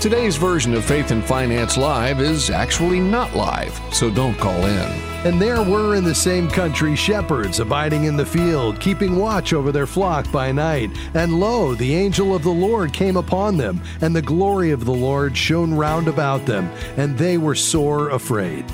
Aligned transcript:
Today's 0.00 0.36
version 0.36 0.74
of 0.74 0.84
Faith 0.84 1.10
and 1.10 1.24
Finance 1.24 1.76
Live 1.76 2.20
is 2.20 2.50
actually 2.50 3.00
not 3.00 3.34
live, 3.34 3.76
so 3.92 4.08
don't 4.08 4.38
call 4.38 4.64
in. 4.64 4.92
And 5.26 5.42
there 5.42 5.60
were 5.60 5.96
in 5.96 6.04
the 6.04 6.14
same 6.14 6.48
country 6.48 6.94
shepherds 6.94 7.58
abiding 7.58 8.04
in 8.04 8.16
the 8.16 8.24
field, 8.24 8.78
keeping 8.78 9.16
watch 9.16 9.52
over 9.52 9.72
their 9.72 9.88
flock 9.88 10.30
by 10.30 10.52
night. 10.52 10.92
And 11.14 11.40
lo, 11.40 11.74
the 11.74 11.96
angel 11.96 12.32
of 12.32 12.44
the 12.44 12.48
Lord 12.48 12.92
came 12.92 13.16
upon 13.16 13.56
them, 13.56 13.82
and 14.00 14.14
the 14.14 14.22
glory 14.22 14.70
of 14.70 14.84
the 14.84 14.94
Lord 14.94 15.36
shone 15.36 15.74
round 15.74 16.06
about 16.06 16.46
them, 16.46 16.70
and 16.96 17.18
they 17.18 17.36
were 17.36 17.56
sore 17.56 18.10
afraid. 18.10 18.64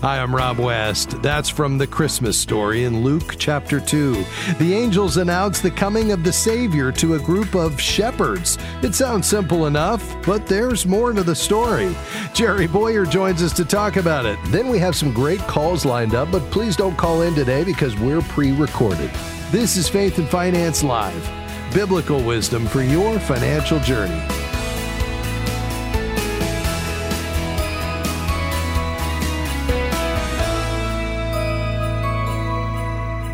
Hi, 0.00 0.18
I'm 0.18 0.34
Rob 0.34 0.58
West. 0.58 1.22
That's 1.22 1.48
from 1.48 1.78
the 1.78 1.86
Christmas 1.86 2.38
story 2.38 2.84
in 2.84 3.02
Luke 3.02 3.36
chapter 3.38 3.80
2. 3.80 4.24
The 4.58 4.74
angels 4.74 5.16
announce 5.16 5.60
the 5.60 5.70
coming 5.70 6.12
of 6.12 6.24
the 6.24 6.32
Savior 6.32 6.90
to 6.92 7.14
a 7.14 7.18
group 7.18 7.54
of 7.54 7.80
shepherds. 7.80 8.58
It 8.82 8.94
sounds 8.94 9.26
simple 9.26 9.66
enough, 9.66 10.16
but 10.24 10.46
there's 10.46 10.86
more 10.86 11.12
to 11.12 11.22
the 11.22 11.34
story. 11.34 11.94
Jerry 12.32 12.66
Bowyer 12.66 13.04
joins 13.04 13.42
us 13.42 13.52
to 13.54 13.64
talk 13.64 13.96
about 13.96 14.26
it. 14.26 14.38
Then 14.46 14.68
we 14.68 14.78
have 14.78 14.96
some 14.96 15.12
great 15.12 15.40
calls 15.40 15.84
lined 15.84 16.14
up, 16.14 16.30
but 16.32 16.42
please 16.50 16.76
don't 16.76 16.96
call 16.96 17.22
in 17.22 17.34
today 17.34 17.64
because 17.64 17.98
we're 17.98 18.22
pre 18.22 18.52
recorded. 18.52 19.10
This 19.50 19.76
is 19.76 19.88
Faith 19.88 20.18
and 20.18 20.28
Finance 20.28 20.82
Live 20.82 21.30
biblical 21.74 22.22
wisdom 22.22 22.66
for 22.68 22.82
your 22.82 23.18
financial 23.18 23.80
journey. 23.80 24.22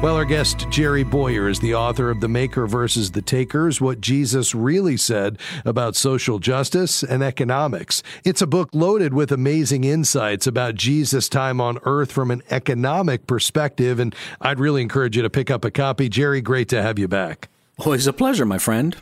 Well, 0.02 0.16
our 0.16 0.24
guest 0.24 0.66
Jerry 0.70 1.02
Bowyer, 1.02 1.46
is 1.46 1.60
the 1.60 1.74
author 1.74 2.08
of 2.08 2.20
The 2.20 2.28
Maker 2.28 2.66
versus 2.66 3.10
the 3.10 3.20
Takers 3.20 3.82
What 3.82 4.00
Jesus 4.00 4.54
Really 4.54 4.96
Said 4.96 5.38
About 5.66 5.94
Social 5.94 6.38
Justice 6.38 7.02
and 7.02 7.22
Economics. 7.22 8.02
It's 8.24 8.40
a 8.40 8.46
book 8.46 8.70
loaded 8.72 9.12
with 9.12 9.30
amazing 9.30 9.84
insights 9.84 10.46
about 10.46 10.76
Jesus' 10.76 11.28
time 11.28 11.60
on 11.60 11.80
earth 11.84 12.12
from 12.12 12.30
an 12.30 12.42
economic 12.48 13.26
perspective, 13.26 14.00
and 14.00 14.14
I'd 14.40 14.58
really 14.58 14.80
encourage 14.80 15.18
you 15.18 15.22
to 15.22 15.28
pick 15.28 15.50
up 15.50 15.66
a 15.66 15.70
copy. 15.70 16.08
Jerry, 16.08 16.40
great 16.40 16.70
to 16.70 16.80
have 16.80 16.98
you 16.98 17.06
back. 17.06 17.50
Always 17.76 18.06
a 18.06 18.14
pleasure, 18.14 18.46
my 18.46 18.56
friend. 18.56 18.96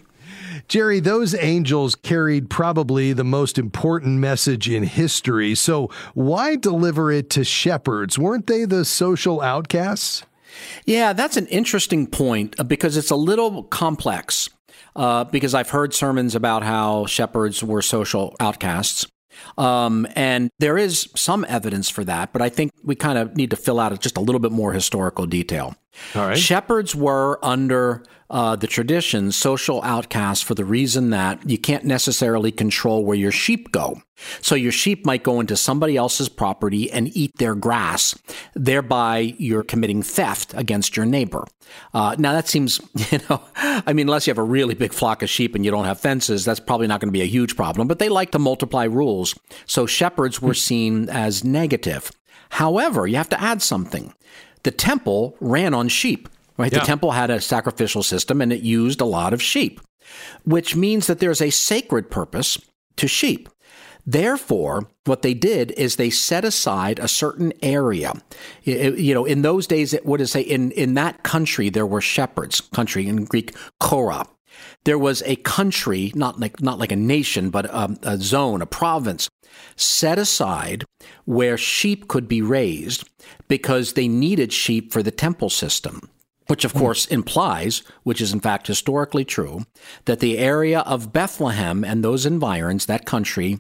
Jerry, 0.67 0.99
those 0.99 1.33
angels 1.33 1.95
carried 1.95 2.51
probably 2.51 3.13
the 3.13 3.23
most 3.23 3.57
important 3.57 4.19
message 4.19 4.69
in 4.69 4.83
history. 4.83 5.55
So, 5.55 5.91
why 6.15 6.57
deliver 6.57 7.13
it 7.13 7.31
to 7.31 7.45
shepherds? 7.45 8.19
Weren't 8.19 8.49
they 8.49 8.65
the 8.65 8.85
social 8.85 9.41
outcasts? 9.41 10.25
Yeah, 10.85 11.13
that's 11.13 11.37
an 11.37 11.47
interesting 11.47 12.07
point 12.07 12.59
uh, 12.59 12.65
because 12.65 12.97
it's 12.97 13.11
a 13.11 13.17
little 13.17 13.65
complex. 13.65 14.49
Uh, 14.97 15.25
because 15.25 15.55
I've 15.55 15.71
heard 15.71 15.95
sermons 15.95 16.35
about 16.35 16.65
how 16.65 17.07
shepherds 17.07 17.63
were 17.63 17.83
social 17.83 18.35
outcasts. 18.41 19.07
Um, 19.57 20.07
and 20.17 20.51
there 20.59 20.77
is 20.77 21.09
some 21.15 21.45
evidence 21.49 21.89
for 21.89 22.03
that, 22.05 22.33
but 22.33 22.43
I 22.43 22.49
think 22.49 22.73
we 22.83 22.97
kind 22.97 23.19
of 23.19 23.37
need 23.37 23.51
to 23.51 23.57
fill 23.57 23.79
out 23.79 23.99
just 24.01 24.17
a 24.17 24.21
little 24.21 24.41
bit 24.41 24.51
more 24.51 24.73
historical 24.73 25.27
detail. 25.27 25.77
Shepherds 26.37 26.95
were 26.95 27.39
under 27.45 28.05
uh, 28.31 28.57
the 28.57 28.67
tradition 28.67 29.33
social 29.33 29.83
outcasts 29.83 30.43
for 30.43 30.55
the 30.55 30.65
reason 30.65 31.11
that 31.11 31.49
you 31.49 31.57
can't 31.57 31.85
necessarily 31.85 32.53
control 32.53 33.05
where 33.05 33.17
your 33.17 33.33
sheep 33.33 33.73
go. 33.73 34.03
So 34.43 34.55
your 34.55 34.73
sheep 34.73 35.07
might 35.07 35.23
go 35.23 35.41
into 35.41 35.57
somebody 35.57 35.97
else's 35.97 36.29
property 36.29 36.91
and 36.91 37.15
eat 37.17 37.37
their 37.39 37.55
grass. 37.55 38.19
Thereby, 38.55 39.35
you're 39.39 39.63
committing 39.63 40.03
theft 40.03 40.53
against 40.55 40.97
your 40.97 41.07
neighbor. 41.07 41.47
Uh, 41.95 42.17
now, 42.19 42.33
that 42.33 42.49
seems, 42.49 42.81
you 43.11 43.21
know, 43.31 43.41
I 43.57 43.93
mean, 43.93 44.09
unless 44.09 44.27
you 44.27 44.31
have 44.33 44.39
a 44.39 44.43
really 44.43 44.75
big 44.75 44.93
flock 44.93 45.23
of 45.23 45.31
sheep 45.31 45.55
and 45.55 45.65
you 45.65 45.71
don't 45.71 45.85
have 45.85 46.01
fences, 46.01 46.45
that's 46.45 46.61
probably 46.61 46.87
not 46.87 47.01
going 47.01 47.09
to 47.09 47.19
be 47.19 47.23
a 47.23 47.27
huge 47.27 47.57
problem. 47.57 47.89
But 47.89 47.99
they 47.99 48.09
like 48.09 48.33
to 48.33 48.39
multiply 48.39 48.85
rules. 48.85 49.35
So 49.67 49.87
shepherds 49.87 50.43
were 50.43 50.55
seen 50.55 51.09
as 51.09 51.45
negative. 51.45 52.11
However, 52.51 53.07
you 53.07 53.17
have 53.17 53.29
to 53.31 53.41
add 53.41 53.63
something. 53.63 54.13
The 54.63 54.71
temple 54.71 55.37
ran 55.41 55.75
on 55.75 55.89
sheep 55.89 56.29
right? 56.59 56.73
Yeah. 56.73 56.81
The 56.81 56.85
temple 56.85 57.13
had 57.13 57.31
a 57.31 57.41
sacrificial 57.41 58.03
system 58.03 58.43
and 58.43 58.53
it 58.53 58.61
used 58.61 59.01
a 59.01 59.07
lot 59.07 59.33
of 59.33 59.41
sheep, 59.41 59.81
which 60.45 60.77
means 60.77 61.07
that 61.07 61.21
there's 61.21 61.41
a 61.41 61.51
sacred 61.51 62.11
purpose 62.11 62.59
to 62.97 63.09
sheep. 63.09 63.49
Therefore, 64.05 64.89
what 65.05 65.23
they 65.23 65.35
did 65.35 65.71
is 65.73 65.97
they 65.97 66.11
set 66.11 66.45
aside 66.45 66.99
a 66.99 67.09
certain 67.09 67.53
area. 67.63 68.15
You 68.65 69.15
know, 69.15 69.27
in 69.27 69.43
those 69.43 69.67
days, 69.67 69.93
it 69.93 70.07
would 70.07 70.27
say 70.29 70.41
in, 70.41 70.71
in 70.73 70.95
that 70.95 71.23
country 71.23 71.69
there 71.69 71.87
were 71.87 72.01
shepherds. 72.01 72.61
Country 72.61 73.07
in 73.07 73.25
Greek, 73.25 73.55
chora. 73.83 74.27
There 74.85 74.99
was 74.99 75.23
a 75.27 75.37
country, 75.37 76.11
not 76.15 76.41
like 76.41 76.63
not 76.63 76.79
like 76.79 76.91
a 76.91 76.97
nation, 76.97 77.51
but 77.51 77.67
a, 77.67 77.97
a 78.03 78.17
zone, 78.17 78.63
a 78.63 78.67
province, 78.67 79.29
set 79.77 80.19
aside 80.19 80.85
where 81.25 81.57
sheep 81.57 82.09
could 82.09 82.29
be 82.29 82.43
raised 82.43 83.09
because 83.49 83.93
they 83.93 84.09
needed 84.09 84.53
sheep 84.53 84.93
for 84.93 85.03
the 85.03 85.11
temple 85.11 85.51
system 85.51 86.09
which 86.49 86.65
of 86.65 86.73
hmm. 86.73 86.79
course 86.79 87.07
implies, 87.07 87.83
which 88.03 88.21
is 88.21 88.33
in 88.33 88.41
fact 88.41 88.67
historically 88.67 89.25
true, 89.25 89.65
that 90.07 90.21
the 90.21 90.39
area 90.39 90.81
of 90.81 91.13
Bethlehem 91.13 91.85
and 91.85 92.03
those 92.03 92.27
environs, 92.27 92.87
that 92.87 93.07
country, 93.07 93.59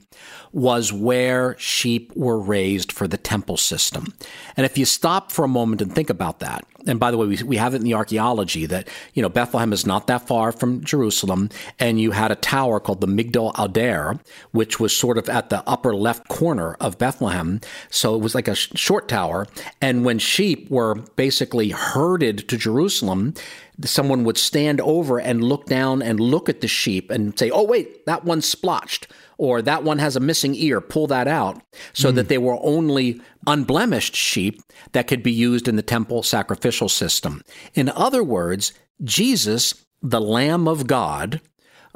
was 0.53 0.93
where 0.93 1.57
sheep 1.59 2.13
were 2.17 2.39
raised 2.39 2.91
for 2.91 3.07
the 3.07 3.17
temple 3.17 3.57
system. 3.57 4.15
And 4.57 4.65
if 4.65 4.77
you 4.77 4.85
stop 4.85 5.31
for 5.31 5.45
a 5.45 5.49
moment 5.49 5.83
and 5.83 5.95
think 5.95 6.11
about 6.11 6.41
that, 6.41 6.65
and 6.87 6.99
by 6.99 7.11
the 7.11 7.19
way, 7.19 7.27
we, 7.27 7.43
we 7.43 7.57
have 7.57 7.75
it 7.75 7.79
in 7.79 7.85
the 7.85 7.95
archaeology 7.95 8.65
that, 8.67 8.89
you 9.13 9.23
know, 9.23 9.29
Bethlehem 9.29 9.73
is 9.73 9.85
not 9.85 10.07
that 10.07 10.27
far 10.27 10.53
from 10.53 10.83
Jerusalem, 10.83 11.51
and 11.79 12.01
you 12.01 12.13
had 12.13 12.31
a 12.31 12.37
tower 12.37 12.81
called 12.81 13.01
the 13.01 13.07
Migdal 13.07 13.53
Eder, 13.59 14.19
which 14.53 14.81
was 14.81 14.97
sort 14.97 15.19
of 15.19 15.29
at 15.29 15.51
the 15.51 15.63
upper 15.69 15.95
left 15.95 16.29
corner 16.29 16.75
of 16.81 16.97
Bethlehem. 16.97 17.61
So 17.91 18.15
it 18.15 18.23
was 18.23 18.35
like 18.35 18.49
a 18.49 18.55
sh- 18.55 18.71
short 18.75 19.09
tower. 19.09 19.47
And 19.83 20.05
when 20.05 20.19
sheep 20.19 20.71
were 20.71 20.95
basically 21.17 21.71
herded 21.71 22.49
to 22.49 22.57
Jerusalem, 22.57 22.78
Jerusalem, 22.79 23.35
someone 23.85 24.23
would 24.23 24.39
stand 24.39 24.81
over 24.83 25.19
and 25.19 25.43
look 25.43 25.67
down 25.67 26.01
and 26.01 26.21
look 26.21 26.49
at 26.49 26.61
the 26.61 26.69
sheep 26.69 27.11
and 27.11 27.37
say, 27.37 27.51
oh, 27.51 27.65
wait, 27.65 28.07
that 28.07 28.25
one's 28.25 28.47
splotched, 28.47 29.09
or 29.37 29.61
that 29.63 29.83
one 29.83 29.99
has 29.99 30.15
a 30.15 30.21
missing 30.21 30.55
ear, 30.55 30.81
pull 30.81 31.09
that 31.09 31.27
out, 31.27 31.61
so 31.93 32.13
mm. 32.13 32.15
that 32.15 32.29
they 32.29 32.39
were 32.39 32.57
only 32.63 33.21
unblemished 33.49 34.15
sheep 34.15 34.63
that 34.93 35.09
could 35.09 35.25
be 35.25 35.33
used 35.33 35.67
in 35.67 35.75
the 35.75 35.83
temple 35.83 36.23
sacrificial 36.23 36.89
system. 36.89 37.43
In 37.75 37.89
other 37.89 38.23
words, 38.23 38.73
Jesus, 39.03 39.85
the 40.01 40.21
Lamb 40.21 40.69
of 40.69 40.87
God, 40.87 41.41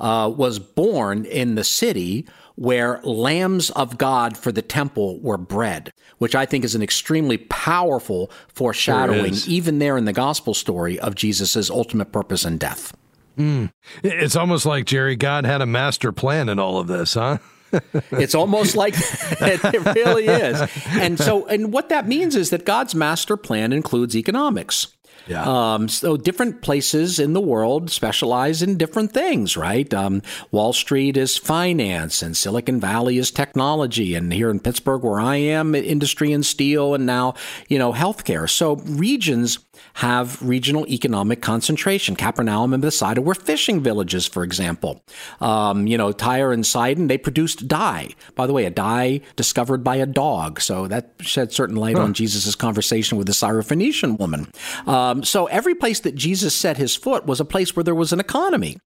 uh, 0.00 0.32
was 0.37 0.59
born 0.59 1.25
in 1.25 1.54
the 1.54 1.62
city 1.62 2.26
where 2.57 3.01
lambs 3.03 3.71
of 3.71 3.99
God 3.99 4.37
for 4.37 4.53
the 4.53 4.63
temple 4.63 5.21
were 5.21 5.39
bred, 5.39 5.93
which 6.19 6.35
I 6.35 6.47
think 6.47 6.65
is 6.65 6.75
an 6.75 6.83
extremely 6.83 7.39
powerful 7.39 8.31
foreshadowing, 8.49 9.35
sure 9.35 9.53
even 9.53 9.79
there 9.79 9.97
in 9.97 10.05
the 10.05 10.13
gospel 10.13 10.55
story 10.55 10.99
of 10.99 11.15
Jesus' 11.15 11.71
ultimate 11.71 12.12
purpose 12.12 12.45
and 12.45 12.59
death. 12.59 12.95
Mm. 13.39 13.73
It's 14.03 14.37
almost 14.37 14.67
like 14.67 14.85
Jerry 14.85 15.17
God 15.17 15.47
had 15.47 15.62
a 15.62 15.67
master 15.67 16.12
plan 16.12 16.49
in 16.49 16.59
all 16.59 16.79
of 16.79 16.87
this, 16.87 17.15
huh? 17.15 17.39
it's 18.12 18.35
almost 18.35 18.77
like 18.77 18.95
it 18.97 19.95
really 19.95 20.27
is. 20.27 20.62
And 20.91 21.19
so, 21.19 21.47
and 21.47 21.73
what 21.73 21.89
that 21.89 22.07
means 22.07 22.37
is 22.37 22.51
that 22.51 22.67
God's 22.67 22.95
master 22.95 23.37
plan 23.37 23.73
includes 23.73 24.15
economics. 24.15 24.89
Yeah. 25.27 25.44
Um, 25.75 25.88
so 25.88 26.16
different 26.16 26.62
places 26.62 27.19
in 27.19 27.33
the 27.33 27.41
world 27.41 27.91
specialize 27.91 28.62
in 28.62 28.77
different 28.77 29.12
things, 29.12 29.56
right? 29.56 29.93
Um, 29.93 30.22
Wall 30.50 30.72
Street 30.72 31.16
is 31.16 31.37
finance, 31.37 32.22
and 32.22 32.37
Silicon 32.37 32.81
Valley 32.81 33.19
is 33.19 33.31
technology, 33.31 34.15
and 34.15 34.32
here 34.32 34.50
in 34.50 34.61
Pittsburgh, 34.61 35.03
where 35.03 35.21
I 35.21 35.37
am, 35.37 35.75
industry 35.75 36.32
and 36.32 36.44
steel, 36.44 36.94
and 36.94 37.06
now 37.06 37.34
you 37.69 37.78
know 37.78 37.93
healthcare. 37.93 38.49
So 38.49 38.77
regions 38.77 39.59
have 39.94 40.41
regional 40.43 40.87
economic 40.88 41.41
concentration. 41.43 42.16
Capernaum 42.16 42.72
and 42.72 42.83
Bethsaida 42.83 43.21
were 43.21 43.34
fishing 43.34 43.81
villages, 43.81 44.27
for 44.27 44.44
example. 44.44 45.03
Um, 45.41 45.87
you 45.87 45.97
know, 45.97 46.12
Tyre 46.12 46.52
and 46.52 46.67
Sidon, 46.67 47.06
they 47.06 47.19
produced 47.19 47.69
dye. 47.69 48.11
By 48.35 48.47
the 48.47 48.52
way, 48.52 48.64
a 48.64 48.70
dye 48.70 49.20
discovered 49.37 49.85
by 49.85 49.97
a 49.97 50.06
dog. 50.06 50.61
So 50.61 50.87
that 50.88 51.12
shed 51.20 51.52
certain 51.52 51.76
light 51.76 51.97
huh. 51.97 52.05
on 52.05 52.14
Jesus' 52.14 52.55
conversation 52.55 53.19
with 53.19 53.26
the 53.26 53.32
Syrophoenician 53.32 54.19
woman. 54.19 54.50
Um, 54.87 55.25
so 55.25 55.47
every 55.47 55.75
place 55.75 56.00
that 56.00 56.14
Jesus 56.14 56.55
set 56.55 56.76
his 56.76 56.97
foot 56.97 57.26
was 57.26 57.41
a 57.41 57.44
place 57.44 57.75
where 57.76 57.85
there 57.85 57.94
was 57.94 58.12
an 58.12 58.20
economy. 58.20 58.79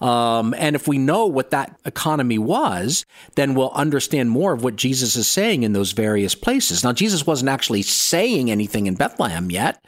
Um, 0.00 0.54
and 0.58 0.76
if 0.76 0.88
we 0.88 0.98
know 0.98 1.26
what 1.26 1.50
that 1.50 1.78
economy 1.84 2.38
was, 2.38 3.04
then 3.36 3.54
we'll 3.54 3.70
understand 3.72 4.30
more 4.30 4.52
of 4.52 4.62
what 4.62 4.76
Jesus 4.76 5.16
is 5.16 5.26
saying 5.26 5.62
in 5.62 5.72
those 5.72 5.92
various 5.92 6.34
places. 6.34 6.84
Now, 6.84 6.92
Jesus 6.92 7.26
wasn't 7.26 7.48
actually 7.48 7.82
saying 7.82 8.50
anything 8.50 8.86
in 8.86 8.94
Bethlehem 8.94 9.50
yet. 9.50 9.84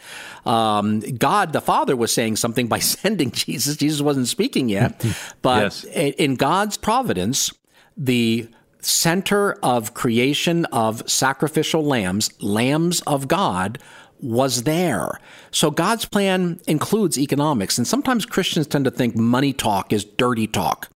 Um, 0.46 1.00
God 1.00 1.52
the 1.52 1.60
Father 1.60 1.96
was 1.96 2.12
saying 2.12 2.36
something 2.36 2.66
by 2.66 2.78
sending 2.80 3.30
Jesus. 3.30 3.76
Jesus 3.76 4.00
wasn't 4.00 4.28
speaking 4.28 4.68
yet. 4.68 5.04
But 5.42 5.62
yes. 5.62 5.84
in 5.84 6.36
God's 6.36 6.76
providence, 6.76 7.52
the 7.96 8.48
center 8.80 9.54
of 9.62 9.94
creation 9.94 10.64
of 10.66 11.08
sacrificial 11.08 11.84
lambs, 11.84 12.30
lambs 12.42 13.00
of 13.02 13.28
God, 13.28 13.78
was 14.20 14.62
there. 14.62 15.20
So 15.50 15.70
God's 15.70 16.04
plan 16.04 16.60
includes 16.66 17.18
economics. 17.18 17.78
And 17.78 17.86
sometimes 17.86 18.24
Christians 18.24 18.66
tend 18.66 18.84
to 18.86 18.90
think 18.90 19.16
money 19.16 19.52
talk 19.52 19.92
is 19.92 20.04
dirty 20.04 20.46
talk. 20.46 20.88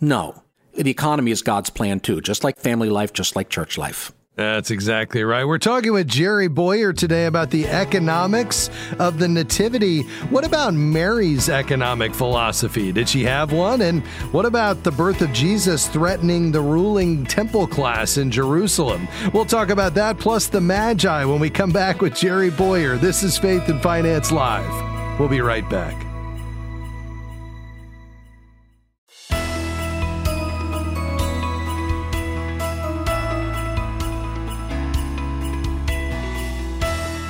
No. 0.00 0.42
the 0.74 0.90
economy 0.90 1.30
is 1.30 1.40
God's 1.40 1.70
plan 1.70 2.00
too, 2.00 2.20
just 2.20 2.44
like 2.44 2.58
family 2.58 2.90
life, 2.90 3.14
just 3.14 3.34
like 3.34 3.48
church 3.48 3.78
life. 3.78 4.12
That's 4.36 4.70
exactly 4.70 5.24
right. 5.24 5.46
We're 5.46 5.56
talking 5.56 5.94
with 5.94 6.06
Jerry 6.06 6.48
Bowyer 6.48 6.92
today 6.92 7.24
about 7.24 7.50
the 7.50 7.66
economics 7.68 8.68
of 8.98 9.18
the 9.18 9.28
Nativity. 9.28 10.02
What 10.28 10.44
about 10.44 10.74
Mary's 10.74 11.48
economic 11.48 12.14
philosophy? 12.14 12.92
Did 12.92 13.08
she 13.08 13.24
have 13.24 13.50
one? 13.52 13.80
And 13.80 14.06
what 14.32 14.44
about 14.44 14.82
the 14.82 14.90
birth 14.90 15.22
of 15.22 15.32
Jesus 15.32 15.88
threatening 15.88 16.52
the 16.52 16.60
ruling 16.60 17.24
temple 17.24 17.66
class 17.66 18.18
in 18.18 18.30
Jerusalem? 18.30 19.08
We'll 19.32 19.46
talk 19.46 19.70
about 19.70 19.94
that 19.94 20.18
plus 20.18 20.48
the 20.48 20.60
Magi 20.60 21.24
when 21.24 21.40
we 21.40 21.48
come 21.48 21.70
back 21.70 22.02
with 22.02 22.14
Jerry 22.14 22.50
Bowyer. 22.50 22.98
This 22.98 23.22
is 23.22 23.38
Faith 23.38 23.70
and 23.70 23.82
Finance 23.82 24.32
Live. 24.32 25.18
We'll 25.18 25.30
be 25.30 25.40
right 25.40 25.68
back. 25.70 26.05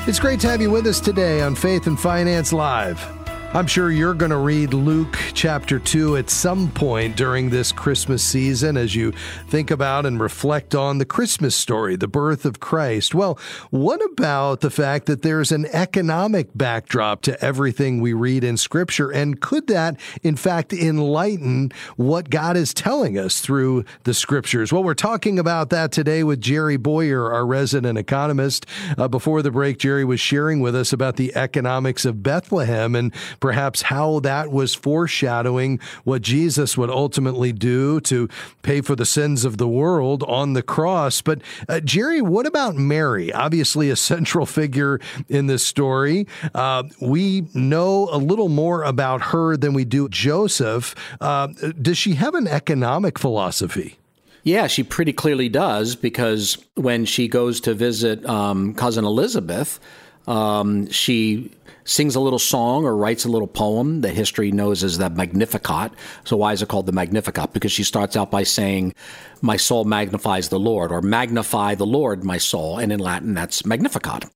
It's 0.09 0.21
great 0.21 0.39
to 0.41 0.47
have 0.47 0.61
you 0.61 0.71
with 0.71 0.87
us 0.87 1.01
today 1.01 1.41
on 1.41 1.57
Faith 1.57 1.89
and 1.89 1.99
Finance 1.99 2.53
Live. 2.53 3.16
I'm 3.57 3.67
sure 3.67 3.91
you're 3.91 4.13
going 4.13 4.33
to 4.33 4.37
read 4.37 4.75
Luke 4.75 5.17
chapter 5.33 5.79
2 5.79 6.19
at 6.19 6.29
some 6.29 6.71
point 6.71 7.17
during 7.17 7.49
this 7.49 7.73
Christmas 7.73 8.23
season 8.23 8.77
as 8.77 8.95
you 8.95 9.13
think 9.49 9.71
about 9.71 10.05
and 10.05 10.21
reflect 10.21 10.75
on 10.75 10.99
the 10.99 11.07
Christmas 11.07 11.57
story, 11.57 11.97
the 11.97 12.07
birth 12.07 12.45
of 12.45 12.61
Christ. 12.61 13.15
Well, 13.15 13.39
what 13.71 14.05
about 14.13 14.61
the 14.61 14.69
fact 14.69 15.07
that 15.07 15.23
there's 15.23 15.53
an 15.53 15.65
economic 15.73 16.51
backdrop 16.55 17.23
to 17.23 17.43
everything 17.43 18.03
we 18.03 18.13
read 18.13 18.45
in 18.45 18.59
Scripture? 18.59 19.11
And 19.11 19.41
could 19.41 19.69
that, 19.69 19.99
in 20.23 20.37
fact, 20.37 20.75
enlighten 20.75 21.73
what 21.97 22.29
God 22.29 22.59
is 22.59 22.75
telling 22.75 23.17
us 23.17 23.41
through 23.41 23.87
the 24.05 24.13
Scriptures? 24.13 24.71
Well, 24.71 24.85
we're 24.85 24.93
talking 24.93 25.39
about 25.39 25.71
that 25.71 25.93
today 25.93 26.23
with 26.23 26.43
Jerry 26.43 26.77
Bowyer, 26.77 27.33
our 27.33 27.47
resident 27.47 27.97
economist. 27.97 28.67
Uh, 28.99 29.09
before 29.09 29.41
the 29.41 29.51
break, 29.51 29.79
Jerry 29.79 30.05
was 30.05 30.21
sharing 30.21 30.61
with 30.61 30.77
us 30.77 30.93
about 30.93 31.17
the 31.17 31.35
economics 31.35 32.05
of 32.05 32.23
Bethlehem 32.23 32.95
and 32.95 33.15
perhaps 33.47 33.83
how 33.83 34.19
that 34.19 34.51
was 34.51 34.75
foreshadowing 34.75 35.79
what 36.03 36.21
Jesus 36.21 36.77
would 36.77 36.91
ultimately 36.91 37.53
do 37.53 38.01
to 38.01 38.29
pay 38.63 38.81
for 38.81 38.97
the 38.97 39.07
sins 39.07 39.45
of 39.45 39.57
the 39.57 39.69
world 39.69 40.25
on 40.25 40.55
the 40.55 40.65
cross. 40.65 41.23
But, 41.23 41.43
uh, 41.69 41.79
Jerry, 41.79 42.21
what 42.21 42.45
about 42.45 42.75
Mary? 42.75 43.33
Obviously, 43.33 43.89
a 43.89 43.95
central 44.13 44.47
figure 44.47 44.99
in 45.29 45.47
this 45.47 45.65
story. 45.65 46.27
Uh, 46.57 46.83
we 47.01 47.47
know 47.55 48.09
a 48.11 48.19
little 48.19 48.49
more 48.49 48.83
about 48.83 49.27
her 49.27 49.57
than 49.57 49.75
we 49.75 49.85
do 49.85 50.09
Joseph. 50.09 50.97
Uh, 51.21 51.47
does 51.81 51.97
she 51.97 52.15
have 52.15 52.35
an 52.35 52.49
economic 52.49 53.17
philosophy? 53.17 53.97
Yeah, 54.43 54.67
she 54.67 54.83
pretty 54.83 55.13
clearly 55.13 55.49
does 55.49 55.95
because 55.95 56.59
when 56.75 57.05
she 57.05 57.29
goes 57.29 57.61
to 57.61 57.75
visit 57.75 58.27
um, 58.27 58.75
cousin 58.75 59.05
Elizabeth, 59.05 59.79
um, 60.27 60.91
she 60.91 61.53
sings 61.87 62.15
a 62.17 62.21
little 62.21 62.39
song 62.39 62.85
or 62.85 62.95
writes 62.97 63.25
a 63.25 63.29
little 63.29 63.49
poem 63.49 64.03
that 64.03 64.15
history 64.15 64.53
knows 64.53 64.85
as 64.85 64.99
the 64.99 65.09
Magnificat. 65.09 65.93
So 66.25 66.37
why 66.37 66.53
is 66.53 66.61
it 66.61 66.69
called 66.69 66.87
the 66.87 66.93
Magnificat? 66.93 67.53
Because 67.53 67.73
she 67.73 67.85
starts 67.85 68.17
out 68.17 68.31
by 68.31 68.43
saying, 68.43 68.95
my 69.43 69.57
soul 69.57 69.85
magnifies 69.85 70.49
the 70.49 70.59
Lord, 70.59 70.93
or 70.93 71.03
magnify 71.03 71.75
the 71.75 71.87
Lord, 71.87 72.25
my 72.25 72.39
soul. 72.39 72.79
And 72.79 72.93
in 72.93 73.01
Latin, 73.01 73.35
that's 73.35 73.65
Magnificat. 73.67 74.27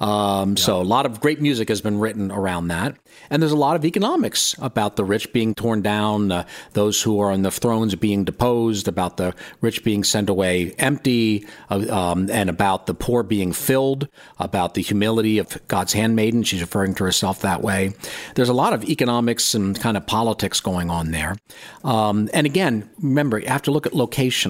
Um, 0.00 0.50
yeah. 0.50 0.62
So 0.62 0.80
a 0.80 0.82
lot 0.82 1.06
of 1.06 1.20
great 1.20 1.40
music 1.40 1.68
has 1.68 1.80
been 1.80 2.00
written 2.00 2.30
around 2.30 2.68
that. 2.68 2.96
And 3.30 3.40
there's 3.40 3.52
a 3.52 3.56
lot 3.56 3.76
of 3.76 3.84
economics 3.84 4.54
about 4.58 4.96
the 4.96 5.04
rich 5.04 5.32
being 5.32 5.54
torn 5.54 5.82
down, 5.82 6.32
uh, 6.32 6.46
those 6.72 7.00
who 7.02 7.20
are 7.20 7.30
on 7.30 7.42
the 7.42 7.50
thrones 7.50 7.94
being 7.94 8.24
deposed, 8.24 8.88
about 8.88 9.16
the 9.16 9.34
rich 9.60 9.84
being 9.84 10.04
sent 10.04 10.28
away 10.28 10.72
empty, 10.78 11.46
uh, 11.70 11.86
um, 11.88 12.28
and 12.30 12.50
about 12.50 12.86
the 12.86 12.94
poor 12.94 13.22
being 13.22 13.52
filled, 13.52 14.08
about 14.38 14.74
the 14.74 14.82
humility 14.82 15.38
of 15.38 15.56
God's 15.68 15.92
handmaiden. 15.92 16.42
She's 16.42 16.60
referring 16.60 16.94
to 16.94 17.04
herself 17.04 17.40
that 17.42 17.62
way. 17.62 17.92
There's 18.34 18.48
a 18.48 18.54
lot 18.54 18.72
of 18.72 18.84
economics 18.84 19.54
and 19.54 19.78
kind 19.78 19.96
of 19.96 20.06
politics 20.06 20.60
going 20.60 20.90
on 20.90 21.12
there. 21.12 21.36
Um, 21.84 22.28
and 22.34 22.46
again, 22.46 22.90
remember, 22.98 23.38
you 23.38 23.48
have 23.48 23.62
to 23.62 23.70
look 23.70 23.86
at 23.86 23.94
location. 23.94 24.49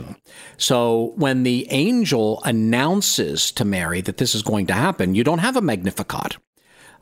So 0.56 1.12
when 1.17 1.43
the 1.43 1.67
angel 1.70 2.43
announces 2.44 3.50
to 3.52 3.64
Mary 3.64 4.00
that 4.02 4.19
this 4.19 4.35
is 4.35 4.43
going 4.43 4.67
to 4.67 4.75
happen, 4.75 5.14
you 5.14 5.25
don't 5.25 5.38
have 5.38 5.56
a 5.56 5.62
Magnificat. 5.62 6.37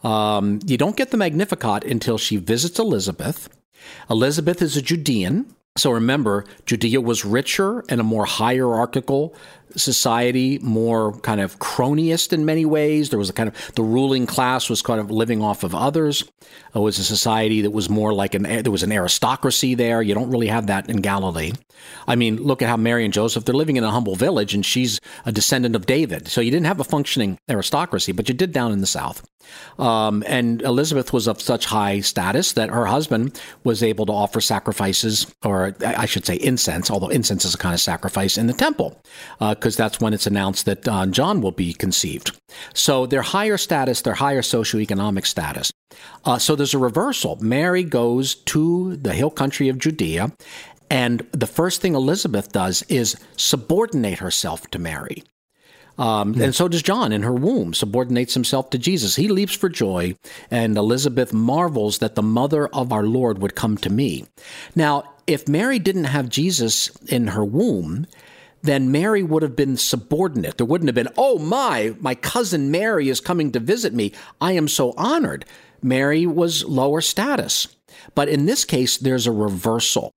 Um, 0.05 0.61
you 0.67 0.77
don't 0.77 0.97
get 0.97 1.11
the 1.11 1.17
Magnificat 1.17 1.85
until 1.85 2.19
she 2.19 2.37
visits 2.37 2.79
Elizabeth. 2.79 3.49
Elizabeth 4.09 4.63
is 4.63 4.77
a 4.77 4.83
Judean. 4.83 5.55
So 5.77 5.91
remember, 5.93 6.45
Judea 6.67 7.01
was 7.01 7.25
richer 7.25 7.85
and 7.89 8.01
a 8.01 8.05
more 8.05 8.25
hierarchical 8.25 9.35
society, 9.77 10.59
more 10.61 11.13
kind 11.21 11.41
of 11.41 11.59
cronyist 11.59 12.33
in 12.33 12.45
many 12.45 12.65
ways. 12.65 13.11
There 13.11 13.19
was 13.19 13.31
a 13.31 13.33
kind 13.33 13.49
of 13.49 13.75
the 13.75 13.83
ruling 13.83 14.27
class 14.27 14.69
was 14.69 14.83
kind 14.83 15.01
of 15.01 15.11
living 15.11 15.43
off 15.43 15.65
of 15.65 15.75
others. 15.75 16.25
It 16.75 16.79
was 16.79 16.99
a 16.99 17.05
society 17.05 17.63
that 17.63 17.71
was 17.71 17.89
more 17.89 18.13
like 18.13 18.35
an 18.35 18.43
there 18.43 18.73
was 18.73 18.83
an 18.83 18.93
aristocracy 18.93 19.75
there. 19.75 20.03
You 20.03 20.15
don't 20.15 20.31
really 20.31 20.49
have 20.49 20.67
that 20.69 20.89
in 20.89 20.99
Galilee. 20.99 21.53
I 22.07 22.17
mean, 22.17 22.37
look 22.37 22.63
at 22.63 22.69
how 22.69 22.77
Mary 22.77 23.05
and 23.05 23.15
Joseph 23.15 23.45
they're 23.45 23.55
living 23.55 23.77
in 23.77 23.85
a 23.85 23.91
humble 23.91 24.17
village, 24.17 24.55
and 24.55 24.65
she's 24.65 25.01
a 25.25 25.33
descendant 25.33 25.77
of 25.77 25.87
David. 25.87 26.29
So 26.29 26.41
you 26.41 26.51
didn't 26.51 26.67
have 26.67 26.81
a 26.81 26.85
functioning 26.85 27.39
aristocracy, 27.49 28.13
but 28.13 28.29
you 28.29 28.35
did 28.35 28.53
down 28.53 28.73
in 28.73 28.81
the 28.81 28.87
South. 28.87 29.27
Um, 29.79 30.25
and 30.27 30.61
Elizabeth 30.63 31.13
was 31.13 31.27
of 31.27 31.41
such 31.41 31.67
high 31.67 32.01
status 32.01 32.53
that 32.53 32.71
her 32.71 32.87
husband 32.87 33.41
was 33.65 33.83
able 33.83 34.07
to 34.07 34.13
offer 34.13 34.41
sacrifices, 34.41 35.27
or 35.45 35.75
I 35.85 36.07
should 36.07 36.27
say 36.27 36.37
incense, 36.37 36.91
although 36.91 37.09
incense 37.09 37.45
is 37.45 37.55
a 37.55 37.59
kind 37.59 37.75
of 37.75 37.81
sacrifice 37.81 38.37
in 38.37 38.47
the 38.47 38.53
temple. 38.53 39.01
Uh, 39.41 39.55
because 39.59 39.77
that's 39.77 40.01
when 40.01 40.15
it's 40.15 40.27
announced 40.27 40.67
that 40.67 40.87
uh, 40.89 41.07
John 41.07 41.41
will 41.41 41.53
be 41.53 41.73
conceived. 41.73 42.39
So 42.75 43.07
their 43.07 43.23
higher 43.23 43.57
status, 43.57 44.03
their 44.03 44.15
higher 44.15 44.43
socioeconomic 44.43 45.27
status. 45.27 45.71
Uh, 46.25 46.39
so 46.39 46.57
there's 46.57 46.75
a 46.75 46.79
reversal. 46.79 47.37
Mary 47.41 47.85
goes 47.85 48.35
to 48.35 48.97
the 48.97 49.15
hill 49.15 49.31
country 49.31 49.69
of 49.69 49.79
Judea, 49.79 50.33
and 50.91 51.27
the 51.33 51.47
first 51.47 51.81
thing 51.81 51.95
Elizabeth 51.95 52.53
does 52.53 52.83
is 52.89 53.17
subordinate 53.37 54.19
herself 54.19 54.69
to 54.71 54.79
Mary. 54.79 55.23
Um, 55.99 56.35
mm. 56.35 56.45
And 56.45 56.55
so 56.55 56.69
does 56.69 56.83
John 56.83 57.13
in 57.13 57.23
her 57.23 57.35
womb, 57.35 57.75
subordinates 57.75 58.35
himself 58.35 58.71
to 58.71 58.79
Jesus. 58.79 59.17
He 59.17 59.29
leaps 59.29 59.55
for 59.55 59.69
joy, 59.69 60.15
and 60.51 60.77
Elizabeth 60.79 61.33
marvels 61.33 61.99
that 61.99 62.15
the 62.15 62.23
mother 62.23 62.69
of 62.69 62.93
our 62.93 63.03
Lord 63.03 63.39
would 63.39 63.57
come 63.57 63.77
to 63.79 63.91
me. 63.91 64.27
Now, 64.75 65.05
if 65.27 65.49
Mary 65.49 65.79
didn't 65.79 66.05
have 66.05 66.29
Jesus 66.29 66.89
in 67.07 67.29
her 67.29 67.45
womb, 67.45 68.07
then 68.63 68.91
Mary 68.91 69.23
would 69.23 69.43
have 69.43 69.57
been 69.57 69.77
subordinate. 69.77 70.57
There 70.57 70.67
wouldn't 70.67 70.89
have 70.89 70.95
been, 70.95 71.13
oh 71.17 71.39
my, 71.39 71.95
my 72.01 72.15
cousin 72.15 72.71
Mary 72.71 73.09
is 73.09 73.21
coming 73.21 73.53
to 73.53 73.61
visit 73.61 73.95
me. 73.95 74.13
I 74.41 74.53
am 74.53 74.69
so 74.69 74.95
honored. 74.97 75.45
Mary 75.83 76.27
was 76.27 76.65
lower 76.65 77.01
status. 77.01 77.69
But 78.15 78.29
in 78.29 78.47
this 78.47 78.65
case, 78.65 78.97
there's 78.97 79.27
a 79.27 79.33
reversal. 79.33 80.13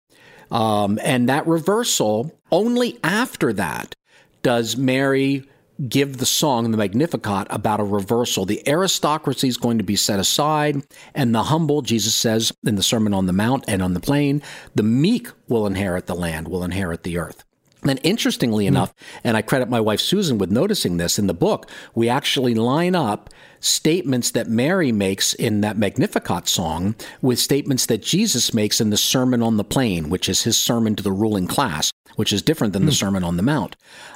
Um, 0.52 1.00
and 1.04 1.30
that 1.30 1.48
reversal, 1.48 2.38
only 2.52 2.98
after 3.04 3.54
that 3.54 3.94
does 4.42 4.78
Mary 4.78 5.44
give 5.88 6.18
the 6.18 6.26
song, 6.26 6.72
the 6.72 6.78
Magnificat, 6.78 7.48
about 7.50 7.80
a 7.80 7.84
reversal. 7.84 8.46
The 8.46 8.68
aristocracy 8.68 9.48
is 9.48 9.58
going 9.58 9.78
to 9.78 9.84
be 9.84 9.96
set 9.96 10.20
aside, 10.20 10.84
and 11.14 11.34
the 11.34 11.44
humble, 11.44 11.82
Jesus 11.82 12.16
says 12.16 12.52
in 12.66 12.76
the 12.76 12.84
Sermon 12.84 13.14
on 13.14 13.28
the 13.28 13.34
Mount 13.34 13.64
and 13.68 13.82
on 13.82 13.94
the 13.94 14.00
plain, 14.00 14.42
the 14.76 14.84
meek 14.84 15.30
will 15.48 15.66
inherit 15.66 16.06
the 16.06 16.16
land, 16.16 16.48
will 16.48 16.64
inherit 16.64 17.04
the 17.04 17.18
earth. 17.18 17.46
And 17.84 18.00
interestingly 18.04 18.66
mm. 18.66 18.70
enough, 18.70 18.94
and 19.24 19.38
I 19.38 19.42
credit 19.42 19.70
my 19.70 19.80
wife 19.80 20.02
Susan 20.02 20.38
with 20.38 20.52
noticing 20.52 20.98
this 20.98 21.18
in 21.18 21.28
the 21.28 21.34
book, 21.34 21.70
we 21.96 22.10
actually 22.10 22.54
line 22.54 22.96
up 22.96 23.30
statements 23.62 24.32
that 24.32 24.48
Mary 24.48 24.92
makes 24.92 25.34
in 25.34 25.62
that 25.62 25.78
Magnificat 25.78 26.48
song 26.48 26.96
with 27.22 27.40
statements 27.40 27.86
that 27.88 28.02
Jesus 28.02 28.54
makes 28.54 28.80
in 28.82 28.90
the 28.90 28.98
Sermon 28.98 29.42
on 29.42 29.58
the 29.58 29.64
Plain, 29.64 30.10
which 30.10 30.30
is 30.30 30.44
his 30.44 30.58
sermon 30.58 30.96
to 30.96 31.04
the 31.04 31.12
ruling 31.12 31.48
class, 31.48 31.92
which 32.16 32.34
is 32.34 32.42
different 32.42 32.74
than 32.74 32.86
the 32.86 32.92
hmm. 32.92 32.96
Sermon 32.96 33.24
on 33.24 33.38
the 33.38 33.44
Mount. 33.44 33.76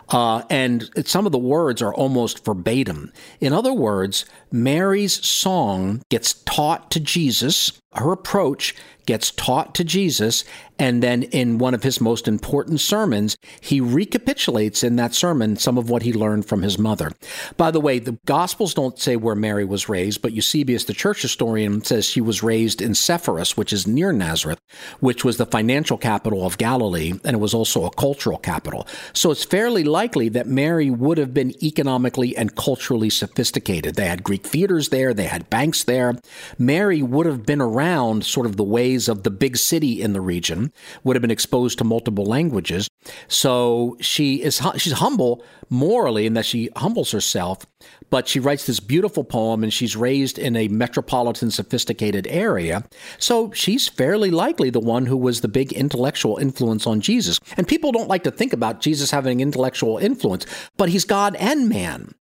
Uh, 0.09 0.43
and 0.49 0.89
some 1.05 1.25
of 1.25 1.31
the 1.31 1.37
words 1.37 1.81
are 1.81 1.93
almost 1.93 2.43
verbatim. 2.45 3.11
In 3.39 3.53
other 3.53 3.73
words, 3.73 4.25
Mary's 4.51 5.25
song 5.25 6.01
gets 6.09 6.33
taught 6.33 6.91
to 6.91 6.99
Jesus, 6.99 7.71
her 7.95 8.11
approach 8.11 8.75
gets 9.05 9.31
taught 9.31 9.75
to 9.75 9.83
Jesus, 9.83 10.43
and 10.79 11.03
then 11.03 11.23
in 11.23 11.57
one 11.57 11.73
of 11.73 11.83
his 11.83 11.99
most 11.99 12.27
important 12.27 12.79
sermons, 12.79 13.35
he 13.61 13.81
recapitulates 13.81 14.83
in 14.83 14.95
that 14.95 15.13
sermon 15.13 15.57
some 15.57 15.77
of 15.77 15.89
what 15.89 16.03
he 16.03 16.13
learned 16.13 16.45
from 16.45 16.61
his 16.61 16.79
mother. 16.79 17.11
By 17.57 17.71
the 17.71 17.81
way, 17.81 17.99
the 17.99 18.17
Gospels 18.25 18.73
don't 18.73 18.99
say 18.99 19.15
where 19.15 19.35
Mary 19.35 19.65
was 19.65 19.89
raised, 19.89 20.21
but 20.21 20.31
Eusebius, 20.31 20.85
the 20.85 20.93
church 20.93 21.21
historian, 21.21 21.83
says 21.83 22.05
she 22.05 22.21
was 22.21 22.43
raised 22.43 22.81
in 22.81 22.95
Sepphoris, 22.95 23.57
which 23.57 23.73
is 23.73 23.85
near 23.85 24.11
Nazareth, 24.11 24.59
which 24.99 25.23
was 25.25 25.37
the 25.37 25.45
financial 25.45 25.97
capital 25.97 26.45
of 26.45 26.57
Galilee, 26.57 27.13
and 27.23 27.35
it 27.35 27.39
was 27.39 27.53
also 27.53 27.82
a 27.85 27.91
cultural 27.91 28.37
capital. 28.37 28.87
So 29.13 29.31
it's 29.31 29.43
fairly 29.43 29.83
likely 29.83 30.29
that 30.29 30.47
Mary 30.47 30.89
would 30.89 31.17
have 31.17 31.33
been 31.33 31.51
economically 31.63 32.35
and 32.35 32.55
culturally 32.55 33.09
sophisticated. 33.09 33.95
They 33.95 34.07
had 34.07 34.23
Greek 34.23 34.45
theaters 34.45 34.89
there, 34.89 35.13
they 35.13 35.25
had 35.25 35.49
banks 35.49 35.83
there. 35.83 36.15
Mary 36.57 37.01
would 37.01 37.25
have 37.25 37.45
been 37.45 37.61
around 37.61 38.25
sort 38.25 38.45
of 38.45 38.57
the 38.57 38.63
ways 38.63 39.07
of 39.07 39.23
the 39.23 39.31
big 39.31 39.57
city 39.57 40.01
in 40.01 40.13
the 40.13 40.21
region, 40.21 40.71
would 41.03 41.15
have 41.15 41.21
been 41.21 41.31
exposed 41.31 41.77
to 41.77 41.83
multiple 41.83 42.25
languages. 42.25 42.87
So 43.27 43.97
she 43.99 44.41
is 44.41 44.61
she's 44.77 44.93
humble 44.93 45.43
morally 45.69 46.25
in 46.25 46.33
that 46.33 46.45
she 46.45 46.69
humbles 46.75 47.11
herself, 47.11 47.65
but 48.09 48.27
she 48.27 48.39
writes 48.39 48.65
this 48.65 48.79
beautiful 48.79 49.23
poem 49.23 49.63
and 49.63 49.73
she's 49.73 49.95
raised 49.95 50.37
in 50.37 50.55
a 50.55 50.67
metropolitan 50.67 51.51
sophisticated 51.51 52.27
area. 52.27 52.83
So 53.17 53.51
she's 53.51 53.89
fairly 53.89 54.31
likely 54.31 54.69
the 54.69 54.79
one 54.79 55.05
who 55.05 55.17
was 55.17 55.41
the 55.41 55.47
big 55.47 55.73
intellectual 55.73 56.37
influence 56.37 56.85
on 56.85 57.01
Jesus. 57.01 57.39
And 57.57 57.67
people 57.67 57.91
don't 57.91 58.09
like 58.09 58.23
to 58.23 58.31
think 58.31 58.53
about 58.53 58.81
Jesus 58.81 59.11
having 59.11 59.39
intellectual 59.39 59.97
influence, 59.97 60.45
but 60.77 60.89
he's 60.89 61.05
God 61.05 61.35
and 61.37 61.67
man. 61.67 62.13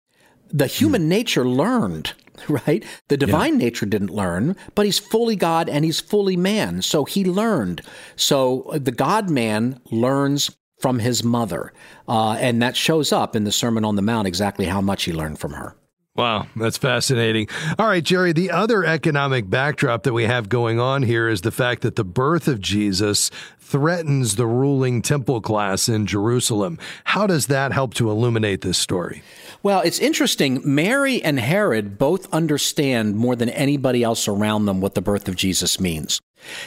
The 0.48 0.66
human 0.66 1.02
hmm. 1.02 1.08
nature 1.08 1.46
learned 1.46 2.14
right? 2.48 2.84
The 3.08 3.16
divine 3.16 3.54
yeah. 3.54 3.66
nature 3.66 3.86
didn't 3.86 4.10
learn, 4.10 4.56
but 4.74 4.86
he's 4.86 4.98
fully 4.98 5.36
God 5.36 5.68
and 5.68 5.84
he's 5.84 6.00
fully 6.00 6.36
man. 6.36 6.82
So 6.82 7.04
he 7.04 7.24
learned. 7.24 7.82
So 8.16 8.70
the 8.74 8.92
God 8.92 9.30
man 9.30 9.80
learns 9.90 10.50
from 10.82 10.98
his 10.98 11.22
mother. 11.22 11.72
Uh, 12.08 12.32
and 12.32 12.60
that 12.60 12.76
shows 12.76 13.12
up 13.12 13.34
in 13.36 13.44
the 13.44 13.52
Sermon 13.52 13.84
on 13.84 13.96
the 13.96 14.02
Mount 14.02 14.26
exactly 14.26 14.66
how 14.66 14.80
much 14.80 15.04
he 15.04 15.12
learned 15.12 15.38
from 15.38 15.52
her. 15.52 15.76
Wow, 16.14 16.46
that's 16.56 16.76
fascinating. 16.76 17.48
All 17.78 17.86
right, 17.86 18.04
Jerry, 18.04 18.34
the 18.34 18.50
other 18.50 18.84
economic 18.84 19.48
backdrop 19.48 20.02
that 20.02 20.12
we 20.12 20.24
have 20.24 20.50
going 20.50 20.78
on 20.78 21.02
here 21.02 21.26
is 21.26 21.40
the 21.40 21.50
fact 21.50 21.80
that 21.82 21.96
the 21.96 22.04
birth 22.04 22.48
of 22.48 22.60
Jesus 22.60 23.30
threatens 23.58 24.36
the 24.36 24.46
ruling 24.46 25.00
temple 25.00 25.40
class 25.40 25.88
in 25.88 26.06
Jerusalem. 26.06 26.78
How 27.04 27.26
does 27.26 27.46
that 27.46 27.72
help 27.72 27.94
to 27.94 28.10
illuminate 28.10 28.60
this 28.60 28.76
story? 28.76 29.22
Well, 29.62 29.80
it's 29.80 29.98
interesting. 30.00 30.60
Mary 30.62 31.22
and 31.22 31.40
Herod 31.40 31.96
both 31.96 32.30
understand 32.30 33.16
more 33.16 33.34
than 33.34 33.48
anybody 33.48 34.02
else 34.02 34.28
around 34.28 34.66
them 34.66 34.82
what 34.82 34.94
the 34.94 35.00
birth 35.00 35.28
of 35.28 35.36
Jesus 35.36 35.80
means. 35.80 36.20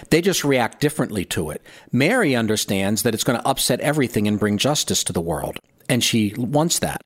They 0.09 0.21
just 0.21 0.43
react 0.43 0.81
differently 0.81 1.23
to 1.25 1.51
it. 1.51 1.61
Mary 1.91 2.35
understands 2.35 3.03
that 3.03 3.13
it's 3.13 3.23
going 3.23 3.39
to 3.39 3.47
upset 3.47 3.79
everything 3.81 4.27
and 4.27 4.39
bring 4.39 4.57
justice 4.57 5.03
to 5.03 5.13
the 5.13 5.21
world, 5.21 5.59
and 5.87 6.03
she 6.03 6.33
wants 6.35 6.79
that. 6.79 7.01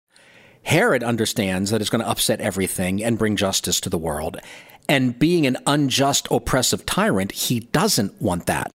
Herod 0.64 1.04
understands 1.04 1.72
that 1.72 1.82
it's 1.82 1.90
going 1.90 2.04
to 2.04 2.10
upset 2.10 2.42
everything 2.42 3.04
and 3.04 3.18
bring 3.18 3.36
justice 3.36 3.80
to 3.82 3.90
the 3.90 3.98
world. 3.98 4.38
And 4.88 5.18
being 5.18 5.46
an 5.46 5.58
unjust, 5.68 6.28
oppressive 6.32 6.86
tyrant, 6.86 7.32
he 7.32 7.60
doesn't 7.60 8.22
want 8.22 8.48
that. 8.48 8.72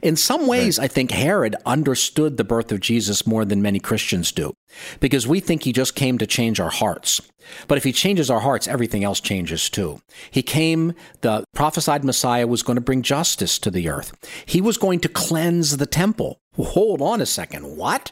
In 0.00 0.16
some 0.16 0.46
ways, 0.46 0.78
right. 0.78 0.84
I 0.84 0.88
think 0.88 1.10
Herod 1.10 1.54
understood 1.66 2.36
the 2.36 2.44
birth 2.44 2.72
of 2.72 2.80
Jesus 2.80 3.26
more 3.26 3.44
than 3.44 3.60
many 3.60 3.78
Christians 3.78 4.32
do, 4.32 4.54
because 5.00 5.26
we 5.26 5.38
think 5.40 5.64
he 5.64 5.72
just 5.72 5.94
came 5.94 6.18
to 6.18 6.26
change 6.26 6.60
our 6.60 6.70
hearts. 6.70 7.20
But 7.68 7.76
if 7.76 7.84
he 7.84 7.92
changes 7.92 8.30
our 8.30 8.40
hearts, 8.40 8.66
everything 8.66 9.04
else 9.04 9.20
changes 9.20 9.68
too. 9.68 10.00
He 10.30 10.42
came, 10.42 10.94
the 11.20 11.44
prophesied 11.54 12.04
Messiah 12.04 12.46
was 12.46 12.62
going 12.62 12.76
to 12.76 12.80
bring 12.80 13.02
justice 13.02 13.58
to 13.60 13.70
the 13.70 13.88
earth. 13.88 14.12
He 14.46 14.60
was 14.60 14.78
going 14.78 15.00
to 15.00 15.08
cleanse 15.08 15.76
the 15.76 15.86
temple. 15.86 16.40
Hold 16.56 17.02
on 17.02 17.20
a 17.20 17.26
second. 17.26 17.76
What? 17.76 18.10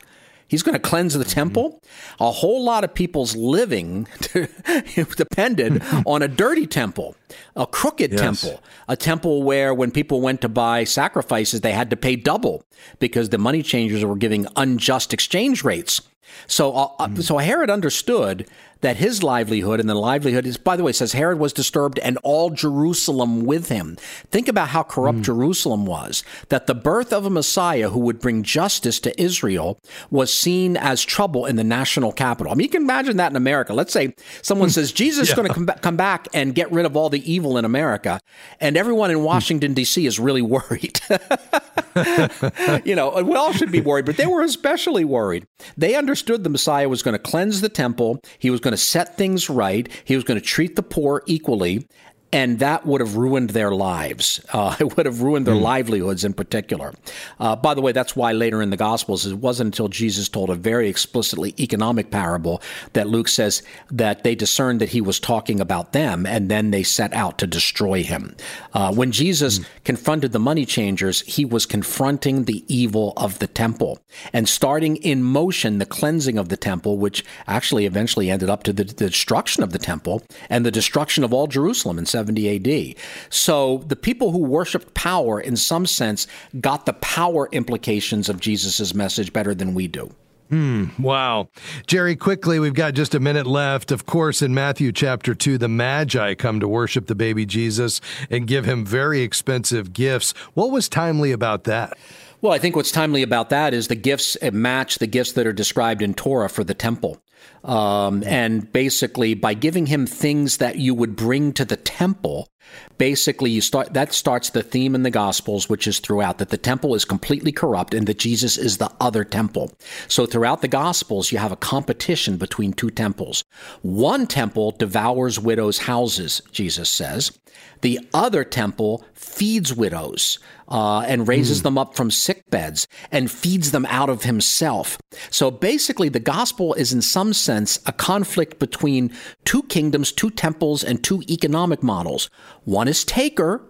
He's 0.49 0.63
going 0.63 0.75
to 0.75 0.79
cleanse 0.79 1.15
the 1.15 1.25
temple. 1.25 1.81
A 2.21 2.31
whole 2.31 2.63
lot 2.63 2.85
of 2.85 2.95
people's 2.95 3.35
living 3.35 4.07
depended 5.17 5.83
on 6.07 6.23
a 6.23 6.29
dirty 6.29 6.67
temple, 6.67 7.17
a 7.57 7.67
crooked 7.67 8.13
yes. 8.13 8.21
temple, 8.21 8.63
a 8.89 8.97
temple 8.97 9.43
where 9.43 9.75
when 9.75 9.91
people 9.91 10.21
went 10.21 10.41
to 10.43 10.49
buy 10.49 10.85
sacrifices, 10.85 11.63
they 11.63 11.73
had 11.73 11.91
to 11.91 11.97
pay 11.97 12.17
double 12.17 12.65
because 12.99 13.31
the 13.31 13.39
money 13.39 13.63
changers 13.63 14.05
were 14.05 14.17
giving 14.17 14.47
unjust 14.57 15.13
exchange 15.13 15.65
rates. 15.65 16.01
So, 16.47 16.73
uh, 16.73 17.09
mm. 17.09 17.23
so 17.23 17.39
Herod 17.39 17.71
understood 17.71 18.49
that 18.81 18.97
his 18.97 19.23
livelihood 19.23 19.81
and 19.81 19.88
the 19.88 19.95
livelihood 19.95 20.47
is, 20.47 20.57
by 20.57 20.76
the 20.76 20.83
way, 20.83 20.93
says 20.93 21.12
Herod 21.12 21.38
was 21.38 21.52
disturbed 21.52 21.99
and 22.00 22.19
all 22.23 22.50
Jerusalem 22.50 23.45
with 23.45 23.69
him. 23.69 23.97
Think 24.31 24.49
about 24.49 24.69
how 24.69 24.83
corrupt 24.83 25.19
mm. 25.19 25.25
Jerusalem 25.25 25.87
was, 25.87 26.23
that 26.49 26.66
the 26.66 26.75
birth 26.75 27.12
of 27.12 27.25
a 27.25 27.31
Messiah 27.31 27.90
who 27.90 28.00
would 28.00 28.21
bring 28.21 28.43
justice 28.43 29.00
to 29.00 29.21
Israel 29.21 29.78
was 30.11 30.33
seen 30.33 30.76
as 30.76 31.02
trouble 31.04 31.47
in 31.47 31.57
the 31.57 31.64
national 31.64 32.12
capital. 32.12 32.52
I 32.52 32.57
mean, 32.57 32.64
you 32.64 32.71
can 32.71 32.83
imagine 32.83 33.16
that 33.19 33.31
in 33.31 33.37
America. 33.37 33.73
Let's 33.73 33.93
say 33.93 34.14
someone 34.43 34.71
says 34.71 34.93
Jesus 34.93 35.28
is 35.28 35.35
going 35.35 35.49
to 35.49 35.54
come, 35.54 35.66
ba- 35.66 35.78
come 35.81 35.97
back 35.97 36.28
and 36.35 36.54
get 36.54 36.71
rid 36.71 36.87
of 36.87 36.97
all 36.97 37.11
the 37.11 37.31
evil 37.31 37.59
in 37.59 37.64
America, 37.64 38.21
and 38.61 38.76
everyone 38.76 39.11
in 39.11 39.23
Washington, 39.23 39.75
D.C. 39.75 40.07
is 40.07 40.19
really 40.19 40.43
worried. 40.43 41.00
you 42.85 42.95
know, 42.95 43.23
we 43.23 43.35
all 43.35 43.52
should 43.52 43.73
be 43.73 43.81
worried, 43.81 44.04
but 44.04 44.16
they 44.16 44.26
were 44.26 44.43
especially 44.43 45.04
worried. 45.04 45.47
They 45.76 45.95
understood 45.95 46.45
the 46.45 46.50
Messiah 46.50 46.88
was 46.88 47.02
going 47.02 47.12
to 47.12 47.19
cleanse 47.19 47.61
the 47.61 47.69
temple, 47.69 48.21
he 48.38 48.50
was 48.50 48.61
going 48.64 48.73
to 48.73 48.76
set 48.78 49.16
things 49.16 49.49
right. 49.49 49.88
He 50.04 50.16
was 50.16 50.25
going 50.25 50.40
to 50.40 50.44
treat 50.44 50.75
the 50.75 50.83
poor 50.83 51.23
equally 51.26 51.87
and 52.35 52.59
that 52.59 52.85
would 52.85 53.00
have 53.00 53.17
ruined 53.17 53.50
their 53.50 53.71
lives. 53.71 54.45
Uh, 54.53 54.75
it 54.81 54.97
would 54.97 55.07
have 55.07 55.23
ruined 55.23 55.47
their 55.47 55.55
mm. 55.55 55.62
livelihoods 55.62 56.25
in 56.25 56.35
particular. 56.35 56.93
Uh, 57.38 57.55
by 57.55 57.75
the 57.75 57.81
way, 57.81 57.93
that's 57.93 58.17
why 58.17 58.33
later 58.33 58.61
in 58.61 58.71
the 58.71 58.76
Gospels, 58.76 59.25
it 59.25 59.37
wasn't 59.37 59.69
until 59.69 59.87
Jesus 59.87 60.29
told 60.29 60.50
a 60.50 60.57
very 60.57 60.88
explicitly 60.88 61.55
economic 61.61 62.11
parable 62.11 62.61
that 62.95 63.07
Luke 63.07 63.29
says 63.29 63.62
that 63.88 64.25
they 64.25 64.35
discerned 64.35 64.81
that 64.81 64.88
he 64.88 65.00
was 65.00 65.21
talking 65.21 65.61
about 65.61 65.93
them, 65.93 66.26
and 66.26 66.50
then 66.50 66.73
they 66.73 66.83
set 66.83 67.12
out 67.14 67.38
to 67.38 67.47
destroy 67.47 68.03
him. 68.03 68.35
Uh, 68.73 68.93
when 68.93 69.12
Jesus 69.12 69.61
mm. 69.61 69.67
confronted 69.85 70.33
the 70.33 70.41
money 70.41 70.67
changers, 70.67 71.21
he 71.21 71.45
was 71.45 71.67
confronting 71.67 72.45
the 72.45 72.64
evil 72.67 73.12
of 73.17 73.38
the 73.38 73.47
temple 73.47 74.00
and 74.33 74.49
starting 74.49 74.97
in 74.97 75.23
motion 75.23 75.79
the 75.79 75.87
cleansing 75.87 76.37
of 76.37 76.49
the 76.49 76.57
temple, 76.57 76.99
which 76.99 77.25
actually 77.47 77.87
eventually 77.87 78.29
ended 78.29 78.50
up 78.50 78.64
to 78.64 78.73
the, 78.73 78.83
the 78.83 79.09
destruction 79.09 79.62
of 79.62 79.71
the 79.71 79.79
temple 79.79 80.21
and 80.50 80.67
the 80.67 80.73
destruction 80.73 81.23
of 81.23 81.33
all 81.33 81.47
Jerusalem 81.47 81.97
in 81.97 82.07
70 82.07 82.24
AD. 82.31 82.97
So 83.31 83.78
the 83.87 83.97
people 83.97 84.33
who 84.33 84.38
worshiped 84.38 84.95
power, 84.95 85.40
in 85.40 85.57
some 85.57 85.87
sense, 85.87 86.26
got 86.61 86.87
the 86.87 86.93
power 86.95 87.49
implications 87.52 88.28
of 88.28 88.40
Jesus' 88.40 88.95
message 88.95 89.33
better 89.33 89.54
than 89.54 89.75
we 89.75 89.88
do. 89.88 90.11
Hmm, 90.50 90.85
wow. 90.99 91.49
Jerry, 91.87 92.16
quickly, 92.16 92.59
we've 92.59 92.75
got 92.75 92.95
just 92.95 93.14
a 93.14 93.21
minute 93.21 93.47
left. 93.47 93.90
Of 93.90 94.04
course, 94.04 94.43
in 94.43 94.52
Matthew 94.52 94.93
chapter 94.93 95.35
2, 95.35 95.57
the 95.57 95.69
Magi 95.69 96.35
come 96.35 96.61
to 96.61 96.69
worship 96.69 97.07
the 97.07 97.14
baby 97.14 97.47
Jesus 97.47 98.00
and 98.31 98.47
give 98.47 98.66
him 98.66 98.85
very 98.85 99.23
expensive 99.23 99.93
gifts. 99.93 100.33
What 100.52 100.71
was 100.71 100.88
timely 100.88 101.33
about 101.33 101.64
that? 101.64 101.97
Well, 102.45 102.53
I 102.53 102.59
think 102.59 102.77
what's 102.77 102.93
timely 102.93 103.23
about 103.23 103.49
that 103.49 103.73
is 103.73 103.89
the 103.89 103.95
gifts 103.95 104.37
match 104.53 104.99
the 104.99 105.07
gifts 105.07 105.33
that 105.33 105.47
are 105.47 105.53
described 105.55 106.03
in 106.03 106.13
Torah 106.13 106.51
for 106.51 106.63
the 106.63 106.75
temple. 106.75 107.17
Um, 107.65 108.23
and 108.25 108.71
basically, 108.71 109.33
by 109.33 109.55
giving 109.55 109.87
him 109.87 110.07
things 110.07 110.59
that 110.59 110.77
you 110.77 110.95
would 110.95 111.17
bring 111.17 111.55
to 111.55 111.65
the 111.65 111.79
temple, 111.79 112.51
basically 112.99 113.50
you 113.50 113.61
start 113.61 113.92
that 113.94 114.12
starts 114.12 114.50
the 114.50 114.62
theme 114.62 114.94
in 114.94 115.02
the 115.02 115.11
gospels 115.11 115.68
which 115.68 115.87
is 115.87 115.99
throughout 115.99 116.38
that 116.38 116.50
the 116.50 116.56
temple 116.56 116.94
is 116.94 117.04
completely 117.04 117.52
corrupt 117.52 117.94
and 117.94 118.06
that 118.06 118.18
jesus 118.18 118.56
is 118.56 118.78
the 118.78 118.90
other 119.00 119.25
temple 119.25 119.73
so 120.09 120.26
throughout 120.26 120.61
the 120.62 120.68
gospels 120.68 121.33
you 121.33 121.38
have 121.38 121.52
a 121.52 121.56
competition 121.56 122.37
between 122.37 122.73
two 122.73 122.90
temples 122.90 123.44
one 123.83 124.26
temple 124.26 124.71
devours 124.73 125.38
widows 125.38 125.78
houses 125.78 126.40
jesus 126.52 126.88
says 126.88 127.38
the 127.83 128.00
other 128.12 128.44
temple 128.44 129.04
feeds 129.14 129.75
widows 129.75 130.38
uh, 130.68 131.00
and 131.00 131.28
raises 131.28 131.61
mm. 131.61 131.64
them 131.64 131.78
up 131.78 131.94
from 131.94 132.11
sick 132.11 132.42
beds 132.50 132.88
and 133.12 133.30
feeds 133.30 133.71
them 133.71 133.87
out 133.87 134.09
of 134.09 134.23
himself. 134.23 134.99
So 135.30 135.50
basically, 135.50 136.09
the 136.09 136.21
gospel 136.21 136.75
is 136.75 136.92
in 136.92 137.02
some 137.02 137.33
sense 137.33 137.78
a 137.87 137.92
conflict 137.92 138.59
between 138.59 139.12
two 139.44 139.62
kingdoms, 139.64 140.12
two 140.12 140.30
temples, 140.30 140.83
and 140.83 141.02
two 141.02 141.23
economic 141.28 141.83
models. 141.83 142.30
One 142.64 142.88
is 142.88 143.04
taker, 143.04 143.62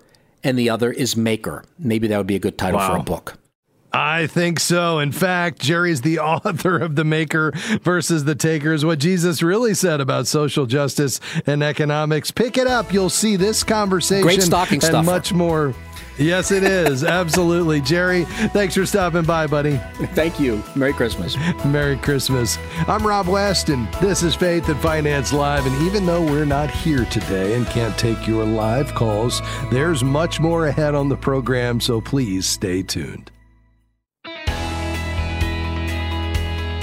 and 0.42 0.58
the 0.58 0.70
other 0.70 0.92
is 0.92 1.16
maker. 1.16 1.64
Maybe 1.78 2.06
that 2.08 2.18
would 2.18 2.26
be 2.26 2.36
a 2.36 2.40
good 2.40 2.58
title 2.58 2.78
wow. 2.78 2.92
for 2.92 2.96
a 2.98 3.02
book. 3.02 3.38
I 3.94 4.26
think 4.26 4.58
so. 4.58 4.98
In 4.98 5.12
fact, 5.12 5.60
Jerry's 5.60 6.00
the 6.00 6.18
author 6.20 6.78
of 6.78 6.96
The 6.96 7.04
Maker 7.04 7.52
versus 7.82 8.24
the 8.24 8.34
Takers, 8.34 8.84
what 8.84 8.98
Jesus 8.98 9.42
really 9.42 9.72
said 9.74 10.00
about 10.00 10.26
social 10.26 10.66
justice 10.66 11.20
and 11.46 11.62
economics. 11.62 12.30
Pick 12.32 12.58
it 12.58 12.66
up. 12.66 12.92
You'll 12.92 13.08
see 13.08 13.36
this 13.36 13.62
conversation 13.62 14.22
Great 14.22 14.42
stocking 14.42 14.76
and 14.76 14.82
stuffer. 14.82 15.06
much 15.06 15.32
more. 15.32 15.74
Yes, 16.18 16.50
it 16.50 16.64
is. 16.64 17.04
Absolutely. 17.22 17.80
Jerry, 17.80 18.24
thanks 18.24 18.74
for 18.74 18.84
stopping 18.84 19.22
by, 19.22 19.46
buddy. 19.46 19.80
Thank 20.14 20.40
you. 20.40 20.62
Merry 20.74 20.92
Christmas. 20.92 21.36
Merry 21.64 21.96
Christmas. 21.96 22.58
I'm 22.88 23.06
Rob 23.06 23.28
West, 23.28 23.68
and 23.68 23.92
this 23.94 24.22
is 24.22 24.34
Faith 24.34 24.68
and 24.68 24.80
Finance 24.80 25.32
Live. 25.32 25.66
And 25.66 25.82
even 25.82 26.04
though 26.04 26.22
we're 26.22 26.44
not 26.44 26.70
here 26.70 27.04
today 27.06 27.54
and 27.54 27.66
can't 27.66 27.96
take 27.96 28.26
your 28.26 28.44
live 28.44 28.94
calls, 28.94 29.40
there's 29.70 30.02
much 30.02 30.40
more 30.40 30.66
ahead 30.66 30.94
on 30.94 31.08
the 31.08 31.16
program, 31.16 31.80
so 31.80 32.00
please 32.00 32.46
stay 32.46 32.82
tuned. 32.82 33.30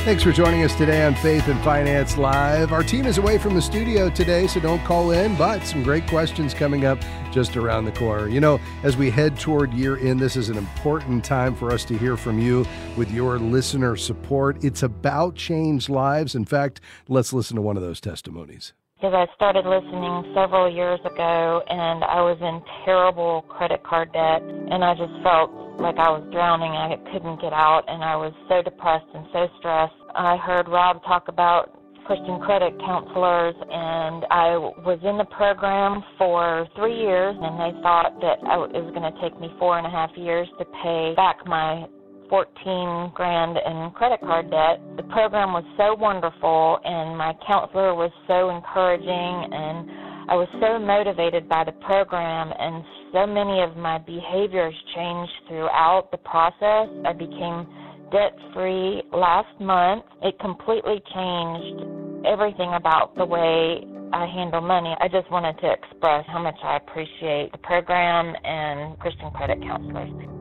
Thanks 0.04 0.24
for 0.24 0.32
joining 0.32 0.64
us 0.64 0.74
today 0.74 1.06
on 1.06 1.14
Faith 1.14 1.48
and 1.48 1.64
Finance 1.64 2.18
Live. 2.18 2.72
Our 2.72 2.82
team 2.82 3.06
is 3.06 3.20
away 3.20 3.38
from 3.38 3.54
the 3.54 3.62
studio 3.62 4.10
today, 4.10 4.48
so 4.48 4.60
don't 4.60 4.84
call 4.84 5.12
in, 5.12 5.36
but 5.36 5.64
some 5.64 5.84
great 5.84 6.08
questions 6.08 6.56
coming 6.56 6.86
up 6.86 6.98
just 7.32 7.56
around 7.56 7.86
the 7.86 7.92
corner. 7.92 8.28
You 8.28 8.40
know, 8.40 8.60
as 8.82 8.98
we 8.98 9.12
head 9.12 9.38
toward 9.38 9.72
year 9.76 9.98
end, 9.98 10.20
this 10.20 10.36
is 10.36 10.50
an 10.50 10.58
important 10.58 11.24
time 11.24 11.54
for 11.54 11.72
us 11.72 11.86
to 11.86 11.96
hear 12.00 12.18
from 12.18 12.40
you 12.40 12.66
with 12.98 13.12
your 13.12 13.38
listener 13.38 13.96
support. 13.96 14.64
It's 14.64 14.82
about 14.82 15.36
changed 15.36 15.88
lives. 15.88 16.34
In 16.34 16.46
fact, 16.46 16.82
let's 17.08 17.32
listen 17.32 17.56
to 17.58 17.62
one 17.62 17.78
of 17.78 17.84
those 17.84 18.02
testimonies. 18.02 18.74
Because 18.96 19.14
I 19.14 19.28
started 19.36 19.68
listening 19.68 20.34
several 20.34 20.68
years 20.68 21.00
ago 21.02 21.62
and 21.70 22.04
I 22.04 22.22
was 22.22 22.40
in 22.42 22.60
terrible 22.86 23.44
credit 23.44 23.84
card 23.84 24.12
debt 24.14 24.42
and 24.42 24.84
I 24.84 24.96
just 24.96 25.14
felt 25.22 25.52
like 25.82 25.98
I 25.98 26.10
was 26.14 26.24
drowning. 26.32 26.72
I 26.72 26.96
couldn't 27.12 27.42
get 27.42 27.54
out, 27.54 27.84
and 27.88 28.04
I 28.04 28.16
was 28.16 28.34
so 28.48 28.62
depressed 28.62 29.10
and 29.14 29.26
so 29.34 29.50
stressed. 29.60 29.98
I 30.16 30.38
heard 30.38 30.70
Rob 30.70 31.02
talk 31.04 31.28
about 31.28 31.74
Christian 32.06 32.40
credit 32.42 32.78
counselors, 32.80 33.56
and 33.58 34.26
I 34.30 34.58
was 34.86 35.00
in 35.04 35.18
the 35.18 35.30
program 35.34 36.04
for 36.18 36.68
three 36.76 36.96
years, 36.96 37.36
and 37.36 37.58
they 37.58 37.74
thought 37.82 38.14
that 38.22 38.38
it 38.42 38.82
was 38.82 38.94
going 38.94 39.10
to 39.10 39.16
take 39.22 39.34
me 39.42 39.50
four 39.58 39.78
and 39.78 39.88
a 39.88 39.90
half 39.90 40.12
years 40.16 40.48
to 40.60 40.66
pay 40.84 41.14
back 41.16 41.46
my 41.46 41.86
14 42.32 43.12
grand 43.14 43.60
in 43.60 43.92
credit 43.92 44.22
card 44.22 44.50
debt. 44.50 44.80
The 44.96 45.04
program 45.12 45.52
was 45.52 45.68
so 45.76 45.94
wonderful 46.00 46.80
and 46.80 47.18
my 47.18 47.36
counselor 47.46 47.94
was 47.94 48.10
so 48.24 48.50
encouraging 48.56 49.52
and 49.52 50.01
I 50.30 50.36
was 50.36 50.48
so 50.62 50.80
motivated 50.80 51.50
by 51.50 51.64
the 51.64 51.72
program, 51.72 52.54
and 52.58 52.84
so 53.12 53.26
many 53.26 53.62
of 53.62 53.76
my 53.76 53.98
behaviors 53.98 54.74
changed 54.96 55.32
throughout 55.48 56.10
the 56.12 56.18
process. 56.18 56.88
I 57.06 57.14
became 57.14 57.68
debt 58.12 58.34
free 58.54 59.02
last 59.14 59.60
month. 59.60 60.06
It 60.22 60.38
completely 60.40 61.02
changed 61.14 61.82
everything 62.26 62.74
about 62.76 63.16
the 63.16 63.26
way 63.26 63.84
I 64.14 64.26
handle 64.26 64.62
money. 64.62 64.96
I 65.00 65.08
just 65.08 65.32
wanted 65.32 65.60
to 65.62 65.72
express 65.72 66.26
how 66.28 66.40
much 66.40 66.58
I 66.64 66.78
appreciate 66.78 67.52
the 67.52 67.58
program 67.64 68.36
and 68.44 69.00
Christian 69.00 69.32
credit 69.32 69.62
counselors. 69.62 70.41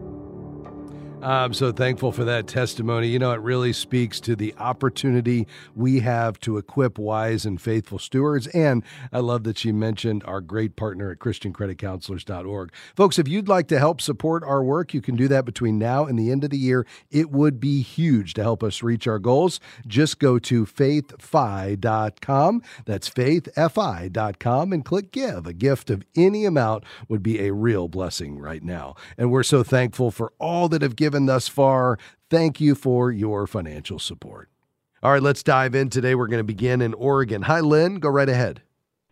I'm 1.22 1.52
so 1.52 1.70
thankful 1.70 2.12
for 2.12 2.24
that 2.24 2.46
testimony. 2.46 3.08
You 3.08 3.18
know, 3.18 3.32
it 3.32 3.40
really 3.40 3.74
speaks 3.74 4.20
to 4.20 4.34
the 4.34 4.54
opportunity 4.58 5.46
we 5.76 6.00
have 6.00 6.40
to 6.40 6.56
equip 6.56 6.98
wise 6.98 7.44
and 7.44 7.60
faithful 7.60 7.98
stewards. 7.98 8.46
And 8.48 8.82
I 9.12 9.18
love 9.18 9.44
that 9.44 9.58
she 9.58 9.70
mentioned 9.70 10.24
our 10.24 10.40
great 10.40 10.76
partner 10.76 11.10
at 11.10 11.18
ChristianCreditCounselors.org. 11.18 12.72
Folks, 12.96 13.18
if 13.18 13.28
you'd 13.28 13.48
like 13.48 13.68
to 13.68 13.78
help 13.78 14.00
support 14.00 14.42
our 14.44 14.64
work, 14.64 14.94
you 14.94 15.02
can 15.02 15.14
do 15.14 15.28
that 15.28 15.44
between 15.44 15.78
now 15.78 16.06
and 16.06 16.18
the 16.18 16.32
end 16.32 16.42
of 16.42 16.48
the 16.48 16.56
year. 16.56 16.86
It 17.10 17.30
would 17.30 17.60
be 17.60 17.82
huge 17.82 18.32
to 18.34 18.42
help 18.42 18.62
us 18.62 18.82
reach 18.82 19.06
our 19.06 19.18
goals. 19.18 19.60
Just 19.86 20.20
go 20.20 20.38
to 20.38 20.64
faithfi.com. 20.64 22.62
That's 22.86 23.10
faithfi.com 23.10 24.72
and 24.72 24.84
click 24.86 25.12
give. 25.12 25.46
A 25.46 25.52
gift 25.52 25.90
of 25.90 26.02
any 26.16 26.46
amount 26.46 26.84
would 27.08 27.22
be 27.22 27.46
a 27.46 27.52
real 27.52 27.88
blessing 27.88 28.38
right 28.38 28.62
now. 28.62 28.94
And 29.18 29.30
we're 29.30 29.42
so 29.42 29.62
thankful 29.62 30.10
for 30.10 30.32
all 30.38 30.70
that 30.70 30.80
have 30.80 30.96
given 30.96 31.09
given 31.10 31.26
thus 31.26 31.48
far. 31.48 31.98
Thank 32.28 32.60
you 32.60 32.76
for 32.76 33.10
your 33.10 33.48
financial 33.48 33.98
support. 33.98 34.48
All 35.02 35.10
right, 35.10 35.22
let's 35.22 35.42
dive 35.42 35.74
in 35.74 35.90
today. 35.90 36.14
We're 36.14 36.28
going 36.28 36.38
to 36.38 36.44
begin 36.44 36.80
in 36.80 36.94
Oregon. 36.94 37.42
Hi, 37.42 37.58
Lynn. 37.58 37.96
Go 37.96 38.08
right 38.08 38.28
ahead. 38.28 38.62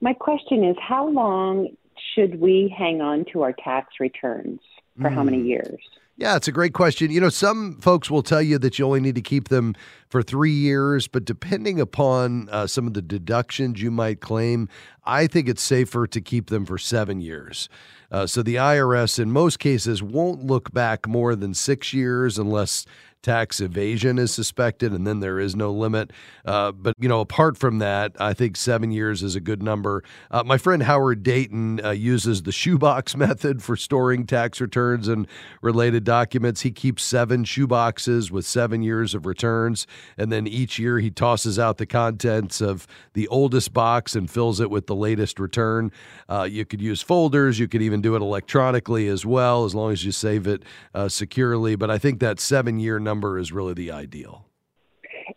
My 0.01 0.13
question 0.13 0.63
is 0.63 0.77
how 0.81 1.09
long 1.09 1.67
should 2.15 2.41
we 2.41 2.73
hang 2.77 3.01
on 3.01 3.25
to 3.33 3.43
our 3.43 3.53
tax 3.53 3.95
returns? 3.99 4.61
For 5.01 5.11
mm. 5.11 5.15
how 5.15 5.23
many 5.25 5.39
hmm. 5.39 5.47
years? 5.47 5.79
Yeah, 6.17 6.35
it's 6.35 6.49
a 6.49 6.53
great 6.53 6.73
question. 6.73 7.13
You 7.13 7.21
know, 7.21 7.29
some 7.29 7.81
folks 7.81 8.11
will 8.11 8.25
tell 8.25 8.43
you 8.43 8.59
that 8.59 8.79
you 8.79 8.85
only 8.85 8.99
need 9.01 9.15
to 9.15 9.21
keep 9.21 9.49
them 9.49 9.77
for 10.09 10.21
three 10.21 10.53
years, 10.53 11.07
but 11.07 11.25
depending 11.25 11.81
upon 11.81 12.49
uh, 12.51 12.67
some 12.67 12.89
of 12.89 12.95
the 12.95 13.03
deductions 13.03 13.81
you 13.81 13.93
might 13.93 14.21
claim, 14.21 14.69
I 15.05 15.29
think 15.29 15.49
it's 15.49 15.63
safer 15.63 16.09
to 16.09 16.21
keep 16.21 16.51
them 16.51 16.67
for 16.67 16.79
seven 16.79 17.21
years. 17.21 17.69
Uh, 18.11 18.27
so 18.27 18.43
the 18.43 18.55
IRS, 18.55 19.19
in 19.19 19.31
most 19.31 19.59
cases, 19.59 20.03
won't 20.03 20.43
look 20.43 20.73
back 20.73 21.07
more 21.07 21.35
than 21.35 21.53
six 21.53 21.93
years 21.93 22.39
unless 22.39 22.87
tax 23.23 23.61
evasion 23.61 24.19
is 24.19 24.33
suspected, 24.33 24.93
and 24.93 25.07
then 25.07 25.21
there 25.21 25.41
is 25.41 25.57
no 25.57 25.73
limit. 25.73 26.13
Uh, 26.45 26.73
but 26.73 26.95
you 26.99 27.09
know, 27.09 27.21
apart 27.21 27.57
from 27.57 27.79
that, 27.79 28.13
I 28.21 28.33
think 28.33 28.57
seven 28.57 28.91
years 28.91 29.23
is 29.23 29.35
a 29.35 29.41
good 29.41 29.63
number. 29.63 30.05
Uh, 30.31 30.45
my 30.45 30.57
friend 30.57 30.83
Howard 30.85 31.23
Dayton 31.23 31.85
uh, 31.85 31.91
uses 31.91 32.43
the 32.43 32.53
shoebox 32.53 33.17
method 33.29 33.63
for 33.63 33.77
storing 33.77 34.27
tax 34.27 34.61
returns 34.61 35.09
and 35.09 35.27
related 35.63 36.05
documents. 36.05 36.61
He 36.61 36.71
keeps 36.71 37.03
seven 37.03 37.45
shoeboxes 37.45 38.31
with 38.31 38.47
seven 38.47 38.83
years 38.83 39.15
of 39.15 39.27
returns, 39.27 39.87
and 40.17 40.31
then 40.31 40.47
each 40.47 40.79
year 40.79 40.99
he 41.01 41.11
tosses 41.11 41.59
out 41.59 41.79
the 41.79 41.87
contents 41.87 42.61
of 42.61 42.87
the 43.15 43.27
oldest 43.29 43.73
box 43.73 44.15
and 44.15 44.31
fills 44.31 44.61
it 44.61 44.71
with 44.71 44.87
the 44.87 44.95
latest 44.95 45.41
return. 45.41 45.91
Uh, 46.29 46.47
you 46.49 46.65
could 46.65 46.81
use 46.81 47.03
folders. 47.03 47.59
You 47.59 47.67
could 47.67 47.83
even 47.83 48.01
do 48.01 48.15
it 48.15 48.23
electronically 48.23 49.09
as 49.09 49.27
well, 49.27 49.65
as 49.65 49.75
long 49.75 49.93
as 49.93 50.05
you 50.05 50.13
save 50.13 50.47
it 50.47 50.63
uh, 50.95 51.09
securely. 51.09 51.75
But 51.75 51.91
I 51.91 51.99
think 51.99 52.21
that 52.21 52.39
seven 52.39 52.79
year 52.79 53.01
number 53.09 53.39
is 53.39 53.53
really 53.53 53.73
the 53.73 53.91
ideal. 53.91 54.45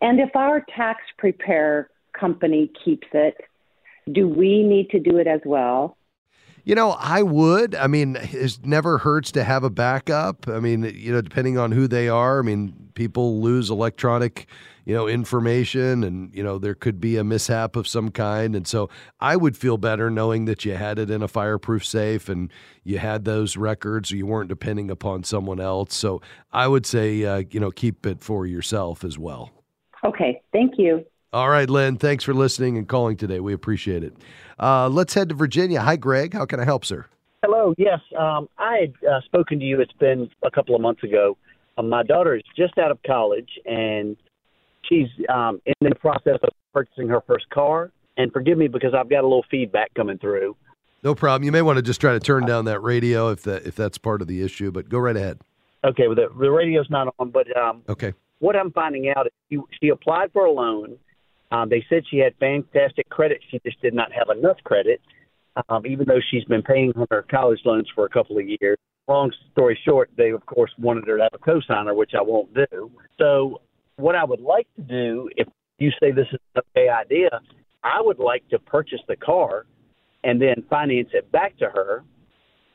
And 0.01 0.19
if 0.19 0.35
our 0.35 0.65
tax 0.75 0.99
prepare 1.17 1.89
company 2.19 2.69
keeps 2.83 3.07
it, 3.13 3.35
do 4.11 4.27
we 4.27 4.61
need 4.61 4.89
to 4.89 4.99
do 4.99 5.17
it 5.17 5.27
as 5.27 5.39
well? 5.45 5.95
You 6.63 6.75
know, 6.75 6.91
I 6.91 7.23
would. 7.23 7.75
I 7.75 7.87
mean, 7.87 8.17
it 8.19 8.59
never 8.63 8.97
hurts 8.97 9.31
to 9.33 9.43
have 9.43 9.63
a 9.63 9.69
backup. 9.69 10.47
I 10.47 10.59
mean, 10.59 10.83
you 10.83 11.11
know, 11.11 11.21
depending 11.21 11.57
on 11.57 11.71
who 11.71 11.87
they 11.87 12.07
are. 12.07 12.39
I 12.39 12.41
mean, 12.43 12.91
people 12.93 13.41
lose 13.41 13.69
electronic 13.69 14.47
you 14.85 14.95
know, 14.95 15.07
information 15.07 16.03
and, 16.03 16.33
you 16.33 16.43
know, 16.43 16.57
there 16.57 16.73
could 16.73 16.99
be 16.99 17.17
a 17.17 17.23
mishap 17.23 17.75
of 17.75 17.87
some 17.87 18.09
kind. 18.09 18.55
And 18.55 18.67
so 18.67 18.89
I 19.19 19.35
would 19.35 19.55
feel 19.55 19.77
better 19.77 20.09
knowing 20.09 20.45
that 20.45 20.65
you 20.65 20.73
had 20.73 20.97
it 20.97 21.09
in 21.09 21.21
a 21.21 21.27
fireproof 21.27 21.85
safe 21.85 22.29
and 22.29 22.51
you 22.83 22.97
had 22.97 23.25
those 23.25 23.57
records 23.57 24.11
or 24.11 24.15
you 24.15 24.25
weren't 24.25 24.49
depending 24.49 24.89
upon 24.89 25.23
someone 25.23 25.59
else. 25.59 25.93
So 25.93 26.21
I 26.51 26.67
would 26.67 26.85
say, 26.85 27.23
uh, 27.23 27.43
you 27.51 27.59
know, 27.59 27.71
keep 27.71 28.05
it 28.05 28.23
for 28.23 28.45
yourself 28.45 29.03
as 29.03 29.19
well. 29.19 29.51
Okay. 30.03 30.41
Thank 30.51 30.73
you. 30.77 31.05
All 31.33 31.49
right, 31.49 31.69
Lynn. 31.69 31.95
Thanks 31.95 32.25
for 32.25 32.33
listening 32.33 32.77
and 32.77 32.85
calling 32.85 33.15
today. 33.15 33.39
We 33.39 33.53
appreciate 33.53 34.03
it. 34.03 34.13
Uh, 34.59 34.89
let's 34.89 35.13
head 35.13 35.29
to 35.29 35.35
Virginia. 35.35 35.79
Hi, 35.79 35.95
Greg. 35.95 36.33
How 36.33 36.45
can 36.45 36.59
I 36.59 36.65
help, 36.65 36.83
sir? 36.83 37.05
Hello. 37.41 37.73
Yes. 37.77 37.99
Um, 38.19 38.49
I 38.57 38.79
had 38.81 38.93
uh, 39.09 39.21
spoken 39.21 39.57
to 39.59 39.65
you. 39.65 39.79
It's 39.79 39.93
been 39.93 40.29
a 40.43 40.51
couple 40.51 40.75
of 40.75 40.81
months 40.81 41.03
ago. 41.03 41.37
Um, 41.77 41.87
my 41.87 42.03
daughter 42.03 42.35
is 42.35 42.43
just 42.57 42.77
out 42.77 42.91
of 42.91 42.99
college 43.07 43.49
and 43.65 44.17
she's 44.89 45.07
um, 45.29 45.61
in 45.65 45.73
the 45.79 45.95
process 45.95 46.37
of 46.43 46.49
purchasing 46.73 47.07
her 47.07 47.21
first 47.25 47.49
car. 47.49 47.91
And 48.17 48.33
forgive 48.33 48.57
me 48.57 48.67
because 48.67 48.93
I've 48.93 49.09
got 49.09 49.21
a 49.21 49.27
little 49.27 49.45
feedback 49.49 49.93
coming 49.93 50.17
through. 50.17 50.57
No 51.01 51.15
problem. 51.15 51.45
You 51.45 51.53
may 51.53 51.61
want 51.61 51.77
to 51.77 51.81
just 51.81 52.01
try 52.01 52.11
to 52.11 52.19
turn 52.19 52.45
down 52.45 52.65
that 52.65 52.81
radio 52.81 53.29
if 53.29 53.43
that 53.43 53.65
if 53.65 53.75
that's 53.75 53.97
part 53.97 54.21
of 54.21 54.27
the 54.27 54.43
issue. 54.43 54.69
But 54.69 54.89
go 54.89 54.99
right 54.99 55.15
ahead. 55.15 55.39
Okay, 55.85 56.07
well 56.07 56.15
the, 56.15 56.27
the 56.37 56.51
radio's 56.51 56.89
not 56.89 57.15
on, 57.17 57.31
but 57.31 57.47
um, 57.57 57.83
okay. 57.87 58.13
What 58.39 58.57
I'm 58.57 58.71
finding 58.71 59.09
out 59.15 59.27
is 59.27 59.31
she, 59.49 59.57
she 59.81 59.89
applied 59.89 60.33
for 60.33 60.45
a 60.45 60.51
loan. 60.51 60.97
Um, 61.51 61.69
they 61.69 61.85
said 61.89 62.03
she 62.09 62.17
had 62.17 62.33
fantastic 62.39 63.09
credit. 63.09 63.41
She 63.49 63.59
just 63.65 63.81
did 63.81 63.93
not 63.93 64.11
have 64.11 64.35
enough 64.35 64.57
credit, 64.63 65.01
um, 65.69 65.85
even 65.85 66.05
though 66.07 66.21
she's 66.29 66.45
been 66.45 66.61
paying 66.63 66.93
on 66.95 67.07
her 67.11 67.25
college 67.29 67.59
loans 67.65 67.89
for 67.93 68.05
a 68.05 68.09
couple 68.09 68.37
of 68.37 68.45
years. 68.47 68.77
Long 69.07 69.31
story 69.51 69.77
short, 69.83 70.09
they 70.15 70.29
of 70.29 70.45
course 70.45 70.71
wanted 70.77 71.05
her 71.07 71.17
to 71.17 71.23
have 71.23 71.33
a 71.33 71.37
cosigner, 71.39 71.95
which 71.95 72.11
I 72.17 72.21
won't 72.21 72.53
do. 72.53 72.91
So 73.17 73.61
what 73.97 74.15
I 74.15 74.23
would 74.23 74.39
like 74.39 74.67
to 74.75 74.81
do, 74.81 75.29
if 75.35 75.47
you 75.79 75.91
say 75.99 76.11
this 76.11 76.27
is 76.31 76.39
an 76.55 76.61
okay 76.69 76.87
idea, 76.87 77.29
I 77.83 77.99
would 77.99 78.19
like 78.19 78.47
to 78.49 78.59
purchase 78.59 79.01
the 79.07 79.15
car 79.15 79.65
and 80.23 80.41
then 80.41 80.63
finance 80.69 81.09
it 81.13 81.31
back 81.31 81.57
to 81.57 81.65
her. 81.65 82.03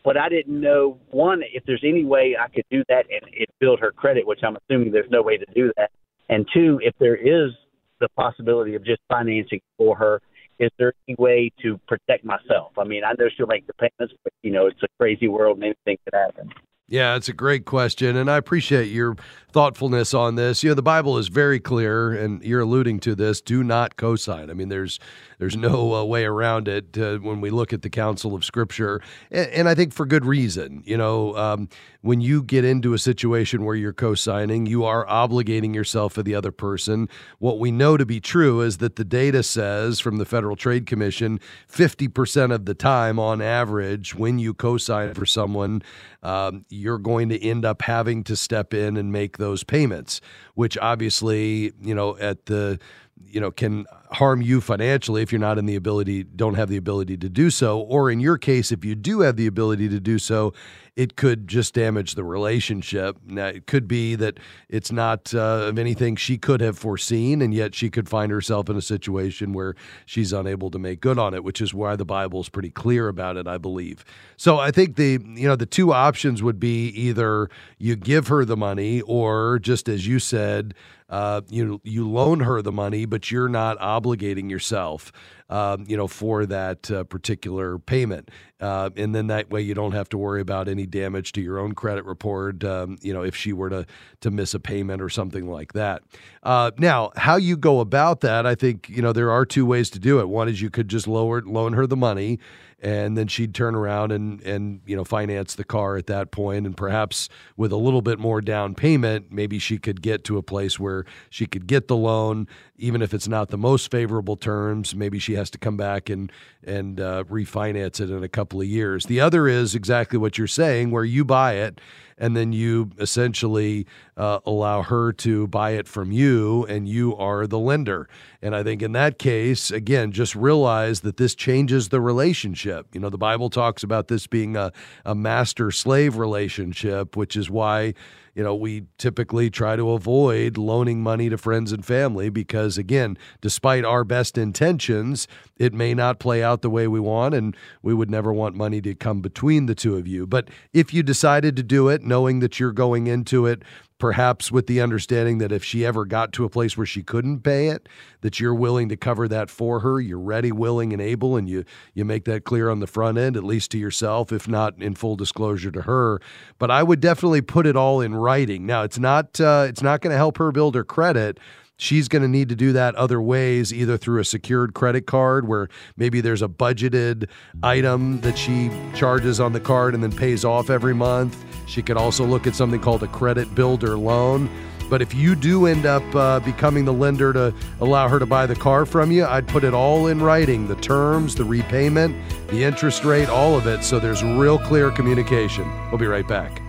But 0.05 0.17
I 0.17 0.29
didn't 0.29 0.61
know 0.61 0.99
one 1.11 1.43
if 1.53 1.65
there's 1.65 1.83
any 1.85 2.05
way 2.05 2.37
I 2.39 2.49
could 2.49 2.65
do 2.71 2.85
that 2.89 3.07
and 3.11 3.29
it 3.33 3.49
build 3.59 3.81
her 3.81 3.91
credit, 3.91 4.27
which 4.27 4.41
I'm 4.45 4.57
assuming 4.57 4.93
there's 4.93 5.11
no 5.11 5.23
way 5.23 5.37
to 5.37 5.47
do 5.55 5.73
that. 5.77 5.91
And 6.29 6.47
two, 6.53 6.81
if 6.83 6.95
there 6.99 7.17
is 7.17 7.53
the 8.01 8.09
possibility 8.17 8.75
of 8.75 8.85
just 8.85 9.01
financing 9.09 9.61
for 9.79 9.97
her, 9.97 10.21
is 10.59 10.71
there 10.79 10.93
any 11.07 11.17
way 11.19 11.51
to 11.63 11.79
protect 11.87 12.25
myself? 12.25 12.73
I 12.79 12.85
mean, 12.85 13.05
I 13.05 13.13
know 13.19 13.29
she'll 13.37 13.47
make 13.47 13.67
the 13.67 13.75
payments, 13.75 14.15
but 14.25 14.33
you 14.43 14.51
know, 14.51 14.67
it's 14.67 14.83
a 14.83 14.89
crazy 14.99 15.29
world 15.29 15.59
and 15.59 15.65
anything 15.65 15.99
could 16.05 16.15
happen. 16.19 16.53
Yeah, 16.89 17.17
it's 17.17 17.29
a 17.29 17.33
great 17.33 17.65
question, 17.65 18.17
and 18.17 18.31
I 18.31 18.37
appreciate 18.37 18.87
your 18.87 19.17
thoughtfulness 19.57 20.13
on 20.13 20.35
this. 20.35 20.63
You 20.63 20.69
know, 20.69 20.75
the 20.75 20.83
Bible 20.83 21.17
is 21.17 21.29
very 21.29 21.59
clear, 21.59 22.13
and 22.13 22.43
you're 22.43 22.61
alluding 22.61 23.01
to 23.01 23.15
this: 23.15 23.41
do 23.41 23.65
not 23.65 23.97
cosign. 23.97 24.51
I 24.51 24.53
mean, 24.53 24.69
there's 24.69 25.01
there's 25.39 25.57
no 25.57 25.95
uh, 25.95 26.05
way 26.05 26.27
around 26.27 26.69
it 26.69 26.99
uh, 26.99 27.17
when 27.17 27.41
we 27.41 27.49
look 27.49 27.73
at 27.73 27.81
the 27.81 27.89
counsel 27.89 28.35
of 28.35 28.45
Scripture, 28.45 29.01
and, 29.31 29.49
and 29.49 29.69
I 29.69 29.75
think 29.75 29.95
for 29.95 30.05
good 30.05 30.27
reason. 30.27 30.83
You 30.85 30.99
know, 30.99 31.35
um, 31.39 31.71
when 32.03 32.21
you 32.21 32.43
get 32.43 32.67
into 32.67 32.93
a 32.93 32.99
situation 32.99 33.65
where 33.65 33.75
you're 33.75 33.95
co-signing, 33.95 34.67
you 34.67 34.85
are 34.85 35.07
obligating 35.07 35.75
yourself 35.75 36.13
for 36.13 36.23
the 36.23 36.35
other 36.35 36.53
person. 36.53 37.09
What 37.39 37.59
we 37.59 37.71
know 37.71 37.97
to 37.97 38.05
be 38.05 38.21
true 38.21 38.61
is 38.61 38.77
that 38.79 38.97
the 38.97 39.05
data 39.05 39.43
says 39.43 40.01
from 40.01 40.19
the 40.19 40.27
Federal 40.27 40.57
Trade 40.57 40.87
Commission, 40.87 41.41
50% 41.69 42.55
of 42.55 42.67
the 42.67 42.75
time, 42.75 43.19
on 43.19 43.41
average, 43.41 44.15
when 44.15 44.39
you 44.39 44.53
co-sign 44.53 45.15
for 45.15 45.27
someone. 45.27 45.83
Um, 46.23 46.65
you're 46.71 46.99
going 46.99 47.29
to 47.29 47.41
end 47.41 47.65
up 47.65 47.83
having 47.83 48.25
to 48.25 48.35
step 48.35 48.75
in 48.75 48.97
and 48.97 49.13
make 49.13 49.37
those 49.47 49.63
payments, 49.63 50.21
which 50.55 50.77
obviously, 50.79 51.73
you 51.81 51.95
know, 51.95 52.17
at 52.19 52.47
the 52.47 52.79
you 53.25 53.41
know 53.41 53.51
can 53.51 53.87
harm 54.11 54.41
you 54.41 54.61
financially 54.61 55.23
if 55.23 55.33
you're 55.33 55.41
not 55.41 55.59
in 55.59 55.67
the 55.67 55.75
ability 55.75 56.23
don't 56.23 56.55
have 56.55 56.69
the 56.69 56.77
ability 56.77 57.17
to 57.17 57.29
do 57.29 57.51
so. 57.51 57.81
Or 57.81 58.11
in 58.11 58.21
your 58.21 58.39
case 58.39 58.73
if 58.73 58.85
you 58.85 58.95
do 58.95 59.21
have 59.21 59.37
the 59.37 59.47
ability 59.47 59.89
to 59.89 60.01
do 60.01 60.19
so 60.19 60.53
it 60.95 61.17
could 61.17 61.47
just 61.47 61.75
damage 61.75 62.15
the 62.15 62.25
relationship. 62.25 63.19
Now 63.27 63.49
it 63.49 63.67
could 63.67 63.87
be 63.87 64.15
that 64.15 64.39
it's 64.71 64.91
not 64.91 65.35
uh, 65.35 65.67
of 65.69 65.79
anything 65.79 66.17
she 66.17 66.39
could 66.39 66.63
have 66.63 66.79
foreseen 66.79 67.43
and 67.43 67.53
yet 67.53 67.75
she 67.75 67.91
could 67.91 68.09
find 68.09 68.33
herself 68.33 68.71
in 68.71 68.77
a 68.77 68.83
situation 68.83 69.53
where 69.53 69.75
she's 70.07 70.33
unable 70.33 70.71
to 70.71 70.79
make 70.79 71.01
good 71.01 71.19
on 71.19 71.35
it 71.35 71.45
which 71.45 71.61
is 71.61 71.75
why 71.75 71.97
the 71.97 72.05
bible 72.05 72.41
is 72.41 72.49
pretty 72.49 72.71
clear 72.71 73.09
about 73.09 73.37
it 73.37 73.47
i 73.47 73.59
believe. 73.59 74.05
So 74.37 74.59
i 74.59 74.71
think 74.71 74.97
the 74.97 75.19
you 75.35 75.49
know 75.49 75.57
the 75.57 75.67
two 75.67 75.93
options 75.93 76.43
would 76.43 76.61
be 76.61 76.89
either 76.89 77.51
you 77.79 77.97
give 77.97 78.29
her 78.29 78.45
the 78.45 78.57
money 78.57 79.01
or 79.03 79.59
just 79.59 79.89
as 79.89 80.07
you 80.07 80.19
said 80.19 80.75
uh, 81.09 81.41
you 81.49 81.81
you 81.85 82.09
loan 82.09 82.41
her 82.41 82.63
the 82.63 82.73
money, 82.73 83.05
but 83.05 83.31
you're 83.31 83.49
not 83.49 83.79
obligating 83.79 84.51
yourself, 84.51 85.13
um, 85.49 85.85
you 85.87 85.97
know, 85.97 86.09
for 86.09 86.47
that 86.47 86.91
uh, 86.91 87.05
particular 87.05 87.79
payment, 87.79 88.31
uh, 88.61 88.91
and 88.97 89.15
then 89.15 89.29
that 89.29 89.49
way 89.49 89.61
you 89.61 89.73
don't 89.73 89.93
have 89.93 90.09
to 90.09 90.19
worry 90.19 90.41
about 90.41 90.67
any 90.67 90.85
damage 90.85 91.31
to 91.33 91.41
your 91.41 91.59
own 91.59 91.73
credit 91.73 92.05
report, 92.05 92.65
um, 92.65 92.99
you 93.03 93.13
know, 93.13 93.23
if 93.23 93.37
she 93.37 93.53
were 93.53 93.71
to 93.71 93.87
to 94.21 94.31
miss 94.31 94.53
a 94.53 94.61
payment 94.61 95.01
or 95.01 95.09
something 95.09 95.49
like 95.49 95.75
that. 95.75 96.03
Uh, 96.43 96.73
now, 96.79 97.13
how 97.17 97.37
you 97.37 97.57
go 97.57 97.79
about 97.79 98.21
that, 98.23 98.45
I 98.45 98.57
think 98.57 98.89
you 98.89 99.01
know 99.01 99.13
there 99.13 99.31
are 99.31 99.47
two 99.47 99.65
ways 99.65 99.91
to 99.91 100.01
do 100.01 100.19
it. 100.19 100.29
One 100.29 100.49
is 100.49 100.61
you 100.61 100.71
could 100.71 100.89
just 100.89 101.07
lower 101.07 101.41
loan 101.43 101.75
her 101.75 101.87
the 101.87 101.97
money 101.97 102.41
and 102.81 103.17
then 103.17 103.27
she'd 103.27 103.55
turn 103.55 103.75
around 103.75 104.13
and 104.13 104.41
and 104.43 104.81
you 104.87 104.95
know 104.97 105.05
finance 105.05 105.55
the 105.55 105.65
car 105.65 105.97
at 105.97 106.07
that 106.07 106.31
point. 106.31 106.67
And 106.67 106.77
perhaps 106.77 107.29
with 107.57 107.73
a 107.73 107.77
little 107.77 108.03
bit 108.03 108.19
more 108.19 108.41
down 108.41 108.75
payment 108.75 109.33
maybe 109.33 109.59
she 109.59 109.79
could 109.79 110.03
get 110.03 110.25
to 110.25 110.37
a 110.37 110.43
place 110.43 110.79
where 110.79 111.05
she 111.31 111.47
could 111.47 111.67
get 111.67 111.89
the 111.89 111.97
loan 111.97 112.47
even 112.79 113.03
if 113.03 113.15
it's 113.15 113.29
not 113.29 113.49
the 113.49 113.59
most 113.59 113.91
favorable 113.91 114.37
terms 114.37 114.95
maybe 114.95 115.19
she 115.19 115.35
has 115.35 115.51
to 115.51 115.59
come 115.59 115.77
back 115.77 116.09
and 116.09 116.31
and 116.65 117.01
uh, 117.01 117.25
refinance 117.25 118.01
it 118.01 118.11
in 118.11 118.23
a 118.23 118.29
couple 118.29 118.61
of 118.61 118.67
years 118.67 119.07
the 119.07 119.21
other 119.21 119.49
is 119.49 119.75
exactly 119.75 120.19
what 120.19 120.39
you're 120.39 120.47
saying 120.47 120.91
where 120.91 121.05
you 121.05 121.25
buy 121.25 121.55
it 121.55 121.81
and 122.19 122.37
then 122.37 122.53
you 122.53 122.91
essentially 122.99 123.87
uh, 124.17 124.41
allow 124.47 124.83
her 124.83 125.13
to 125.13 125.47
buy 125.49 125.73
it 125.73 125.87
from 125.87 126.11
you, 126.13 126.65
and 126.65 126.89
you 126.89 127.15
are 127.17 127.47
the 127.47 127.59
lender. 127.59 128.09
And 128.41 128.57
I 128.57 128.63
think 128.63 128.83
in 128.83 128.93
that 128.93 129.19
case, 129.19 129.71
again, 129.71 130.13
just 130.13 130.35
realize 130.35 131.01
that 131.01 131.19
this 131.19 131.35
changes 131.35 131.91
the 131.91 132.01
relationship. 132.01 132.87
You 132.95 133.01
know, 133.01 133.11
the 133.11 133.19
Bible 133.19 133.51
talks 133.51 133.83
about 133.83 134.09
this 134.09 134.27
being 134.27 134.57
a, 134.57 134.73
a 135.05 135.15
master 135.15 135.71
slave 135.71 136.17
relationship, 136.17 137.17
which 137.17 137.37
is 137.37 137.51
why 137.51 137.95
you 138.37 138.43
know, 138.43 138.55
we 138.55 138.85
typically 138.99 139.49
try 139.49 139.77
to 139.77 139.93
avoid 139.93 140.59
loaning 140.59 141.03
money 141.03 141.31
to 141.31 141.39
friends 141.39 141.73
and 141.73 141.83
family 141.83 142.29
because, 142.29 142.77
again, 142.77 143.17
despite 143.41 143.83
our 143.83 144.05
best 144.05 144.37
intentions, 144.37 145.27
it 145.57 145.73
may 145.73 145.95
not 145.95 146.19
play 146.19 146.43
out 146.43 146.61
the 146.61 146.69
way 146.69 146.87
we 146.87 147.01
want, 147.01 147.35
and 147.35 147.57
we 147.83 147.95
would 147.95 148.11
never 148.11 148.35
want 148.35 148.55
money 148.55 148.83
to 148.83 148.95
come 148.95 149.23
between 149.23 149.65
the 149.65 149.75
two 149.75 149.97
of 149.97 150.07
you. 150.07 150.27
But 150.27 150.51
if 150.75 150.93
you 150.93 151.03
decided 151.03 151.57
to 151.57 151.63
do 151.63 151.89
it, 151.89 152.03
knowing 152.03 152.41
that 152.41 152.61
you're 152.61 152.73
going 152.73 153.07
into 153.07 153.47
it 153.47 153.63
perhaps 153.99 154.53
with 154.53 154.67
the 154.67 154.81
understanding 154.81 155.39
that 155.39 155.53
if 155.53 155.65
she 155.65 155.87
ever 155.87 156.05
got 156.05 156.33
to 156.33 156.45
a 156.45 156.51
place 156.51 156.77
where 156.77 156.87
she 156.87 157.03
couldn't 157.03 157.41
pay 157.41 157.69
it 157.69 157.89
that 158.21 158.39
you're 158.39 158.55
willing 158.55 158.89
to 158.89 158.97
cover 158.97 159.27
that 159.29 159.49
for 159.49 159.81
her. 159.81 160.01
You're 160.01 160.19
ready 160.19 160.53
willing 160.53 160.93
and 160.93 161.01
able 161.01 161.37
and 161.37 161.49
you 161.49 161.65
you 161.95 162.05
make 162.05 162.25
that 162.27 162.45
clear 162.45 162.69
on 162.69 162.81
the 162.81 162.87
front 162.87 163.17
end 163.19 163.37
at 163.37 163.45
least 163.45 163.71
to 163.71 163.79
yourself 163.79 164.33
if 164.33 164.47
not 164.47 164.75
in 164.79 164.95
full 164.95 165.17
disclosure 165.17 165.71
to 165.71 165.83
her. 165.83 166.21
But 166.59 166.71
i 166.71 166.83
would 166.83 167.01
definitely 167.01 167.41
put 167.41 167.67
it 167.67 167.77
all 167.77 168.01
in 168.01 168.15
writing. 168.15 168.67
Now 168.67 168.83
it's 168.83 168.99
not 168.99 169.41
uh, 169.41 169.67
it's 169.69 169.83
not 169.83 170.01
going 170.01 170.13
to 170.13 170.19
help 170.19 170.39
her 170.39 170.53
build 170.53 170.75
her 170.75 170.85
credit 170.85 171.39
she's 171.77 172.09
going 172.09 172.23
to 172.23 172.29
need 172.29 172.49
to 172.49 172.57
do 172.57 172.73
that 172.73 172.95
other 172.95 173.21
ways, 173.21 173.73
either 173.73 173.97
through 173.97 174.21
a 174.21 174.25
secured 174.25 174.75
credit 174.75 175.07
card 175.07 175.47
where 175.47 175.69
maybe 175.97 176.21
there's 176.21 176.43
a 176.43 176.49
budgeted 176.49 177.29
item 177.63 178.21
that 178.21 178.37
she 178.37 178.71
charges 178.95 179.41
on 179.41 179.53
the 179.53 179.61
card 179.61 179.95
and 179.95 180.03
then 180.03 180.13
pays 180.13 180.45
off 180.45 180.71
every 180.71 180.95
month. 180.95 181.45
She 181.67 181.83
could 181.83 181.97
also 181.97 182.25
look 182.25 182.47
at 182.47 182.55
something 182.55 182.81
called 182.81 183.03
a 183.03 183.09
credit 183.09 183.55
builder 183.55 183.97
loan. 183.97 184.49
But 184.89 185.03
if 185.03 185.15
you 185.15 185.35
do 185.35 185.67
end 185.67 185.85
up 185.85 186.03
uh, 186.15 186.39
becoming 186.41 186.85
the 186.85 186.93
lender 186.93 187.33
to 187.33 187.53
allow 187.81 188.09
her 188.09 188.21
to 188.21 188.27
buy 188.27 188.47
the 188.47 188.55
car 188.55 188.87
from 188.87 189.11
you, 189.11 189.25
I'd 189.25 189.49
put 189.49 189.65
it 189.65 189.75
all 189.75 190.07
in 190.07 190.23
writing 190.23 190.69
the 190.69 190.77
terms, 190.77 191.35
the 191.35 191.45
repayment, 191.45 192.17
the 192.49 192.63
interest 192.63 193.05
rate, 193.05 193.29
all 193.29 193.57
of 193.57 193.67
it. 193.67 193.83
So 193.83 193.99
there's 193.99 194.23
real 194.23 194.59
clear 194.59 194.93
communication. 194.93 195.69
We'll 195.91 195.99
be 195.99 196.07
right 196.07 196.27
back. 196.27 196.66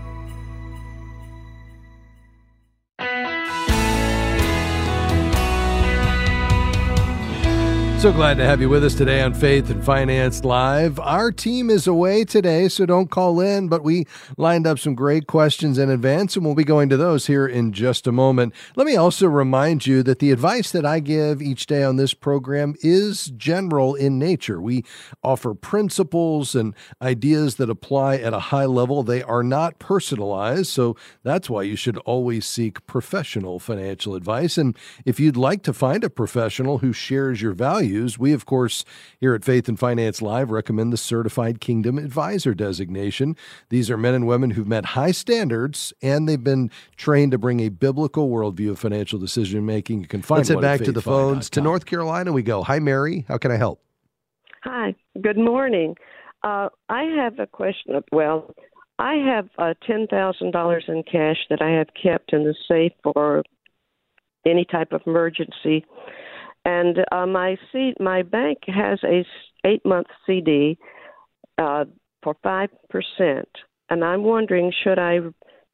So 7.97 8.13
glad 8.13 8.37
to 8.37 8.45
have 8.45 8.61
you 8.61 8.69
with 8.69 8.83
us 8.83 8.93
today 8.93 9.23
on 9.23 9.33
Faith 9.33 9.71
and 9.71 9.83
Finance 9.83 10.45
Live. 10.45 10.99
Our 10.99 11.31
team 11.31 11.71
is 11.71 11.87
away 11.87 12.25
today, 12.25 12.69
so 12.69 12.85
don't 12.85 13.09
call 13.09 13.39
in, 13.39 13.69
but 13.69 13.83
we 13.83 14.05
lined 14.37 14.67
up 14.67 14.77
some 14.77 14.93
great 14.93 15.25
questions 15.25 15.79
in 15.79 15.89
advance, 15.89 16.35
and 16.35 16.45
we'll 16.45 16.53
be 16.53 16.63
going 16.63 16.89
to 16.89 16.95
those 16.95 17.25
here 17.25 17.47
in 17.47 17.73
just 17.73 18.05
a 18.05 18.11
moment. 18.11 18.53
Let 18.75 18.85
me 18.85 18.95
also 18.95 19.25
remind 19.25 19.87
you 19.87 20.03
that 20.03 20.19
the 20.19 20.29
advice 20.29 20.71
that 20.73 20.85
I 20.85 20.99
give 20.99 21.41
each 21.41 21.65
day 21.65 21.83
on 21.83 21.95
this 21.95 22.13
program 22.13 22.75
is 22.81 23.31
general 23.35 23.95
in 23.95 24.19
nature. 24.19 24.61
We 24.61 24.85
offer 25.23 25.55
principles 25.55 26.53
and 26.53 26.75
ideas 27.01 27.55
that 27.55 27.67
apply 27.67 28.17
at 28.17 28.31
a 28.31 28.39
high 28.39 28.65
level. 28.65 29.01
They 29.01 29.23
are 29.23 29.43
not 29.43 29.79
personalized, 29.79 30.67
so 30.67 30.95
that's 31.23 31.49
why 31.49 31.63
you 31.63 31.75
should 31.75 31.97
always 31.99 32.45
seek 32.45 32.85
professional 32.85 33.57
financial 33.57 34.13
advice. 34.13 34.55
And 34.55 34.77
if 35.03 35.19
you'd 35.19 35.35
like 35.35 35.63
to 35.63 35.73
find 35.73 36.03
a 36.03 36.11
professional 36.11 36.77
who 36.77 36.93
shares 36.93 37.41
your 37.41 37.53
values, 37.53 37.86
values, 37.87 38.19
we, 38.19 38.33
of 38.33 38.45
course, 38.45 38.83
here 39.19 39.33
at 39.33 39.43
Faith 39.43 39.67
and 39.67 39.79
Finance 39.79 40.21
Live 40.21 40.51
recommend 40.51 40.91
the 40.91 40.97
Certified 40.97 41.61
Kingdom 41.61 41.97
Advisor 41.97 42.53
designation. 42.53 43.35
These 43.69 43.89
are 43.89 43.97
men 43.97 44.13
and 44.13 44.27
women 44.27 44.51
who've 44.51 44.67
met 44.67 44.85
high 44.87 45.11
standards 45.11 45.93
and 46.01 46.27
they've 46.27 46.43
been 46.43 46.69
trained 46.97 47.31
to 47.31 47.37
bring 47.37 47.61
a 47.61 47.69
biblical 47.69 48.29
worldview 48.29 48.71
of 48.71 48.79
financial 48.79 49.19
decision 49.19 49.65
making. 49.65 50.01
You 50.01 50.07
can 50.07 50.21
find 50.21 50.39
Let's 50.39 50.49
head 50.49 50.61
back 50.61 50.81
to 50.81 50.91
the 50.91 51.01
phones. 51.01 51.49
To 51.51 51.61
North 51.61 51.85
Carolina 51.85 52.31
we 52.33 52.43
go. 52.43 52.63
Hi, 52.63 52.79
Mary. 52.79 53.25
How 53.27 53.37
can 53.37 53.51
I 53.51 53.57
help? 53.57 53.81
Hi. 54.63 54.95
Good 55.21 55.37
morning. 55.37 55.95
Uh, 56.43 56.69
I 56.89 57.03
have 57.03 57.39
a 57.39 57.47
question. 57.47 58.01
Well, 58.11 58.53
I 58.99 59.15
have 59.15 59.49
uh, 59.57 59.73
$10,000 59.87 60.89
in 60.89 61.03
cash 61.03 61.37
that 61.49 61.61
I 61.61 61.71
have 61.71 61.87
kept 62.01 62.33
in 62.33 62.43
the 62.43 62.55
safe 62.67 62.93
for 63.03 63.43
any 64.45 64.65
type 64.65 64.91
of 64.91 65.01
emergency 65.05 65.85
and 66.67 66.97
uh, 67.13 67.25
my 67.25 67.57
C- 67.71 67.95
my 67.99 68.21
bank 68.21 68.59
has 68.67 68.99
a 69.03 69.25
eight 69.65 69.83
month 69.85 70.07
CD 70.25 70.77
uh, 71.57 71.85
for 72.21 72.35
five 72.43 72.69
percent, 72.89 73.47
and 73.89 74.03
I'm 74.03 74.23
wondering 74.23 74.73
should 74.83 74.99
I 74.99 75.19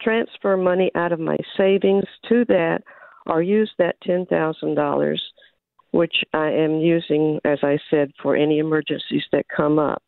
transfer 0.02 0.56
money 0.56 0.92
out 0.96 1.12
of 1.12 1.20
my 1.20 1.38
savings 1.58 2.04
to 2.30 2.46
that, 2.46 2.84
or 3.26 3.42
use 3.42 3.72
that 3.80 3.96
ten 4.04 4.28
thousand 4.28 4.76
dollars, 4.76 5.22
which 5.92 6.16
I 6.32 6.50
am 6.52 6.80
using, 6.80 7.40
as 7.44 7.60
I 7.64 7.80
said, 7.90 8.12
for 8.22 8.36
any 8.36 8.60
emergencies 8.60 9.24
that 9.32 9.46
come 9.56 9.80
up. 9.80 10.04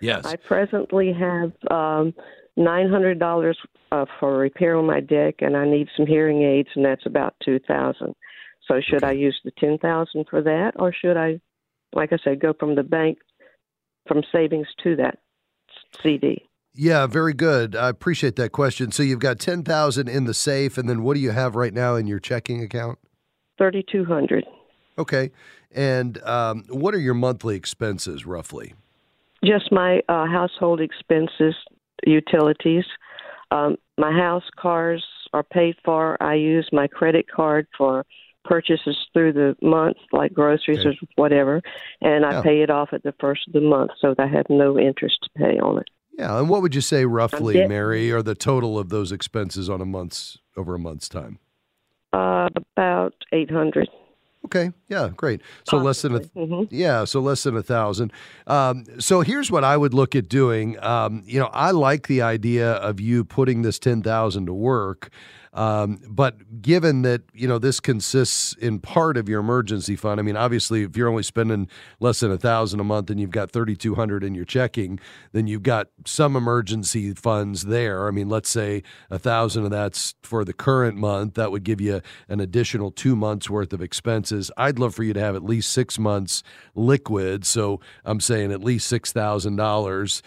Yes. 0.00 0.24
I 0.24 0.36
presently 0.36 1.12
have 1.12 1.52
um, 1.68 2.14
nine 2.56 2.88
hundred 2.88 3.18
dollars 3.18 3.58
uh, 3.90 4.04
for 4.20 4.38
repair 4.38 4.76
on 4.76 4.86
my 4.86 5.00
deck, 5.00 5.36
and 5.40 5.56
I 5.56 5.66
need 5.66 5.88
some 5.96 6.06
hearing 6.06 6.42
aids, 6.42 6.68
and 6.76 6.84
that's 6.84 7.06
about 7.06 7.34
two 7.44 7.58
thousand. 7.66 8.14
So 8.68 8.80
should 8.80 9.04
okay. 9.04 9.08
I 9.08 9.12
use 9.12 9.38
the 9.44 9.52
ten 9.58 9.78
thousand 9.78 10.26
for 10.28 10.42
that, 10.42 10.72
or 10.76 10.92
should 10.92 11.16
I, 11.16 11.40
like 11.94 12.12
I 12.12 12.18
said, 12.22 12.40
go 12.40 12.52
from 12.52 12.74
the 12.74 12.82
bank, 12.82 13.18
from 14.06 14.22
savings 14.32 14.66
to 14.82 14.96
that 14.96 15.18
CD? 16.02 16.42
Yeah, 16.74 17.06
very 17.06 17.32
good. 17.32 17.74
I 17.74 17.88
appreciate 17.88 18.36
that 18.36 18.52
question. 18.52 18.92
So 18.92 19.02
you've 19.02 19.20
got 19.20 19.38
ten 19.38 19.62
thousand 19.62 20.08
in 20.08 20.24
the 20.24 20.34
safe, 20.34 20.78
and 20.78 20.88
then 20.88 21.02
what 21.02 21.14
do 21.14 21.20
you 21.20 21.30
have 21.30 21.54
right 21.54 21.72
now 21.72 21.94
in 21.94 22.06
your 22.06 22.18
checking 22.18 22.62
account? 22.62 22.98
Thirty 23.58 23.84
two 23.90 24.04
hundred. 24.04 24.44
Okay, 24.98 25.30
and 25.72 26.22
um, 26.24 26.64
what 26.68 26.94
are 26.94 27.00
your 27.00 27.14
monthly 27.14 27.56
expenses 27.56 28.26
roughly? 28.26 28.74
Just 29.44 29.70
my 29.70 30.00
uh, 30.08 30.26
household 30.26 30.80
expenses, 30.80 31.54
utilities. 32.04 32.84
Um, 33.50 33.76
my 33.96 34.10
house 34.10 34.42
cars 34.58 35.04
are 35.32 35.44
paid 35.44 35.76
for. 35.84 36.20
I 36.22 36.34
use 36.34 36.68
my 36.72 36.88
credit 36.88 37.26
card 37.30 37.68
for 37.76 38.04
purchases 38.46 38.96
through 39.12 39.32
the 39.32 39.56
month, 39.60 39.96
like 40.12 40.32
groceries 40.32 40.80
okay. 40.80 40.90
or 40.90 40.94
whatever, 41.16 41.62
and 42.00 42.24
I 42.24 42.32
yeah. 42.32 42.42
pay 42.42 42.62
it 42.62 42.70
off 42.70 42.90
at 42.92 43.02
the 43.02 43.14
first 43.20 43.46
of 43.46 43.52
the 43.52 43.60
month, 43.60 43.90
so 44.00 44.14
that 44.16 44.22
I 44.22 44.26
have 44.28 44.46
no 44.48 44.78
interest 44.78 45.18
to 45.24 45.30
pay 45.38 45.58
on 45.58 45.78
it. 45.78 45.88
Yeah, 46.18 46.38
and 46.38 46.48
what 46.48 46.62
would 46.62 46.74
you 46.74 46.80
say 46.80 47.04
roughly, 47.04 47.66
Mary, 47.66 48.10
are 48.10 48.22
the 48.22 48.34
total 48.34 48.78
of 48.78 48.88
those 48.88 49.12
expenses 49.12 49.68
on 49.68 49.80
a 49.82 49.84
month's 49.84 50.38
over 50.56 50.74
a 50.74 50.78
month's 50.78 51.08
time? 51.08 51.38
Uh, 52.12 52.48
about 52.54 53.12
eight 53.32 53.50
hundred. 53.50 53.88
Okay. 54.46 54.70
Yeah. 54.88 55.10
Great. 55.16 55.42
So 55.64 55.78
Possibly. 55.78 55.86
less 55.86 56.02
than 56.02 56.14
a 56.14 56.20
mm-hmm. 56.20 56.74
yeah. 56.74 57.04
So 57.04 57.20
less 57.20 57.42
than 57.42 57.56
a 57.56 57.64
thousand. 57.64 58.12
Um, 58.46 58.84
so 58.98 59.20
here's 59.20 59.50
what 59.50 59.64
I 59.64 59.76
would 59.76 59.92
look 59.92 60.14
at 60.14 60.28
doing. 60.28 60.82
Um, 60.84 61.24
you 61.26 61.40
know, 61.40 61.50
I 61.52 61.72
like 61.72 62.06
the 62.06 62.22
idea 62.22 62.74
of 62.74 63.00
you 63.00 63.24
putting 63.24 63.62
this 63.62 63.80
ten 63.80 64.02
thousand 64.02 64.46
to 64.46 64.54
work. 64.54 65.10
Um, 65.52 65.98
but 66.08 66.60
given 66.60 67.02
that 67.02 67.22
you 67.32 67.48
know 67.48 67.58
this 67.58 67.80
consists 67.80 68.54
in 68.54 68.78
part 68.78 69.16
of 69.16 69.28
your 69.28 69.40
emergency 69.40 69.96
fund, 69.96 70.20
I 70.20 70.22
mean, 70.22 70.36
obviously, 70.36 70.82
if 70.82 70.96
you're 70.96 71.08
only 71.08 71.22
spending 71.22 71.68
less 72.00 72.20
than 72.20 72.30
a 72.30 72.38
thousand 72.38 72.80
a 72.80 72.84
month 72.84 73.10
and 73.10 73.20
you've 73.20 73.30
got 73.30 73.50
thirty 73.50 73.76
two 73.76 73.94
hundred 73.94 74.24
in 74.24 74.34
your 74.34 74.44
checking, 74.44 74.98
then 75.32 75.46
you've 75.46 75.62
got 75.62 75.88
some 76.04 76.36
emergency 76.36 77.14
funds 77.14 77.64
there. 77.64 78.06
I 78.06 78.10
mean, 78.10 78.28
let's 78.28 78.50
say 78.50 78.82
a 79.10 79.18
thousand 79.18 79.64
of 79.64 79.70
that's 79.70 80.14
for 80.22 80.44
the 80.44 80.52
current 80.52 80.96
month. 80.96 81.34
That 81.34 81.50
would 81.50 81.64
give 81.64 81.80
you 81.80 82.00
an 82.28 82.40
additional 82.40 82.90
two 82.90 83.16
months 83.16 83.48
worth 83.48 83.72
of 83.72 83.80
expenses. 83.82 84.50
I'd 84.56 84.78
love 84.78 84.94
for 84.94 85.02
you 85.02 85.12
to 85.12 85.20
have 85.20 85.34
at 85.36 85.44
least 85.44 85.70
six 85.70 85.98
months 85.98 86.42
liquid. 86.74 87.44
So 87.46 87.80
I'm 88.04 88.20
saying 88.20 88.52
at 88.52 88.62
least 88.62 88.88
six 88.88 89.12
thousand 89.12 89.54
um, 89.54 89.56
dollars. 89.56 90.22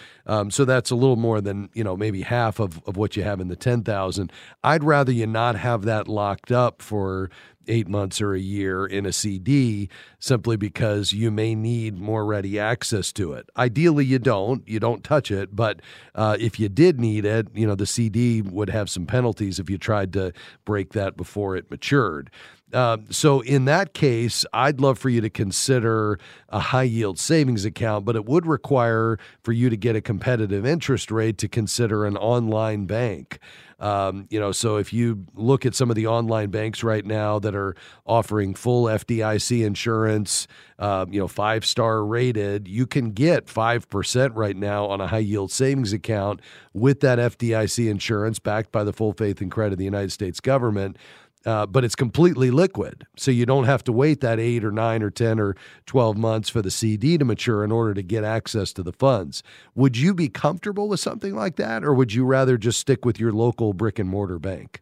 So 0.49 0.65
that's 0.65 0.91
a 0.91 0.95
little 0.95 1.15
more 1.15 1.41
than 1.41 1.69
you 1.73 1.83
know 1.83 1.95
maybe 1.95 2.21
half 2.21 2.59
of, 2.59 2.81
of 2.87 2.97
what 2.97 3.15
you 3.15 3.23
have 3.23 3.39
in 3.39 3.47
the 3.47 3.55
ten 3.55 3.83
thousand. 3.83 4.31
I'd 4.63 4.83
rather 4.83 5.11
you 5.19 5.27
not 5.27 5.55
have 5.55 5.83
that 5.83 6.07
locked 6.07 6.51
up 6.51 6.81
for 6.81 7.29
eight 7.69 7.87
months 7.87 8.19
or 8.19 8.33
a 8.33 8.39
year 8.39 8.85
in 8.85 9.05
a 9.05 9.13
CD 9.13 9.89
simply 10.19 10.57
because 10.57 11.13
you 11.13 11.31
may 11.31 11.55
need 11.55 11.99
more 11.99 12.25
ready 12.25 12.59
access 12.59 13.13
to 13.13 13.33
it. 13.33 13.49
Ideally, 13.55 14.05
you 14.05 14.19
don't. 14.19 14.67
You 14.67 14.79
don't 14.79 15.03
touch 15.03 15.31
it. 15.31 15.55
But 15.55 15.81
uh, 16.15 16.35
if 16.39 16.59
you 16.59 16.67
did 16.67 16.99
need 16.99 17.25
it, 17.25 17.47
you 17.53 17.67
know, 17.67 17.75
the 17.75 17.85
CD 17.85 18.41
would 18.41 18.69
have 18.69 18.89
some 18.89 19.05
penalties 19.05 19.59
if 19.59 19.69
you 19.69 19.77
tried 19.77 20.11
to 20.13 20.33
break 20.65 20.93
that 20.93 21.15
before 21.15 21.55
it 21.55 21.69
matured. 21.69 22.31
Uh, 22.71 22.97
so 23.09 23.41
in 23.41 23.65
that 23.65 23.93
case, 23.93 24.45
I'd 24.53 24.79
love 24.79 24.99
for 24.99 25.09
you 25.09 25.21
to 25.21 25.29
consider 25.29 26.19
a 26.49 26.59
high 26.59 26.83
yield 26.83 27.17
savings 27.17 27.65
account, 27.65 28.05
but 28.05 28.15
it 28.15 28.25
would 28.25 28.45
require 28.45 29.17
for 29.41 29.53
you 29.53 29.69
to 29.69 29.77
get 29.77 29.95
a 29.95 30.01
competitive 30.01 30.65
interest 30.65 31.09
rate 31.09 31.37
to 31.39 31.47
consider 31.47 32.05
an 32.05 32.15
online 32.17 32.85
bank. 32.85 33.39
Um, 33.79 34.27
you 34.29 34.39
know, 34.39 34.51
so 34.51 34.75
if 34.75 34.91
you 34.91 35.25
look 35.35 35.65
at 35.65 35.73
some 35.73 35.89
of 35.89 35.95
the 35.95 36.05
online 36.05 36.49
banks 36.49 36.83
right 36.83 37.05
now 37.05 37.39
that 37.39 37.55
are 37.55 37.75
offering 38.05 38.53
full 38.53 38.85
FDIC 38.85 39.65
insurance, 39.65 40.47
uh, 40.77 41.05
you 41.09 41.19
know, 41.19 41.29
five 41.29 41.65
star 41.65 42.05
rated, 42.05 42.67
you 42.67 42.85
can 42.85 43.11
get 43.11 43.45
5% 43.45 44.31
right 44.35 44.57
now 44.57 44.85
on 44.87 44.99
a 44.99 45.07
high 45.07 45.19
yield 45.19 45.51
savings 45.51 45.93
account 45.93 46.41
with 46.73 46.99
that 46.99 47.19
FDIC 47.19 47.89
insurance 47.89 48.37
backed 48.37 48.71
by 48.71 48.83
the 48.83 48.91
full 48.91 49.13
faith 49.13 49.39
and 49.39 49.49
credit 49.49 49.73
of 49.73 49.79
the 49.79 49.85
United 49.85 50.11
States 50.11 50.41
government. 50.41 50.97
Uh, 51.45 51.65
but 51.65 51.85
it's 51.85 51.95
completely 51.95 52.51
liquid. 52.51 53.07
So 53.15 53.31
you 53.31 53.45
don't 53.45 53.63
have 53.63 53.83
to 53.85 53.93
wait 53.93 54.19
that 54.19 54.39
eight 54.39 54.65
or 54.65 54.71
nine 54.71 55.01
or 55.01 55.09
10 55.09 55.39
or 55.39 55.55
12 55.85 56.17
months 56.17 56.49
for 56.49 56.61
the 56.61 56.69
CD 56.69 57.17
to 57.17 57.23
mature 57.23 57.63
in 57.63 57.71
order 57.71 57.93
to 57.93 58.01
get 58.01 58.25
access 58.25 58.73
to 58.73 58.83
the 58.83 58.91
funds. 58.91 59.41
Would 59.73 59.95
you 59.95 60.13
be 60.13 60.27
comfortable 60.27 60.89
with 60.89 60.99
something 60.99 61.33
like 61.33 61.55
that, 61.55 61.83
or 61.83 61.93
would 61.93 62.13
you 62.13 62.25
rather 62.25 62.57
just 62.57 62.79
stick 62.79 63.05
with 63.05 63.21
your 63.21 63.31
local 63.31 63.71
brick 63.71 63.99
and 63.99 64.09
mortar 64.09 64.37
bank? 64.37 64.81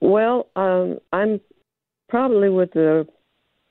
Well, 0.00 0.48
um, 0.54 0.98
I'm 1.12 1.40
probably 2.08 2.50
with 2.50 2.72
the 2.72 3.06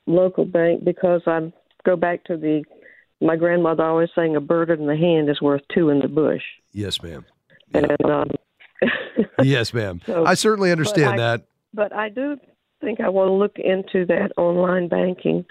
local 0.06 0.44
bank 0.44 0.84
because 0.84 1.22
I 1.26 1.52
go 1.84 1.96
back 1.96 2.24
to 2.24 2.36
the 2.36 2.64
my 3.20 3.34
grandmother 3.34 3.82
always 3.82 4.10
saying 4.14 4.36
a 4.36 4.40
bird 4.40 4.70
in 4.70 4.86
the 4.86 4.96
hand 4.96 5.28
is 5.28 5.40
worth 5.40 5.62
two 5.74 5.90
in 5.90 5.98
the 5.98 6.08
bush. 6.08 6.42
Yes, 6.72 7.02
ma'am. 7.02 7.24
And 7.74 7.90
um, 8.04 8.30
yes, 9.42 9.74
ma'am. 9.74 10.00
So, 10.06 10.24
I 10.24 10.34
certainly 10.34 10.70
understand 10.70 11.14
I, 11.14 11.16
that 11.16 11.46
but 11.72 11.92
I 11.92 12.08
do 12.08 12.36
think 12.80 13.00
I 13.00 13.08
want 13.08 13.28
to 13.28 13.32
look 13.32 13.56
into 13.56 14.06
that 14.06 14.32
online 14.36 14.88
banking. 14.88 15.44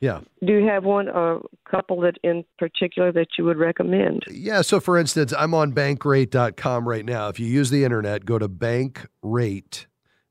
Yeah. 0.00 0.20
Do 0.44 0.52
you 0.52 0.66
have 0.66 0.84
one 0.84 1.08
or 1.08 1.36
a 1.36 1.70
couple 1.70 2.00
that 2.02 2.16
in 2.22 2.44
particular 2.58 3.12
that 3.12 3.28
you 3.38 3.44
would 3.44 3.56
recommend? 3.56 4.24
Yeah. 4.30 4.62
So, 4.62 4.78
for 4.78 4.98
instance, 4.98 5.32
I'm 5.36 5.54
on 5.54 5.72
bankrate.com 5.72 6.86
right 6.86 7.04
now. 7.04 7.28
If 7.28 7.40
you 7.40 7.46
use 7.46 7.70
the 7.70 7.84
internet, 7.84 8.24
go 8.24 8.38
to 8.38 8.48
bankrate 8.48 9.86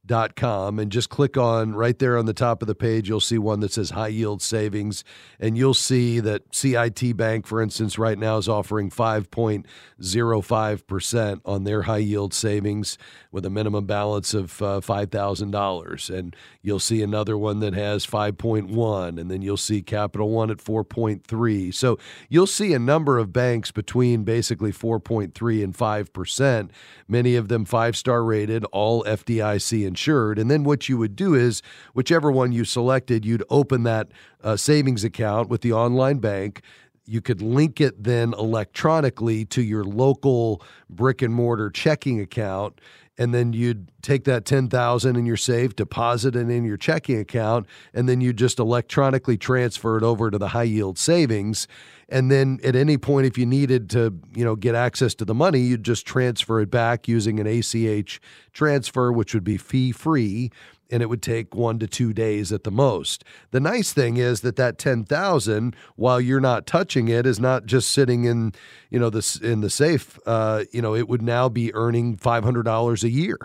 dot 0.05 0.35
com 0.35 0.77
and 0.77 0.91
just 0.91 1.09
click 1.09 1.37
on 1.37 1.73
right 1.73 1.97
there 1.99 2.17
on 2.17 2.25
the 2.25 2.33
top 2.33 2.61
of 2.61 2.67
the 2.67 2.75
page 2.75 3.07
you'll 3.09 3.19
see 3.19 3.37
one 3.37 3.59
that 3.59 3.71
says 3.71 3.91
high 3.91 4.07
yield 4.07 4.41
savings 4.41 5.03
and 5.39 5.55
you'll 5.57 5.73
see 5.73 6.19
that 6.19 6.43
CIT 6.53 7.15
Bank 7.17 7.47
for 7.47 7.61
instance 7.61 7.97
right 7.97 8.17
now 8.17 8.37
is 8.37 8.47
offering 8.47 8.89
5.05% 8.89 11.41
on 11.43 11.63
their 11.63 11.81
high 11.83 11.97
yield 11.97 12.33
savings 12.33 12.97
with 13.31 13.45
a 13.45 13.49
minimum 13.49 13.85
balance 13.85 14.33
of 14.33 14.61
uh, 14.61 14.81
$5,000 14.81 16.17
and 16.17 16.35
you'll 16.61 16.79
see 16.79 17.01
another 17.01 17.37
one 17.37 17.59
that 17.59 17.73
has 17.73 18.05
5.1 18.05 19.19
and 19.19 19.31
then 19.31 19.41
you'll 19.41 19.57
see 19.57 19.81
Capital 19.81 20.29
One 20.29 20.51
at 20.51 20.57
4.3 20.57 21.73
so 21.73 21.97
you'll 22.29 22.47
see 22.47 22.73
a 22.73 22.79
number 22.79 23.17
of 23.17 23.33
banks 23.33 23.71
between 23.71 24.23
basically 24.23 24.71
4.3 24.71 25.63
and 25.63 25.75
5% 25.75 26.69
many 27.07 27.35
of 27.35 27.47
them 27.47 27.65
5 27.65 27.97
star 27.97 28.23
rated 28.23 28.63
all 28.65 29.03
FDIC 29.03 29.87
and 29.87 29.94
insured. 29.95 30.37
And 30.37 30.51
then 30.51 30.65
what 30.65 30.89
you 30.89 30.97
would 30.97 31.15
do 31.15 31.33
is, 31.33 31.61
whichever 31.93 32.29
one 32.29 32.51
you 32.51 32.65
selected, 32.65 33.23
you'd 33.23 33.43
open 33.49 33.83
that 33.83 34.09
uh, 34.43 34.57
savings 34.57 35.05
account 35.05 35.47
with 35.47 35.61
the 35.61 35.71
online 35.71 36.17
bank. 36.17 36.61
You 37.05 37.21
could 37.21 37.41
link 37.41 37.79
it 37.79 38.03
then 38.03 38.33
electronically 38.33 39.45
to 39.45 39.61
your 39.61 39.85
local 39.85 40.61
brick 40.89 41.21
and 41.21 41.33
mortar 41.33 41.69
checking 41.69 42.19
account 42.19 42.81
and 43.17 43.33
then 43.33 43.53
you'd 43.53 43.89
take 44.01 44.25
that 44.25 44.43
10,000 44.43 45.15
in 45.15 45.25
your 45.25 45.37
safe, 45.37 45.73
deposit 45.73 46.35
it 46.35 46.49
in 46.49 46.65
your 46.65 46.75
checking 46.75 47.17
account, 47.17 47.65
and 47.93 48.09
then 48.09 48.19
you 48.19 48.33
just 48.33 48.59
electronically 48.59 49.37
transfer 49.37 49.95
it 49.95 50.03
over 50.03 50.29
to 50.29 50.37
the 50.37 50.49
high 50.49 50.63
yield 50.63 50.97
savings 50.97 51.65
and 52.09 52.29
then 52.29 52.59
at 52.63 52.75
any 52.75 52.97
point 52.97 53.25
if 53.25 53.37
you 53.37 53.45
needed 53.45 53.89
to 53.89 54.17
you 54.35 54.43
know 54.43 54.55
get 54.55 54.75
access 54.75 55.13
to 55.15 55.25
the 55.25 55.33
money 55.33 55.59
you'd 55.59 55.83
just 55.83 56.05
transfer 56.05 56.59
it 56.59 56.69
back 56.69 57.07
using 57.07 57.39
an 57.39 57.47
ACH 57.47 58.21
transfer 58.53 59.11
which 59.11 59.33
would 59.33 59.43
be 59.43 59.57
fee 59.57 59.91
free 59.91 60.51
and 60.91 61.01
it 61.01 61.07
would 61.07 61.21
take 61.21 61.55
1 61.55 61.79
to 61.79 61.87
2 61.87 62.13
days 62.13 62.51
at 62.51 62.63
the 62.63 62.71
most. 62.71 63.23
The 63.51 63.59
nice 63.59 63.91
thing 63.91 64.17
is 64.17 64.41
that 64.41 64.55
that 64.57 64.77
10,000 64.77 65.75
while 65.95 66.21
you're 66.21 66.39
not 66.39 66.67
touching 66.67 67.07
it 67.07 67.25
is 67.25 67.39
not 67.39 67.65
just 67.65 67.91
sitting 67.91 68.25
in 68.25 68.53
you 68.89 68.99
know 68.99 69.09
this 69.09 69.35
in 69.35 69.61
the 69.61 69.69
safe 69.69 70.19
uh, 70.25 70.63
you 70.71 70.81
know 70.81 70.95
it 70.95 71.07
would 71.09 71.21
now 71.21 71.49
be 71.49 71.73
earning 71.73 72.17
$500 72.17 73.03
a 73.03 73.09
year 73.09 73.37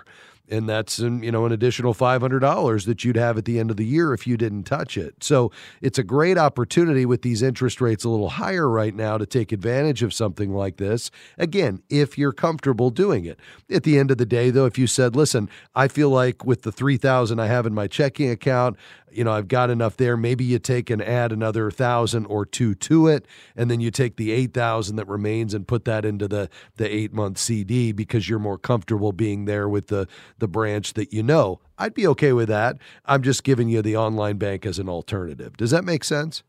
and 0.51 0.69
that's 0.69 0.99
an, 0.99 1.23
you 1.23 1.31
know 1.31 1.47
an 1.47 1.53
additional 1.53 1.95
$500 1.95 2.87
that 2.87 3.05
you'd 3.05 3.17
have 3.17 3.39
at 3.39 3.45
the 3.45 3.59
end 3.59 3.71
of 3.71 3.77
the 3.77 3.85
year 3.85 4.13
if 4.13 4.27
you 4.27 4.37
didn't 4.37 4.65
touch 4.65 4.97
it. 4.97 5.23
So 5.23 5.53
it's 5.81 5.99
a 5.99 6.03
great 6.03 6.39
opportunity 6.39 7.07
with 7.07 7.23
these 7.23 7.43
interest 7.43 7.81
rates 7.81 8.05
a 8.05 8.09
little 8.09 8.31
higher 8.31 8.69
right 8.69 8.95
now 8.95 9.19
to 9.19 9.27
take 9.27 9.53
advantage 9.53 10.03
of 10.03 10.13
something 10.13 10.53
like 10.53 10.77
this. 10.77 11.11
Again, 11.39 11.83
if 11.89 12.19
you're 12.19 12.33
comfortable 12.33 12.91
doing 12.91 13.25
it. 13.25 13.39
At 13.71 13.85
the 13.85 13.99
end 13.99 14.11
of 14.11 14.19
the 14.19 14.27
day 14.27 14.51
though, 14.51 14.67
if 14.67 14.79
you 14.79 14.87
said, 14.87 15.15
"Listen, 15.17 15.49
I 15.75 15.89
feel 15.89 16.11
like 16.11 16.45
with 16.45 16.63
the 16.63 16.73
3000 16.73 17.39
I 17.39 17.47
have 17.47 17.67
in 17.67 17.75
my 17.75 17.87
checking 17.87 18.31
account, 18.31 18.77
you 19.13 19.25
know, 19.25 19.33
I've 19.33 19.49
got 19.49 19.71
enough 19.71 19.97
there. 19.97 20.17
Maybe 20.17 20.45
you 20.45 20.59
take 20.59 20.91
and 20.91 21.03
add 21.03 21.33
another 21.33 21.71
thousand 21.71 22.27
or 22.27 22.47
two 22.47 22.75
to 22.77 23.09
it, 23.09 23.27
and 23.57 23.71
then 23.71 23.81
you 23.81 23.91
take 23.91 24.17
the 24.17 24.33
eight 24.33 24.55
thousand 24.55 24.97
that 24.97 25.09
remains 25.09 25.55
and 25.55 25.67
put 25.67 25.85
that 25.85 26.05
into 26.05 26.29
the 26.29 26.49
the 26.77 26.93
eight 26.93 27.13
month 27.13 27.39
CD 27.39 27.93
because 27.93 28.29
you're 28.29 28.39
more 28.39 28.59
comfortable 28.59 29.13
being 29.13 29.45
there 29.45 29.69
with 29.69 29.89
the 29.89 30.07
the 30.39 30.49
branch 30.49 30.95
that 30.95 31.13
you 31.13 31.23
know. 31.23 31.61
I'd 31.79 31.95
be 31.95 32.07
okay 32.09 32.33
with 32.33 32.49
that. 32.49 32.77
I'm 33.07 33.23
just 33.23 33.43
giving 33.43 33.69
you 33.69 33.81
the 33.81 33.97
online 33.97 34.37
bank 34.37 34.67
as 34.67 34.79
an 34.79 34.89
alternative. 34.89 35.57
Does 35.57 35.71
that 35.71 35.85
make 35.85 36.05
sense? 36.05 36.43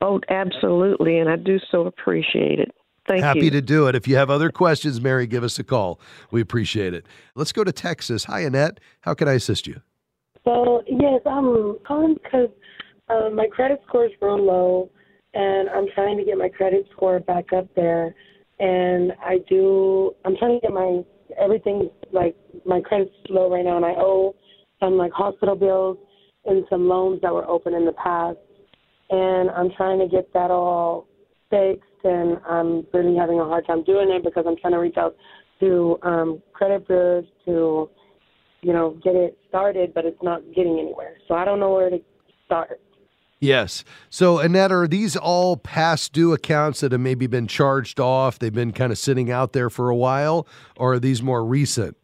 Oh, 0.00 0.20
absolutely, 0.28 1.18
and 1.18 1.28
I 1.28 1.36
do 1.36 1.58
so 1.70 1.86
appreciate 1.86 2.60
it. 2.60 2.74
Thank 3.08 3.20
you. 3.20 3.24
Happy 3.24 3.44
you. 3.46 3.50
to 3.50 3.62
do 3.62 3.88
it. 3.88 3.94
If 3.94 4.06
you 4.06 4.16
have 4.16 4.30
other 4.30 4.50
questions, 4.50 5.00
Mary, 5.00 5.26
give 5.26 5.42
us 5.42 5.58
a 5.58 5.64
call. 5.64 5.98
We 6.30 6.40
appreciate 6.40 6.92
it. 6.94 7.06
Let's 7.34 7.52
go 7.52 7.64
to 7.64 7.72
Texas. 7.72 8.24
Hi, 8.24 8.40
Annette. 8.40 8.80
How 9.00 9.14
can 9.14 9.26
I 9.26 9.32
assist 9.32 9.66
you? 9.66 9.80
So 10.48 10.82
yes, 10.86 11.20
I'm 11.26 11.76
calling 11.86 12.14
because 12.14 12.48
uh, 13.10 13.28
my 13.28 13.48
credit 13.52 13.80
score 13.86 14.06
is 14.06 14.12
real 14.22 14.42
low, 14.42 14.90
and 15.34 15.68
I'm 15.68 15.88
trying 15.94 16.16
to 16.16 16.24
get 16.24 16.38
my 16.38 16.48
credit 16.48 16.86
score 16.92 17.20
back 17.20 17.52
up 17.52 17.66
there. 17.76 18.14
And 18.58 19.12
I 19.22 19.40
do. 19.46 20.12
I'm 20.24 20.38
trying 20.38 20.58
to 20.58 20.60
get 20.66 20.72
my 20.72 21.02
everything 21.38 21.90
like 22.12 22.34
my 22.64 22.80
credit's 22.80 23.12
low 23.28 23.50
right 23.50 23.62
now, 23.62 23.76
and 23.76 23.84
I 23.84 23.92
owe 23.98 24.36
some 24.80 24.96
like 24.96 25.12
hospital 25.12 25.54
bills 25.54 25.98
and 26.46 26.64
some 26.70 26.88
loans 26.88 27.20
that 27.20 27.34
were 27.34 27.46
open 27.46 27.74
in 27.74 27.84
the 27.84 27.92
past. 27.92 28.38
And 29.10 29.50
I'm 29.50 29.70
trying 29.76 29.98
to 29.98 30.08
get 30.08 30.32
that 30.32 30.50
all 30.50 31.08
fixed, 31.50 31.82
and 32.04 32.38
I'm 32.48 32.86
really 32.94 33.16
having 33.18 33.38
a 33.38 33.44
hard 33.44 33.66
time 33.66 33.84
doing 33.84 34.08
it 34.10 34.24
because 34.24 34.46
I'm 34.48 34.56
trying 34.56 34.72
to 34.72 34.78
reach 34.78 34.96
out 34.96 35.14
to 35.60 35.98
um, 36.02 36.42
credit 36.54 36.86
bureaus 36.86 37.26
to 37.44 37.90
you 38.62 38.72
know, 38.72 38.98
get 39.02 39.14
it 39.14 39.38
started, 39.48 39.94
but 39.94 40.04
it's 40.04 40.22
not 40.22 40.42
getting 40.54 40.78
anywhere. 40.78 41.16
So 41.26 41.34
I 41.34 41.44
don't 41.44 41.60
know 41.60 41.72
where 41.72 41.90
to 41.90 42.00
start. 42.44 42.80
Yes. 43.40 43.84
So, 44.10 44.38
Annette, 44.38 44.72
are 44.72 44.88
these 44.88 45.16
all 45.16 45.56
past 45.56 46.12
due 46.12 46.32
accounts 46.32 46.80
that 46.80 46.90
have 46.90 47.00
maybe 47.00 47.28
been 47.28 47.46
charged 47.46 48.00
off? 48.00 48.38
They've 48.38 48.52
been 48.52 48.72
kind 48.72 48.90
of 48.90 48.98
sitting 48.98 49.30
out 49.30 49.52
there 49.52 49.70
for 49.70 49.90
a 49.90 49.96
while, 49.96 50.46
or 50.76 50.94
are 50.94 50.98
these 50.98 51.22
more 51.22 51.44
recent? 51.44 51.96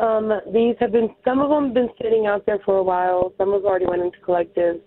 Um, 0.00 0.30
these 0.52 0.76
have 0.78 0.92
been, 0.92 1.14
some 1.24 1.40
of 1.40 1.48
them 1.48 1.66
have 1.66 1.74
been 1.74 1.90
sitting 2.00 2.26
out 2.26 2.44
there 2.44 2.58
for 2.64 2.76
a 2.76 2.82
while. 2.82 3.32
Some 3.38 3.52
have 3.52 3.64
already 3.64 3.86
went 3.86 4.02
into 4.02 4.18
collectives. 4.18 4.80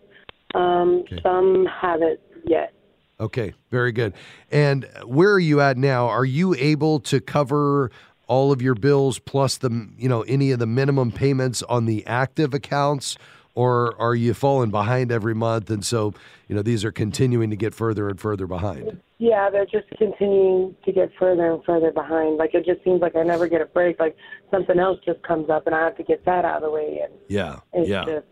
Um, 0.54 1.04
okay. 1.06 1.20
Some 1.24 1.66
haven't 1.66 2.20
yet. 2.46 2.74
Okay, 3.20 3.54
very 3.70 3.92
good. 3.92 4.14
And 4.52 4.88
where 5.06 5.32
are 5.32 5.40
you 5.40 5.62
at 5.62 5.78
now? 5.78 6.08
Are 6.08 6.26
you 6.26 6.56
able 6.56 7.00
to 7.02 7.22
cover 7.22 7.92
all 8.32 8.54
of 8.54 8.62
your 8.62 8.76
bills 8.76 9.20
plus 9.20 9.58
the 9.58 9.89
you 9.98 10.08
know 10.08 10.22
any 10.22 10.52
of 10.52 10.60
the 10.60 10.65
minimum 10.65 11.12
payments 11.12 11.62
on 11.63 11.86
the 11.86 12.08
active 12.08 12.54
accounts 12.54 13.17
or 13.56 13.94
are 14.00 14.15
you 14.15 14.34
falling 14.34 14.72
behind 14.72 15.12
every 15.12 15.36
month 15.36 15.70
and 15.70 15.86
so 15.86 16.13
you 16.48 16.56
know 16.56 16.62
these 16.62 16.86
are 16.86 16.94
continuing 16.94 17.50
to 17.50 17.58
get 17.58 17.74
further 17.74 18.08
and 18.08 18.22
further 18.22 18.48
behind 18.48 19.02
Yeah, 19.20 19.50
they're 19.52 19.65
just 19.65 19.89
continuing 19.98 20.76
to 20.86 20.91
get 20.94 21.12
further 21.20 21.52
and 21.52 21.63
further 21.63 21.91
behind. 21.91 22.38
Like 22.38 22.56
it 22.56 22.65
just 22.65 22.84
seems 22.84 23.02
like 23.02 23.15
I 23.17 23.24
never 23.24 23.48
get 23.48 23.62
a 23.62 23.65
break. 23.65 24.00
Like 24.00 24.15
something 24.50 24.80
else 24.80 25.00
just 25.06 25.22
comes 25.24 25.50
up 25.50 25.67
and 25.67 25.76
I 25.76 25.84
have 25.84 25.98
to 25.98 26.04
get 26.04 26.26
that 26.26 26.46
out 26.46 26.56
of 26.56 26.62
the 26.63 26.72
way. 26.72 27.02
And 27.04 27.13
yeah 27.28 27.60
yeah 27.74 28.06
just, 28.06 28.26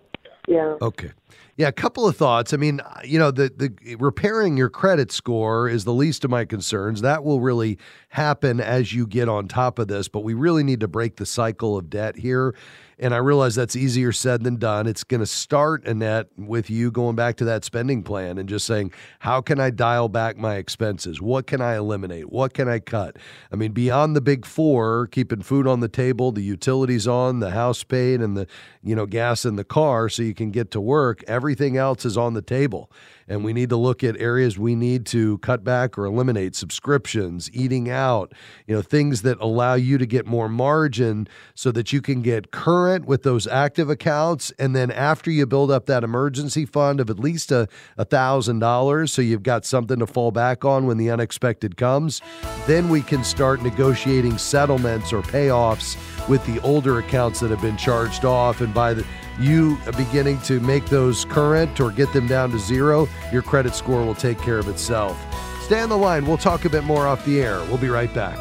yeah. 0.48 0.78
Okay. 0.82 1.12
Yeah, 1.60 1.67
a 1.67 1.74
couple 1.74 2.08
of 2.08 2.15
thoughts. 2.15 2.54
I 2.54 2.58
mean, 2.58 2.80
you 3.04 3.19
know, 3.19 3.32
the 3.32 3.52
the 3.54 3.95
repairing 3.98 4.56
your 4.56 4.69
credit 4.69 5.12
score 5.12 5.67
is 5.67 5.84
the 5.84 5.93
least 5.93 6.24
of 6.24 6.32
my 6.32 6.45
concerns. 6.45 7.02
That 7.02 7.26
will 7.26 7.41
really 7.41 7.78
happen 8.08 8.62
as 8.62 8.93
you 8.93 9.06
get 9.06 9.28
on 9.28 9.50
top 9.50 9.78
of 9.78 9.89
this, 9.89 10.08
but 10.08 10.22
we 10.22 10.34
really 10.34 10.63
need 10.63 10.80
to 10.80 10.88
break 10.88 11.17
the 11.17 11.26
cycle 11.26 11.78
of 11.78 11.89
debt 11.89 12.15
here. 12.15 12.56
And 13.00 13.14
I 13.14 13.18
realize 13.18 13.56
that's 13.56 13.76
easier 13.76 14.12
said 14.12 14.44
than 14.44 14.58
done. 14.58 14.86
It's 14.86 15.06
going 15.06 15.22
to 15.22 15.26
start, 15.26 15.86
Annette, 15.86 16.28
with 16.38 16.70
you 16.70 16.92
going 16.92 17.16
back 17.16 17.38
to 17.38 17.46
that 17.46 17.64
spending 17.64 18.04
plan 18.04 18.38
and 18.38 18.50
just 18.50 18.66
saying, 18.66 18.92
how 19.20 19.40
can 19.40 19.60
I 19.60 19.70
dial 19.70 20.10
back 20.10 20.38
my 20.38 20.56
expenses? 20.56 21.22
What 21.22 21.48
can 21.48 21.62
I 21.62 21.76
eliminate? 21.76 22.30
What 22.30 22.54
can 22.54 22.68
I 22.68 22.80
cut? 22.80 23.16
I 23.54 23.56
mean, 23.56 23.72
beyond 23.72 24.16
the 24.16 24.22
big 24.22 24.46
four, 24.46 25.08
keeping 25.08 25.42
food 25.42 25.66
on 25.66 25.80
the 25.80 25.88
table, 25.88 26.34
the 26.34 26.42
utilities 26.42 27.08
on, 27.08 27.40
the 27.40 27.52
house 27.52 27.84
paid, 27.84 28.22
and 28.22 28.36
the 28.36 28.48
you 28.84 28.96
know 28.96 29.06
gas 29.06 29.46
in 29.46 29.56
the 29.56 29.64
car, 29.64 30.10
so 30.10 30.22
you 30.22 30.34
can 30.34 30.52
get 30.52 30.72
to 30.72 30.82
work. 30.82 31.24
Everything 31.28 31.78
else 31.78 32.06
is 32.06 32.18
on 32.18 32.34
the 32.34 32.42
table 32.42 32.92
and 33.30 33.44
we 33.44 33.54
need 33.54 33.70
to 33.70 33.78
look 33.78 34.04
at 34.04 34.20
areas 34.20 34.58
we 34.58 34.76
need 34.76 35.06
to 35.06 35.38
cut 35.38 35.63
back 35.63 35.98
or 35.98 36.06
eliminate 36.06 36.56
subscriptions, 36.56 37.50
eating 37.54 37.89
out, 37.89 38.34
you 38.68 38.76
know, 38.76 38.82
things 38.82 39.22
that 39.22 39.39
allow 39.39 39.76
you 39.76 40.00
to 40.00 40.06
get 40.06 40.26
more 40.26 40.50
margin 40.50 41.28
so 41.54 41.72
that 41.72 41.94
you 41.94 42.02
can 42.02 42.22
get 42.22 42.52
current 42.52 43.06
with 43.06 43.24
those 43.24 43.46
active 43.46 43.89
accounts. 43.89 44.52
And 44.58 44.76
then 44.76 44.89
after 44.89 45.30
you 45.30 45.46
build 45.46 45.70
up 45.70 45.86
that 45.86 46.04
emergency 46.04 46.65
fund 46.65 47.00
of 47.00 47.10
at 47.10 47.20
least 47.20 47.52
a 47.52 47.68
thousand 47.98 48.60
dollars, 48.60 49.13
so 49.13 49.22
you've 49.22 49.44
got 49.44 49.63
something 49.63 50.00
to 50.00 50.08
fall 50.08 50.32
back 50.32 50.65
on 50.65 50.88
when 50.88 50.98
the 50.98 51.12
unexpected 51.12 51.78
comes, 51.78 52.22
then 52.65 52.89
we 52.89 53.02
can 53.02 53.24
start 53.24 53.62
negotiating 53.62 54.38
settlements 54.38 55.13
or 55.13 55.22
payoffs 55.22 55.98
with 56.28 56.44
the 56.48 56.60
older 56.62 56.98
accounts 56.98 57.39
that 57.39 57.52
have 57.52 57.62
been 57.62 57.78
charged 57.78 58.26
off. 58.26 58.62
And 58.62 58.74
by 58.74 58.96
the 58.96 59.06
you 59.39 59.78
beginning 59.97 60.39
to 60.41 60.60
make 60.60 60.86
those 60.86 61.25
current 61.25 61.80
or 61.80 61.91
get 61.91 62.12
them 62.13 62.28
down 62.28 62.52
to 62.52 62.60
zero, 62.60 63.08
your 63.32 63.41
credit 63.41 63.75
score 63.75 64.04
will 64.04 64.15
take 64.15 64.39
care 64.39 64.60
of 64.60 64.67
itself. 64.67 65.17
Stay 65.63 65.80
on 65.82 65.89
the 65.89 65.97
line. 65.97 66.25
We'll 66.25 66.38
talk 66.38 66.65
a 66.65 66.69
bit 66.69 66.84
more 66.84 67.08
off 67.08 67.23
the 67.25 67.41
air. 67.41 67.60
We'll 67.65 67.78
be 67.78 67.89
right 67.89 68.13
back. 68.13 68.38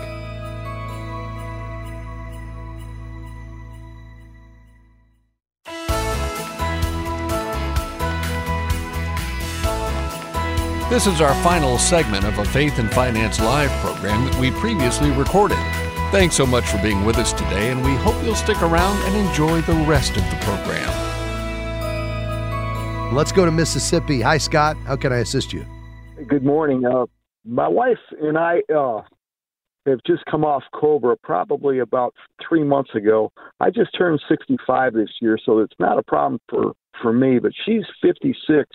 This 10.90 11.06
is 11.06 11.20
our 11.20 11.34
final 11.44 11.76
segment 11.76 12.24
of 12.24 12.38
a 12.38 12.46
Faith 12.46 12.78
and 12.78 12.90
Finance 12.90 13.40
Live 13.40 13.70
program 13.82 14.24
that 14.24 14.40
we 14.40 14.50
previously 14.52 15.10
recorded. 15.10 15.58
Thanks 16.10 16.36
so 16.36 16.46
much 16.46 16.64
for 16.64 16.82
being 16.82 17.04
with 17.04 17.18
us 17.18 17.34
today, 17.34 17.70
and 17.70 17.84
we 17.84 17.94
hope 17.96 18.14
you'll 18.24 18.34
stick 18.34 18.62
around 18.62 18.96
and 19.04 19.28
enjoy 19.28 19.60
the 19.60 19.74
rest 19.86 20.16
of 20.16 20.22
the 20.30 20.36
program. 20.40 20.88
Let's 23.14 23.30
go 23.30 23.44
to 23.44 23.50
Mississippi. 23.50 24.22
Hi, 24.22 24.38
Scott. 24.38 24.78
How 24.86 24.96
can 24.96 25.12
I 25.12 25.18
assist 25.18 25.52
you? 25.52 25.66
Good 26.26 26.44
morning. 26.44 26.86
Uh, 26.86 27.04
my 27.44 27.68
wife 27.68 27.98
and 28.22 28.38
I 28.38 28.62
uh, 28.74 29.02
have 29.84 29.98
just 30.06 30.24
come 30.30 30.44
off 30.44 30.62
Cobra 30.74 31.14
probably 31.22 31.78
about 31.80 32.14
three 32.46 32.64
months 32.64 32.94
ago. 32.94 33.30
I 33.60 33.68
just 33.68 33.90
turned 33.96 34.20
65 34.30 34.94
this 34.94 35.10
year, 35.20 35.38
so 35.44 35.58
it's 35.58 35.74
not 35.78 35.98
a 35.98 36.02
problem 36.02 36.40
for, 36.48 36.72
for 37.02 37.12
me, 37.12 37.38
but 37.38 37.52
she's 37.66 37.84
56, 38.00 38.66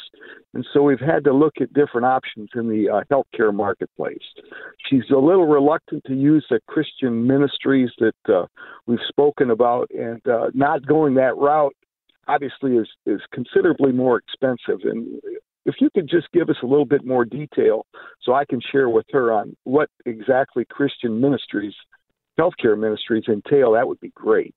and 0.53 0.65
so 0.73 0.83
we've 0.83 0.99
had 0.99 1.23
to 1.23 1.33
look 1.33 1.55
at 1.61 1.73
different 1.73 2.05
options 2.05 2.49
in 2.55 2.69
the 2.69 2.89
uh, 2.89 3.01
healthcare 3.11 3.53
marketplace. 3.53 4.23
She's 4.89 5.09
a 5.11 5.17
little 5.17 5.47
reluctant 5.47 6.03
to 6.05 6.13
use 6.13 6.45
the 6.49 6.59
Christian 6.67 7.25
ministries 7.25 7.89
that 7.99 8.33
uh, 8.33 8.45
we've 8.85 8.99
spoken 9.07 9.49
about, 9.49 9.89
and 9.91 10.21
uh, 10.27 10.51
not 10.53 10.85
going 10.85 11.15
that 11.15 11.37
route 11.37 11.75
obviously 12.27 12.77
is 12.77 12.87
is 13.05 13.19
considerably 13.33 13.91
more 13.91 14.17
expensive 14.17 14.79
and 14.85 15.19
if 15.65 15.75
you 15.79 15.89
could 15.93 16.09
just 16.09 16.31
give 16.33 16.49
us 16.49 16.57
a 16.61 16.65
little 16.65 16.85
bit 16.85 17.05
more 17.05 17.25
detail 17.25 17.85
so 18.21 18.33
I 18.33 18.45
can 18.45 18.59
share 18.71 18.89
with 18.89 19.05
her 19.11 19.31
on 19.31 19.55
what 19.63 19.89
exactly 20.05 20.65
Christian 20.69 21.21
ministries, 21.21 21.73
healthcare 22.39 22.77
ministries 22.77 23.23
entail, 23.27 23.73
that 23.73 23.87
would 23.87 23.99
be 23.99 24.11
great. 24.15 24.53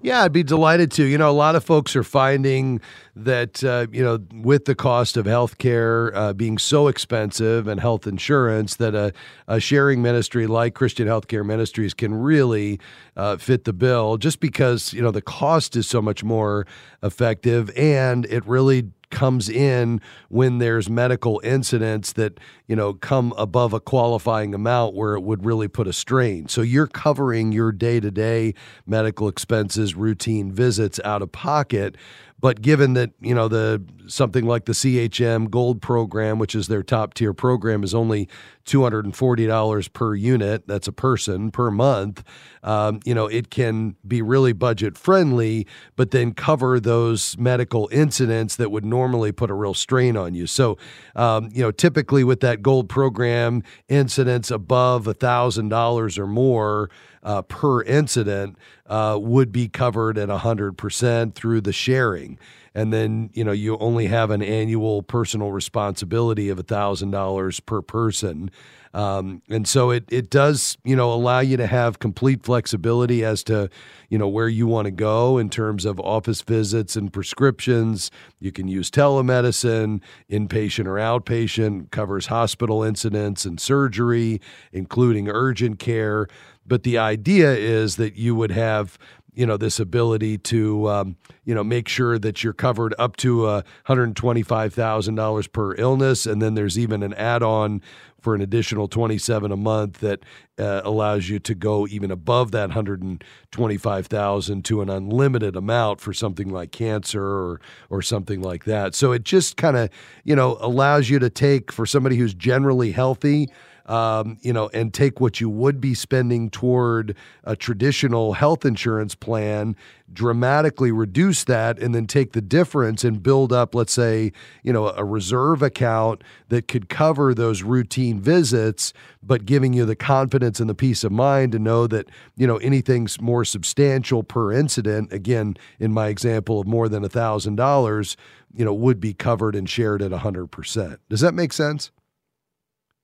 Yeah, 0.00 0.22
I'd 0.22 0.32
be 0.32 0.42
delighted 0.42 0.90
to. 0.92 1.04
You 1.04 1.18
know, 1.18 1.30
a 1.30 1.32
lot 1.32 1.56
of 1.56 1.64
folks 1.64 1.96
are 1.96 2.04
finding 2.04 2.80
that, 3.16 3.64
uh, 3.64 3.86
you 3.90 4.02
know, 4.02 4.18
with 4.32 4.64
the 4.64 4.74
cost 4.74 5.16
of 5.16 5.26
healthcare 5.26 6.12
uh, 6.14 6.32
being 6.32 6.56
so 6.56 6.86
expensive 6.86 7.66
and 7.66 7.80
health 7.80 8.06
insurance, 8.06 8.76
that 8.76 8.94
a, 8.94 9.12
a 9.48 9.58
sharing 9.58 10.00
ministry 10.00 10.46
like 10.46 10.74
Christian 10.74 11.08
Healthcare 11.08 11.44
Ministries 11.44 11.94
can 11.94 12.14
really 12.14 12.78
uh, 13.16 13.36
fit 13.38 13.64
the 13.64 13.72
bill 13.72 14.18
just 14.18 14.38
because, 14.38 14.92
you 14.92 15.02
know, 15.02 15.10
the 15.10 15.22
cost 15.22 15.74
is 15.74 15.88
so 15.88 16.00
much 16.00 16.22
more 16.22 16.66
effective 17.02 17.70
and 17.76 18.24
it 18.26 18.46
really 18.46 18.90
comes 19.10 19.48
in 19.48 20.00
when 20.28 20.58
there's 20.58 20.88
medical 20.88 21.40
incidents 21.44 22.12
that 22.14 22.38
you 22.66 22.76
know 22.76 22.94
come 22.94 23.32
above 23.36 23.72
a 23.72 23.80
qualifying 23.80 24.54
amount 24.54 24.94
where 24.94 25.14
it 25.14 25.20
would 25.20 25.44
really 25.44 25.68
put 25.68 25.86
a 25.86 25.92
strain. 25.92 26.48
So 26.48 26.62
you're 26.62 26.86
covering 26.86 27.52
your 27.52 27.72
day-to-day 27.72 28.54
medical 28.86 29.28
expenses 29.28 29.94
routine 29.94 30.52
visits 30.52 31.00
out 31.04 31.22
of 31.22 31.32
pocket 31.32 31.96
but 32.40 32.62
given 32.62 32.94
that 32.94 33.10
you 33.20 33.34
know 33.34 33.48
the 33.48 33.82
something 34.06 34.46
like 34.46 34.64
the 34.64 34.72
CHM 34.72 35.50
Gold 35.50 35.82
program, 35.82 36.38
which 36.38 36.54
is 36.54 36.68
their 36.68 36.82
top 36.82 37.14
tier 37.14 37.34
program, 37.34 37.82
is 37.82 37.94
only 37.94 38.28
two 38.64 38.82
hundred 38.82 39.04
and 39.04 39.14
forty 39.14 39.46
dollars 39.46 39.88
per 39.88 40.14
unit. 40.14 40.66
That's 40.66 40.86
a 40.86 40.92
person 40.92 41.50
per 41.50 41.70
month. 41.70 42.22
Um, 42.62 43.00
you 43.04 43.14
know, 43.14 43.26
it 43.26 43.50
can 43.50 43.96
be 44.06 44.22
really 44.22 44.52
budget 44.52 44.96
friendly, 44.96 45.66
but 45.96 46.10
then 46.10 46.32
cover 46.32 46.80
those 46.80 47.36
medical 47.38 47.88
incidents 47.92 48.56
that 48.56 48.70
would 48.70 48.84
normally 48.84 49.32
put 49.32 49.50
a 49.50 49.54
real 49.54 49.74
strain 49.74 50.16
on 50.16 50.34
you. 50.34 50.46
So, 50.46 50.76
um, 51.16 51.50
you 51.52 51.62
know, 51.62 51.70
typically 51.70 52.24
with 52.24 52.40
that 52.40 52.62
Gold 52.62 52.88
program, 52.88 53.62
incidents 53.88 54.50
above 54.50 55.06
a 55.06 55.14
thousand 55.14 55.68
dollars 55.68 56.18
or 56.18 56.26
more 56.26 56.90
uh, 57.22 57.42
per 57.42 57.82
incident 57.82 58.56
uh, 58.86 59.18
would 59.20 59.52
be 59.52 59.68
covered 59.68 60.18
at 60.18 60.28
100% 60.28 61.34
through 61.34 61.60
the 61.60 61.72
sharing. 61.72 62.38
And 62.74 62.92
then, 62.92 63.30
you 63.32 63.44
know, 63.44 63.52
you 63.52 63.76
only 63.78 64.06
have 64.06 64.30
an 64.30 64.42
annual 64.42 65.02
personal 65.02 65.50
responsibility 65.50 66.48
of 66.48 66.58
$1,000 66.58 67.66
per 67.66 67.82
person. 67.82 68.50
Um, 68.94 69.42
and 69.48 69.68
so 69.68 69.90
it, 69.90 70.04
it 70.10 70.30
does, 70.30 70.78
you 70.84 70.96
know, 70.96 71.12
allow 71.12 71.40
you 71.40 71.56
to 71.56 71.66
have 71.66 71.98
complete 71.98 72.44
flexibility 72.44 73.24
as 73.24 73.42
to, 73.44 73.68
you 74.08 74.18
know, 74.18 74.28
where 74.28 74.48
you 74.48 74.66
want 74.66 74.86
to 74.86 74.90
go 74.90 75.38
in 75.38 75.50
terms 75.50 75.84
of 75.84 76.00
office 76.00 76.42
visits 76.42 76.96
and 76.96 77.12
prescriptions. 77.12 78.10
You 78.40 78.52
can 78.52 78.68
use 78.68 78.90
telemedicine, 78.90 80.00
inpatient 80.30 80.86
or 80.86 80.94
outpatient, 80.94 81.90
covers 81.90 82.26
hospital 82.26 82.82
incidents 82.82 83.44
and 83.44 83.60
surgery, 83.60 84.40
including 84.72 85.28
urgent 85.28 85.78
care. 85.78 86.28
But 86.66 86.82
the 86.82 86.98
idea 86.98 87.54
is 87.54 87.96
that 87.96 88.16
you 88.16 88.34
would 88.34 88.50
have 88.50 88.98
you 89.38 89.46
know 89.46 89.56
this 89.56 89.78
ability 89.78 90.36
to 90.36 90.88
um, 90.88 91.16
you 91.44 91.54
know 91.54 91.62
make 91.62 91.86
sure 91.88 92.18
that 92.18 92.42
you're 92.42 92.52
covered 92.52 92.92
up 92.98 93.16
to 93.16 93.46
uh, 93.46 93.62
$125,000 93.86 95.52
per 95.52 95.74
illness 95.76 96.26
and 96.26 96.42
then 96.42 96.54
there's 96.54 96.76
even 96.76 97.04
an 97.04 97.14
add-on 97.14 97.80
for 98.20 98.34
an 98.34 98.40
additional 98.40 98.88
27 98.88 99.52
a 99.52 99.56
month 99.56 100.00
that 100.00 100.24
uh, 100.58 100.80
allows 100.82 101.28
you 101.28 101.38
to 101.38 101.54
go 101.54 101.86
even 101.86 102.10
above 102.10 102.50
that 102.50 102.70
125,000 102.70 104.64
to 104.64 104.82
an 104.82 104.90
unlimited 104.90 105.54
amount 105.54 106.00
for 106.00 106.12
something 106.12 106.48
like 106.50 106.72
cancer 106.72 107.22
or 107.22 107.60
or 107.90 108.02
something 108.02 108.42
like 108.42 108.64
that. 108.64 108.96
So 108.96 109.12
it 109.12 109.22
just 109.22 109.56
kind 109.56 109.76
of, 109.76 109.88
you 110.24 110.34
know, 110.34 110.58
allows 110.60 111.08
you 111.10 111.20
to 111.20 111.30
take 111.30 111.70
for 111.70 111.86
somebody 111.86 112.16
who's 112.16 112.34
generally 112.34 112.90
healthy 112.90 113.48
um, 113.88 114.36
you 114.42 114.52
know, 114.52 114.68
and 114.74 114.92
take 114.92 115.18
what 115.18 115.40
you 115.40 115.48
would 115.48 115.80
be 115.80 115.94
spending 115.94 116.50
toward 116.50 117.16
a 117.44 117.56
traditional 117.56 118.34
health 118.34 118.66
insurance 118.66 119.14
plan, 119.14 119.74
dramatically 120.12 120.92
reduce 120.92 121.44
that, 121.44 121.78
and 121.78 121.94
then 121.94 122.06
take 122.06 122.32
the 122.32 122.42
difference 122.42 123.02
and 123.02 123.22
build 123.22 123.50
up, 123.50 123.74
let's 123.74 123.92
say, 123.92 124.30
you 124.62 124.72
know, 124.72 124.90
a 124.90 125.04
reserve 125.04 125.62
account 125.62 126.22
that 126.50 126.68
could 126.68 126.90
cover 126.90 127.32
those 127.32 127.62
routine 127.62 128.20
visits, 128.20 128.92
but 129.22 129.46
giving 129.46 129.72
you 129.72 129.86
the 129.86 129.96
confidence 129.96 130.60
and 130.60 130.68
the 130.68 130.74
peace 130.74 131.02
of 131.02 131.10
mind 131.10 131.52
to 131.52 131.58
know 131.58 131.86
that, 131.86 132.10
you 132.36 132.46
know, 132.46 132.58
anything's 132.58 133.18
more 133.22 133.44
substantial 133.44 134.22
per 134.22 134.52
incident, 134.52 135.10
again, 135.14 135.56
in 135.80 135.94
my 135.94 136.08
example 136.08 136.60
of 136.60 136.66
more 136.66 136.90
than 136.90 137.04
a 137.04 137.08
thousand 137.08 137.56
dollars, 137.56 138.18
you 138.54 138.66
know, 138.66 138.74
would 138.74 139.00
be 139.00 139.14
covered 139.14 139.54
and 139.54 139.68
shared 139.68 140.02
at 140.02 140.10
100%. 140.10 140.98
Does 141.08 141.20
that 141.20 141.32
make 141.32 141.54
sense? 141.54 141.90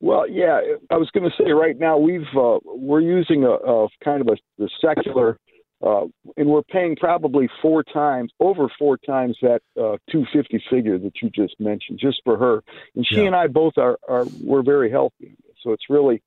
Well, 0.05 0.28
yeah, 0.28 0.61
I 0.90 0.98
was 0.98 1.09
going 1.14 1.24
to 1.24 1.34
say 1.42 1.52
right 1.52 1.78
now 1.78 1.96
we've 1.96 2.28
uh, 2.36 2.59
we're 2.62 3.00
using 3.00 3.44
a, 3.44 3.52
a 3.52 3.88
kind 4.05 4.20
of 4.20 4.28
a 4.28 4.36
the 4.59 4.68
secular, 4.78 5.38
uh, 5.82 6.02
and 6.36 6.46
we're 6.46 6.62
paying 6.62 6.94
probably 6.94 7.48
four 7.62 7.82
times 7.82 8.30
over 8.38 8.68
four 8.78 8.98
times 8.98 9.38
that 9.40 9.62
uh, 9.78 9.96
250 10.12 10.62
figure 10.68 10.98
that 10.98 11.12
you 11.22 11.30
just 11.30 11.59
mentioned 11.59 11.98
just 11.98 12.20
for 12.22 12.36
her, 12.36 12.62
and 12.94 13.07
she 13.07 13.20
Yeah. 13.20 13.28
and 13.28 13.34
I 13.34 13.46
both 13.46 13.78
are 13.78 13.96
are 14.07 14.26
we're 14.42 14.62
very 14.62 14.90
healthy, 14.90 15.38
so 15.62 15.72
it's 15.72 15.88
really 15.88 16.20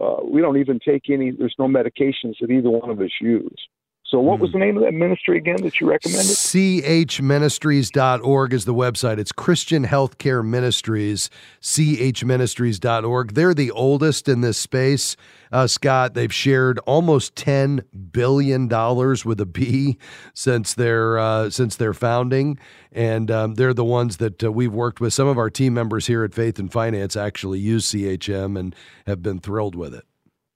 uh, 0.00 0.16
we 0.24 0.40
don't 0.40 0.58
even 0.58 0.80
take 0.84 1.08
any. 1.08 1.30
There's 1.30 1.54
no 1.56 1.68
medications 1.68 2.34
that 2.40 2.50
either 2.50 2.68
one 2.68 2.90
of 2.90 3.00
us 3.00 3.12
use. 3.20 3.68
So, 4.10 4.18
what 4.18 4.40
was 4.40 4.50
the 4.50 4.58
name 4.58 4.76
of 4.76 4.82
that 4.82 4.92
ministry 4.92 5.38
again 5.38 5.62
that 5.62 5.80
you 5.80 5.88
recommended? 5.88 6.26
chministries.org 6.26 8.52
is 8.52 8.64
the 8.64 8.74
website. 8.74 9.18
It's 9.18 9.30
Christian 9.30 9.86
Healthcare 9.86 10.44
Ministries, 10.44 11.30
chministries.org. 11.62 13.34
They're 13.34 13.54
the 13.54 13.70
oldest 13.70 14.28
in 14.28 14.40
this 14.40 14.58
space, 14.58 15.14
uh, 15.52 15.68
Scott. 15.68 16.14
They've 16.14 16.34
shared 16.34 16.80
almost 16.80 17.36
$10 17.36 17.84
billion 18.10 18.66
with 18.66 19.40
a 19.40 19.46
B 19.46 19.96
since 20.34 20.74
their, 20.74 21.16
uh, 21.16 21.48
since 21.50 21.76
their 21.76 21.94
founding. 21.94 22.58
And 22.90 23.30
um, 23.30 23.54
they're 23.54 23.72
the 23.72 23.84
ones 23.84 24.16
that 24.16 24.42
uh, 24.42 24.50
we've 24.50 24.72
worked 24.72 25.00
with. 25.00 25.12
Some 25.12 25.28
of 25.28 25.38
our 25.38 25.50
team 25.50 25.72
members 25.72 26.08
here 26.08 26.24
at 26.24 26.34
Faith 26.34 26.58
and 26.58 26.72
Finance 26.72 27.14
actually 27.14 27.60
use 27.60 27.86
CHM 27.86 28.58
and 28.58 28.74
have 29.06 29.22
been 29.22 29.38
thrilled 29.38 29.76
with 29.76 29.94
it. 29.94 30.02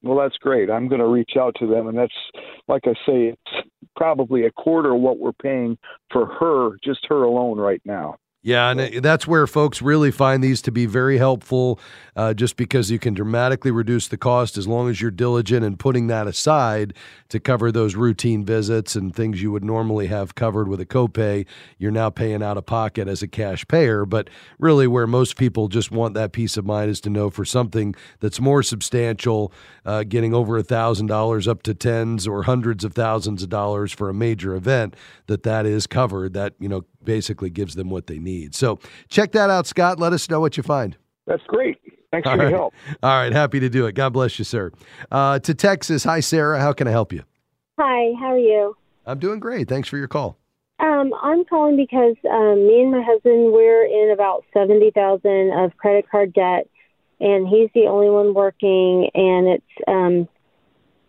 Well, 0.04 0.18
that's 0.18 0.36
great. 0.36 0.70
I'm 0.70 0.86
going 0.86 1.00
to 1.00 1.06
reach 1.06 1.32
out 1.40 1.56
to 1.60 1.66
them, 1.66 1.88
and 1.88 1.96
that's 1.96 2.12
like 2.68 2.82
I 2.84 2.92
say, 3.06 3.32
it's 3.32 3.68
probably 3.96 4.44
a 4.44 4.52
quarter 4.52 4.94
of 4.94 5.00
what 5.00 5.18
we're 5.18 5.32
paying 5.32 5.78
for 6.12 6.26
her, 6.26 6.76
just 6.84 7.06
her 7.08 7.22
alone, 7.22 7.58
right 7.58 7.80
now. 7.86 8.16
Yeah, 8.46 8.72
and 8.72 9.02
that's 9.02 9.26
where 9.26 9.46
folks 9.46 9.80
really 9.80 10.10
find 10.10 10.44
these 10.44 10.60
to 10.62 10.70
be 10.70 10.84
very 10.84 11.16
helpful, 11.16 11.80
uh, 12.14 12.34
just 12.34 12.56
because 12.56 12.90
you 12.90 12.98
can 12.98 13.14
dramatically 13.14 13.70
reduce 13.70 14.06
the 14.06 14.18
cost 14.18 14.58
as 14.58 14.68
long 14.68 14.90
as 14.90 15.00
you're 15.00 15.10
diligent 15.10 15.64
in 15.64 15.78
putting 15.78 16.08
that 16.08 16.26
aside 16.26 16.92
to 17.30 17.40
cover 17.40 17.72
those 17.72 17.94
routine 17.94 18.44
visits 18.44 18.96
and 18.96 19.16
things 19.16 19.40
you 19.40 19.50
would 19.50 19.64
normally 19.64 20.08
have 20.08 20.34
covered 20.34 20.68
with 20.68 20.78
a 20.78 20.84
copay. 20.84 21.46
You're 21.78 21.90
now 21.90 22.10
paying 22.10 22.42
out 22.42 22.58
of 22.58 22.66
pocket 22.66 23.08
as 23.08 23.22
a 23.22 23.26
cash 23.28 23.66
payer. 23.66 24.04
But 24.04 24.28
really, 24.58 24.86
where 24.86 25.06
most 25.06 25.36
people 25.36 25.68
just 25.68 25.90
want 25.90 26.12
that 26.12 26.32
peace 26.32 26.58
of 26.58 26.66
mind 26.66 26.90
is 26.90 27.00
to 27.00 27.10
know 27.10 27.30
for 27.30 27.46
something 27.46 27.94
that's 28.20 28.40
more 28.40 28.62
substantial, 28.62 29.54
uh, 29.86 30.04
getting 30.04 30.34
over 30.34 30.58
a 30.58 30.62
thousand 30.62 31.06
dollars 31.06 31.48
up 31.48 31.62
to 31.62 31.72
tens 31.72 32.26
or 32.28 32.42
hundreds 32.42 32.84
of 32.84 32.92
thousands 32.92 33.42
of 33.42 33.48
dollars 33.48 33.90
for 33.90 34.10
a 34.10 34.14
major 34.14 34.54
event, 34.54 34.94
that 35.28 35.44
that 35.44 35.64
is 35.64 35.86
covered. 35.86 36.34
That 36.34 36.52
you 36.60 36.68
know 36.68 36.84
basically 37.04 37.50
gives 37.50 37.74
them 37.74 37.90
what 37.90 38.06
they 38.06 38.18
need. 38.18 38.54
So 38.54 38.78
check 39.08 39.32
that 39.32 39.50
out, 39.50 39.66
Scott. 39.66 39.98
Let 39.98 40.12
us 40.12 40.28
know 40.28 40.40
what 40.40 40.56
you 40.56 40.62
find. 40.62 40.96
That's 41.26 41.42
great. 41.46 41.78
Thanks 42.10 42.26
All 42.28 42.34
for 42.34 42.38
right. 42.38 42.50
your 42.50 42.58
help. 42.58 42.74
All 43.02 43.16
right, 43.16 43.32
happy 43.32 43.58
to 43.60 43.68
do 43.68 43.86
it. 43.86 43.94
God 43.94 44.12
bless 44.12 44.38
you, 44.38 44.44
sir. 44.44 44.70
Uh, 45.10 45.38
to 45.40 45.54
Texas, 45.54 46.04
hi 46.04 46.20
Sarah. 46.20 46.60
How 46.60 46.72
can 46.72 46.86
I 46.86 46.92
help 46.92 47.12
you? 47.12 47.22
Hi, 47.78 48.12
how 48.20 48.32
are 48.32 48.38
you? 48.38 48.76
I'm 49.04 49.18
doing 49.18 49.40
great. 49.40 49.68
Thanks 49.68 49.88
for 49.88 49.98
your 49.98 50.06
call. 50.08 50.38
Um, 50.78 51.12
I'm 51.22 51.44
calling 51.44 51.76
because 51.76 52.16
um, 52.30 52.66
me 52.66 52.82
and 52.82 52.90
my 52.90 53.02
husband 53.02 53.52
we're 53.52 53.84
in 53.84 54.12
about 54.12 54.44
seventy 54.52 54.90
thousand 54.90 55.52
of 55.52 55.76
credit 55.76 56.08
card 56.10 56.32
debt, 56.32 56.68
and 57.20 57.48
he's 57.48 57.70
the 57.74 57.86
only 57.86 58.10
one 58.10 58.34
working, 58.34 59.08
and 59.14 59.48
it's 59.48 59.88
um, 59.88 60.28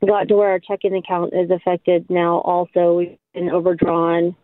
got 0.07 0.27
to 0.27 0.35
where 0.35 0.49
our 0.49 0.59
checking 0.59 0.95
account 0.95 1.33
is 1.33 1.49
affected 1.51 2.09
now. 2.09 2.39
Also, 2.39 2.93
we've 2.93 3.17
been 3.33 3.49
overdrawn. 3.49 4.35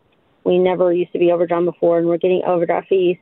We 0.44 0.58
never 0.58 0.92
used 0.92 1.14
to 1.14 1.20
be 1.20 1.32
overdrawn 1.32 1.66
before, 1.66 2.00
and 2.00 2.08
we're 2.08 2.18
getting 2.18 2.44
overdraft 2.46 2.90
fees. 2.90 3.18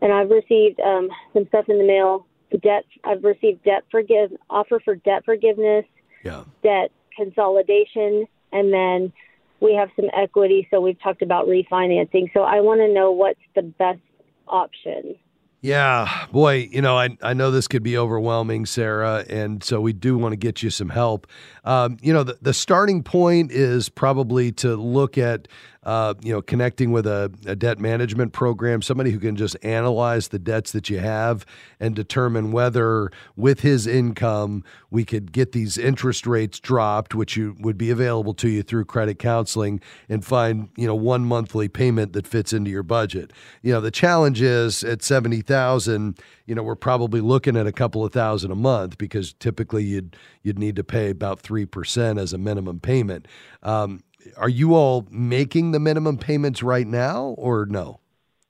And 0.00 0.12
I've 0.12 0.30
received 0.30 0.80
um, 0.80 1.08
some 1.32 1.46
stuff 1.48 1.66
in 1.68 1.78
the 1.78 1.86
mail. 1.86 2.26
Debt. 2.62 2.84
I've 3.02 3.24
received 3.24 3.64
debt 3.64 3.82
forgive 3.90 4.30
offer 4.50 4.78
for 4.84 4.94
debt 4.94 5.24
forgiveness. 5.24 5.86
Yeah. 6.22 6.44
Debt 6.62 6.90
consolidation, 7.16 8.26
and 8.52 8.72
then 8.72 9.12
we 9.60 9.74
have 9.74 9.88
some 9.96 10.10
equity, 10.14 10.68
so 10.70 10.80
we've 10.80 11.00
talked 11.00 11.22
about 11.22 11.46
refinancing. 11.46 12.30
So 12.34 12.42
I 12.42 12.60
want 12.60 12.80
to 12.80 12.92
know 12.92 13.10
what's 13.10 13.40
the 13.54 13.62
best 13.62 14.00
option. 14.48 15.14
Yeah, 15.62 16.26
boy, 16.32 16.68
you 16.72 16.82
know, 16.82 16.98
I, 16.98 17.16
I 17.22 17.34
know 17.34 17.52
this 17.52 17.68
could 17.68 17.84
be 17.84 17.96
overwhelming, 17.96 18.66
Sarah, 18.66 19.24
and 19.28 19.62
so 19.62 19.80
we 19.80 19.92
do 19.92 20.18
want 20.18 20.32
to 20.32 20.36
get 20.36 20.60
you 20.60 20.70
some 20.70 20.88
help. 20.88 21.28
Um, 21.62 21.98
you 22.02 22.12
know, 22.12 22.24
the, 22.24 22.36
the 22.42 22.52
starting 22.52 23.04
point 23.04 23.52
is 23.52 23.88
probably 23.88 24.50
to 24.52 24.74
look 24.74 25.16
at, 25.16 25.46
uh, 25.84 26.14
you 26.22 26.32
know, 26.32 26.40
connecting 26.40 26.92
with 26.92 27.06
a, 27.06 27.32
a 27.46 27.56
debt 27.56 27.80
management 27.80 28.32
program, 28.32 28.82
somebody 28.82 29.10
who 29.10 29.18
can 29.18 29.36
just 29.36 29.56
analyze 29.62 30.28
the 30.28 30.38
debts 30.38 30.72
that 30.72 30.88
you 30.88 30.98
have 30.98 31.44
and 31.80 31.96
determine 31.96 32.52
whether, 32.52 33.10
with 33.36 33.60
his 33.60 33.86
income, 33.86 34.62
we 34.90 35.04
could 35.04 35.32
get 35.32 35.52
these 35.52 35.76
interest 35.76 36.26
rates 36.26 36.60
dropped, 36.60 37.14
which 37.14 37.36
you 37.36 37.56
would 37.60 37.76
be 37.76 37.90
available 37.90 38.34
to 38.34 38.48
you 38.48 38.62
through 38.62 38.84
credit 38.84 39.18
counseling, 39.18 39.80
and 40.08 40.24
find, 40.24 40.68
you 40.76 40.86
know, 40.86 40.94
one 40.94 41.24
monthly 41.24 41.68
payment 41.68 42.12
that 42.12 42.26
fits 42.26 42.52
into 42.52 42.70
your 42.70 42.84
budget. 42.84 43.32
You 43.62 43.72
know, 43.72 43.80
the 43.80 43.90
challenge 43.90 44.40
is 44.40 44.84
at 44.84 45.02
seventy 45.02 45.40
thousand, 45.40 46.18
you 46.46 46.54
know, 46.54 46.62
we're 46.62 46.76
probably 46.76 47.20
looking 47.20 47.56
at 47.56 47.66
a 47.66 47.72
couple 47.72 48.04
of 48.04 48.12
thousand 48.12 48.50
a 48.50 48.56
month 48.56 48.98
because 48.98 49.32
typically 49.32 49.84
you'd 49.84 50.16
you'd 50.42 50.58
need 50.58 50.76
to 50.76 50.84
pay 50.84 51.10
about 51.10 51.40
three 51.40 51.66
percent 51.66 52.18
as 52.18 52.32
a 52.32 52.38
minimum 52.38 52.78
payment. 52.78 53.26
Um, 53.62 54.02
are 54.36 54.48
you 54.48 54.74
all 54.74 55.06
making 55.10 55.72
the 55.72 55.80
minimum 55.80 56.18
payments 56.18 56.62
right 56.62 56.86
now, 56.86 57.34
or 57.38 57.66
no? 57.66 58.00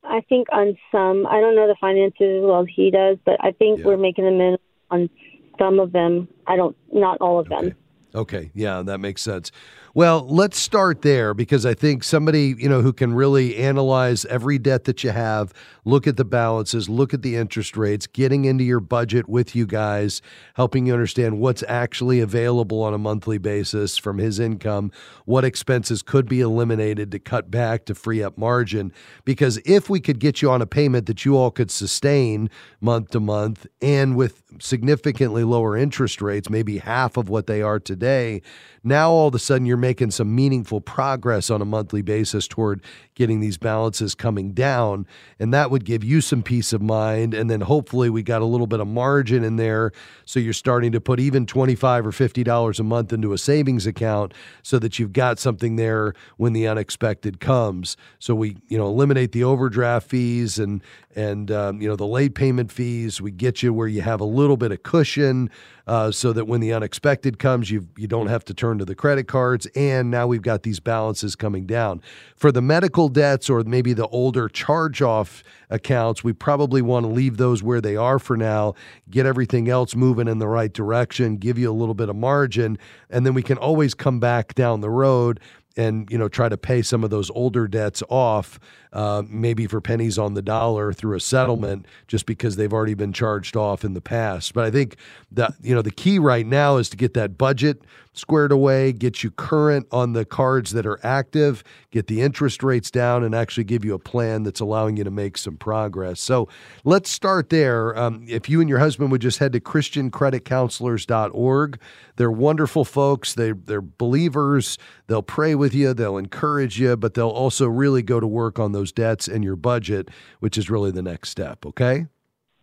I 0.04 0.20
think 0.28 0.48
on 0.52 0.76
some, 0.90 1.26
I 1.26 1.40
don't 1.40 1.54
know 1.54 1.66
the 1.66 1.76
finances 1.80 2.42
as 2.42 2.42
well 2.42 2.62
as 2.62 2.66
he 2.74 2.90
does, 2.90 3.18
but 3.24 3.36
I 3.40 3.52
think 3.52 3.84
we're 3.84 3.96
making 3.96 4.24
the 4.24 4.30
minimum 4.30 4.60
on 4.90 5.10
some 5.58 5.80
of 5.80 5.92
them. 5.92 6.28
I 6.46 6.56
don't, 6.56 6.76
not 6.92 7.18
all 7.20 7.38
of 7.38 7.48
them. 7.48 7.74
Okay, 8.14 8.50
yeah, 8.54 8.82
that 8.82 8.98
makes 8.98 9.22
sense. 9.22 9.50
Well, 9.94 10.26
let's 10.26 10.58
start 10.58 11.02
there 11.02 11.34
because 11.34 11.66
I 11.66 11.74
think 11.74 12.02
somebody, 12.02 12.54
you 12.56 12.66
know, 12.66 12.80
who 12.80 12.94
can 12.94 13.12
really 13.12 13.56
analyze 13.58 14.24
every 14.24 14.58
debt 14.58 14.84
that 14.84 15.04
you 15.04 15.10
have, 15.10 15.52
look 15.84 16.06
at 16.06 16.16
the 16.16 16.24
balances, 16.24 16.88
look 16.88 17.12
at 17.12 17.20
the 17.20 17.36
interest 17.36 17.76
rates, 17.76 18.06
getting 18.06 18.46
into 18.46 18.64
your 18.64 18.80
budget 18.80 19.28
with 19.28 19.54
you 19.54 19.66
guys, 19.66 20.22
helping 20.54 20.86
you 20.86 20.94
understand 20.94 21.40
what's 21.40 21.62
actually 21.68 22.20
available 22.20 22.82
on 22.82 22.94
a 22.94 22.98
monthly 22.98 23.36
basis 23.36 23.98
from 23.98 24.16
his 24.16 24.40
income, 24.40 24.90
what 25.26 25.44
expenses 25.44 26.00
could 26.00 26.26
be 26.26 26.40
eliminated 26.40 27.10
to 27.10 27.18
cut 27.18 27.50
back 27.50 27.84
to 27.84 27.94
free 27.94 28.22
up 28.22 28.38
margin. 28.38 28.94
Because 29.26 29.58
if 29.66 29.90
we 29.90 30.00
could 30.00 30.20
get 30.20 30.40
you 30.40 30.50
on 30.50 30.62
a 30.62 30.66
payment 30.66 31.04
that 31.04 31.26
you 31.26 31.36
all 31.36 31.50
could 31.50 31.70
sustain 31.70 32.48
month 32.80 33.10
to 33.10 33.20
month 33.20 33.66
and 33.82 34.16
with 34.16 34.42
significantly 34.58 35.44
lower 35.44 35.76
interest 35.76 36.22
rates, 36.22 36.48
maybe 36.48 36.78
half 36.78 37.18
of 37.18 37.28
what 37.28 37.46
they 37.46 37.60
are 37.60 37.78
today, 37.78 38.40
now 38.82 39.10
all 39.10 39.28
of 39.28 39.34
a 39.34 39.38
sudden 39.38 39.66
you're 39.66 39.81
making 39.82 40.12
some 40.12 40.34
meaningful 40.34 40.80
progress 40.80 41.50
on 41.50 41.60
a 41.60 41.66
monthly 41.66 42.00
basis 42.00 42.48
toward 42.48 42.82
getting 43.14 43.40
these 43.40 43.58
balances 43.58 44.14
coming 44.14 44.52
down. 44.52 45.06
And 45.38 45.52
that 45.52 45.70
would 45.70 45.84
give 45.84 46.02
you 46.02 46.22
some 46.22 46.42
peace 46.42 46.72
of 46.72 46.80
mind. 46.80 47.34
And 47.34 47.50
then 47.50 47.60
hopefully 47.60 48.08
we 48.08 48.22
got 48.22 48.40
a 48.40 48.46
little 48.46 48.66
bit 48.66 48.80
of 48.80 48.86
margin 48.86 49.44
in 49.44 49.56
there. 49.56 49.92
So 50.24 50.40
you're 50.40 50.54
starting 50.54 50.92
to 50.92 51.00
put 51.00 51.20
even 51.20 51.44
25 51.44 52.06
or 52.06 52.12
$50 52.12 52.80
a 52.80 52.82
month 52.82 53.12
into 53.12 53.34
a 53.34 53.38
savings 53.38 53.86
account 53.86 54.32
so 54.62 54.78
that 54.78 54.98
you've 54.98 55.12
got 55.12 55.38
something 55.38 55.76
there 55.76 56.14
when 56.38 56.54
the 56.54 56.66
unexpected 56.66 57.40
comes. 57.40 57.98
So 58.18 58.34
we, 58.34 58.56
you 58.68 58.78
know, 58.78 58.86
eliminate 58.86 59.32
the 59.32 59.44
overdraft 59.44 60.08
fees 60.08 60.58
and, 60.58 60.82
and 61.14 61.50
um, 61.50 61.80
you 61.80 61.88
know 61.88 61.96
the 61.96 62.06
late 62.06 62.34
payment 62.34 62.72
fees. 62.72 63.20
We 63.20 63.30
get 63.30 63.62
you 63.62 63.72
where 63.72 63.88
you 63.88 64.02
have 64.02 64.20
a 64.20 64.24
little 64.24 64.56
bit 64.56 64.72
of 64.72 64.82
cushion, 64.82 65.50
uh, 65.86 66.10
so 66.10 66.32
that 66.32 66.46
when 66.46 66.60
the 66.60 66.72
unexpected 66.72 67.38
comes, 67.38 67.70
you 67.70 67.88
you 67.96 68.06
don't 68.06 68.28
have 68.28 68.44
to 68.46 68.54
turn 68.54 68.78
to 68.78 68.84
the 68.84 68.94
credit 68.94 69.28
cards. 69.28 69.66
And 69.74 70.10
now 70.10 70.26
we've 70.26 70.42
got 70.42 70.62
these 70.62 70.80
balances 70.80 71.34
coming 71.34 71.66
down 71.66 72.02
for 72.36 72.52
the 72.52 72.62
medical 72.62 73.08
debts 73.08 73.48
or 73.48 73.62
maybe 73.62 73.92
the 73.92 74.06
older 74.08 74.48
charge 74.48 75.00
off 75.02 75.42
accounts. 75.70 76.22
We 76.22 76.32
probably 76.32 76.82
want 76.82 77.04
to 77.04 77.12
leave 77.12 77.36
those 77.36 77.62
where 77.62 77.80
they 77.80 77.96
are 77.96 78.18
for 78.18 78.36
now. 78.36 78.74
Get 79.10 79.26
everything 79.26 79.68
else 79.68 79.94
moving 79.94 80.28
in 80.28 80.38
the 80.38 80.48
right 80.48 80.72
direction. 80.72 81.36
Give 81.36 81.58
you 81.58 81.70
a 81.70 81.72
little 81.72 81.94
bit 81.94 82.08
of 82.08 82.16
margin, 82.16 82.78
and 83.10 83.24
then 83.24 83.34
we 83.34 83.42
can 83.42 83.58
always 83.58 83.94
come 83.94 84.20
back 84.20 84.54
down 84.54 84.80
the 84.80 84.90
road 84.90 85.40
and 85.76 86.10
you 86.10 86.18
know 86.18 86.28
try 86.28 86.48
to 86.48 86.56
pay 86.56 86.82
some 86.82 87.02
of 87.04 87.10
those 87.10 87.30
older 87.30 87.66
debts 87.66 88.02
off 88.08 88.60
uh, 88.92 89.22
maybe 89.28 89.66
for 89.66 89.80
pennies 89.80 90.18
on 90.18 90.34
the 90.34 90.42
dollar 90.42 90.92
through 90.92 91.16
a 91.16 91.20
settlement 91.20 91.86
just 92.06 92.26
because 92.26 92.56
they've 92.56 92.72
already 92.72 92.94
been 92.94 93.12
charged 93.12 93.56
off 93.56 93.84
in 93.84 93.94
the 93.94 94.00
past. 94.00 94.54
But 94.54 94.64
i 94.64 94.70
think 94.70 94.96
that 95.30 95.54
you 95.62 95.74
know 95.74 95.82
the 95.82 95.90
key 95.90 96.18
right 96.18 96.46
now 96.46 96.76
is 96.76 96.88
to 96.90 96.96
get 96.96 97.14
that 97.14 97.38
budget 97.38 97.82
squared 98.14 98.52
away 98.52 98.92
get 98.92 99.24
you 99.24 99.30
current 99.30 99.86
on 99.90 100.12
the 100.12 100.26
cards 100.26 100.72
that 100.72 100.84
are 100.84 101.00
active 101.02 101.64
get 101.90 102.08
the 102.08 102.20
interest 102.20 102.62
rates 102.62 102.90
down 102.90 103.24
and 103.24 103.34
actually 103.34 103.64
give 103.64 103.82
you 103.84 103.94
a 103.94 103.98
plan 103.98 104.42
that's 104.42 104.60
allowing 104.60 104.96
you 104.96 105.04
to 105.04 105.10
make 105.10 105.38
some 105.38 105.56
progress. 105.56 106.20
So 106.20 106.48
let's 106.84 107.10
start 107.10 107.50
there. 107.50 107.96
Um, 107.98 108.24
if 108.28 108.48
you 108.48 108.60
and 108.60 108.68
your 108.68 108.80
husband 108.80 109.10
would 109.12 109.22
just 109.22 109.38
head 109.38 109.52
to 109.52 109.60
christiancreditcounselors.org 109.60 111.78
they're 112.16 112.30
wonderful 112.30 112.84
folks. 112.84 113.34
They, 113.34 113.52
they're 113.52 113.80
believers. 113.80 114.76
They'll 115.06 115.22
pray 115.22 115.54
with 115.54 115.74
you. 115.74 115.94
They'll 115.94 116.18
encourage 116.18 116.78
you 116.78 116.96
but 116.96 117.14
they'll 117.14 117.28
also 117.28 117.66
really 117.66 118.02
go 118.02 118.20
to 118.20 118.26
work 118.26 118.58
on 118.58 118.72
those 118.72 118.81
debts 118.90 119.28
and 119.28 119.44
your 119.44 119.56
budget 119.56 120.08
which 120.40 120.58
is 120.58 120.68
really 120.70 120.90
the 120.90 121.02
next 121.02 121.28
step 121.28 121.64
okay 121.64 122.06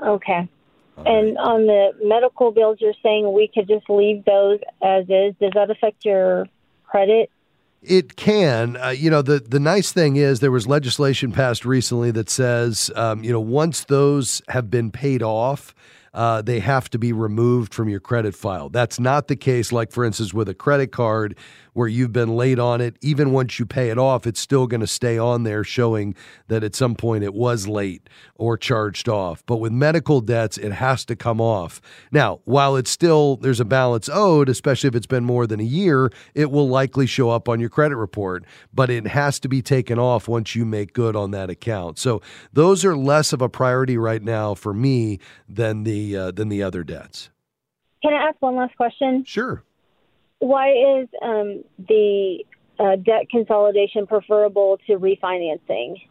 Okay. 0.01 0.47
And 1.05 1.37
on 1.37 1.65
the 1.65 1.91
medical 2.03 2.51
bills, 2.51 2.77
you're 2.81 2.93
saying 3.01 3.31
we 3.31 3.49
could 3.53 3.67
just 3.67 3.89
leave 3.89 4.25
those 4.25 4.59
as 4.83 5.05
is. 5.05 5.33
Does 5.39 5.51
that 5.55 5.69
affect 5.69 6.03
your 6.03 6.47
credit? 6.83 7.29
It 7.81 8.17
can. 8.17 8.75
Uh, 8.75 8.89
you 8.89 9.09
know, 9.09 9.21
the, 9.21 9.39
the 9.39 9.59
nice 9.59 9.93
thing 9.93 10.17
is 10.17 10.41
there 10.41 10.51
was 10.51 10.67
legislation 10.67 11.31
passed 11.31 11.63
recently 11.63 12.11
that 12.11 12.29
says, 12.29 12.91
um, 12.95 13.23
you 13.23 13.31
know, 13.31 13.39
once 13.39 13.85
those 13.85 14.41
have 14.49 14.69
been 14.69 14.91
paid 14.91 15.23
off, 15.23 15.73
uh, 16.13 16.41
they 16.41 16.59
have 16.59 16.89
to 16.89 16.99
be 16.99 17.13
removed 17.13 17.73
from 17.73 17.87
your 17.87 18.01
credit 18.01 18.35
file. 18.35 18.67
That's 18.67 18.99
not 18.99 19.29
the 19.29 19.35
case, 19.37 19.71
like, 19.71 19.91
for 19.91 20.03
instance, 20.03 20.33
with 20.33 20.49
a 20.49 20.53
credit 20.53 20.91
card 20.91 21.37
where 21.79 21.87
you've 21.87 22.11
been 22.11 22.35
late 22.35 22.59
on 22.59 22.81
it. 22.81 22.97
Even 22.99 23.31
once 23.31 23.57
you 23.57 23.65
pay 23.65 23.89
it 23.89 23.97
off, 23.97 24.27
it's 24.27 24.41
still 24.41 24.67
going 24.67 24.81
to 24.81 24.85
stay 24.85 25.17
on 25.17 25.43
there 25.43 25.63
showing 25.63 26.13
that 26.49 26.61
at 26.61 26.75
some 26.75 26.93
point 26.93 27.23
it 27.23 27.33
was 27.33 27.69
late 27.69 28.09
or 28.35 28.57
charged 28.57 29.07
off. 29.07 29.41
But 29.45 29.61
with 29.61 29.71
medical 29.71 30.19
debts, 30.19 30.57
it 30.57 30.73
has 30.73 31.05
to 31.05 31.15
come 31.15 31.39
off. 31.39 31.79
Now, 32.11 32.41
while 32.43 32.75
it's 32.75 32.91
still, 32.91 33.37
there's 33.37 33.61
a 33.61 33.65
balance 33.65 34.09
owed, 34.11 34.49
especially 34.49 34.89
if 34.89 34.95
it's 34.95 35.07
been 35.07 35.23
more 35.23 35.47
than 35.47 35.61
a 35.61 35.63
year, 35.63 36.11
it 36.35 36.51
will 36.51 36.67
likely 36.67 37.05
show 37.05 37.29
up 37.29 37.47
on 37.47 37.61
your 37.61 37.69
credit 37.69 37.95
report, 37.95 38.43
but 38.73 38.89
it 38.89 39.07
has 39.07 39.39
to 39.39 39.47
be 39.47 39.61
taken 39.61 39.97
off 39.97 40.27
once 40.27 40.55
you 40.55 40.65
make 40.65 40.91
good 40.91 41.15
on 41.15 41.31
that 41.31 41.49
account. 41.49 41.97
So 41.97 42.21
those 42.51 42.83
are 42.83 42.97
less 42.97 43.31
of 43.31 43.41
a 43.41 43.47
priority 43.47 43.97
right 43.97 44.21
now 44.21 44.53
for 44.53 44.73
me 44.73 45.19
than 45.47 45.83
the, 45.83 46.17
uh, 46.17 46.31
than 46.31 46.49
the 46.49 46.61
other 46.61 46.83
debts. 46.83 47.29
Can 48.01 48.13
I 48.13 48.27
ask 48.27 48.35
one 48.41 48.57
last 48.57 48.75
question? 48.75 49.23
Sure. 49.25 49.63
Why 50.39 50.71
is 50.71 51.09
um, 51.21 51.63
the 51.77 52.45
uh, 52.79 52.95
debt 52.95 53.29
consolidation 53.29 54.07
preferable 54.07 54.79
to 54.87 54.93
refinancing? 54.97 56.01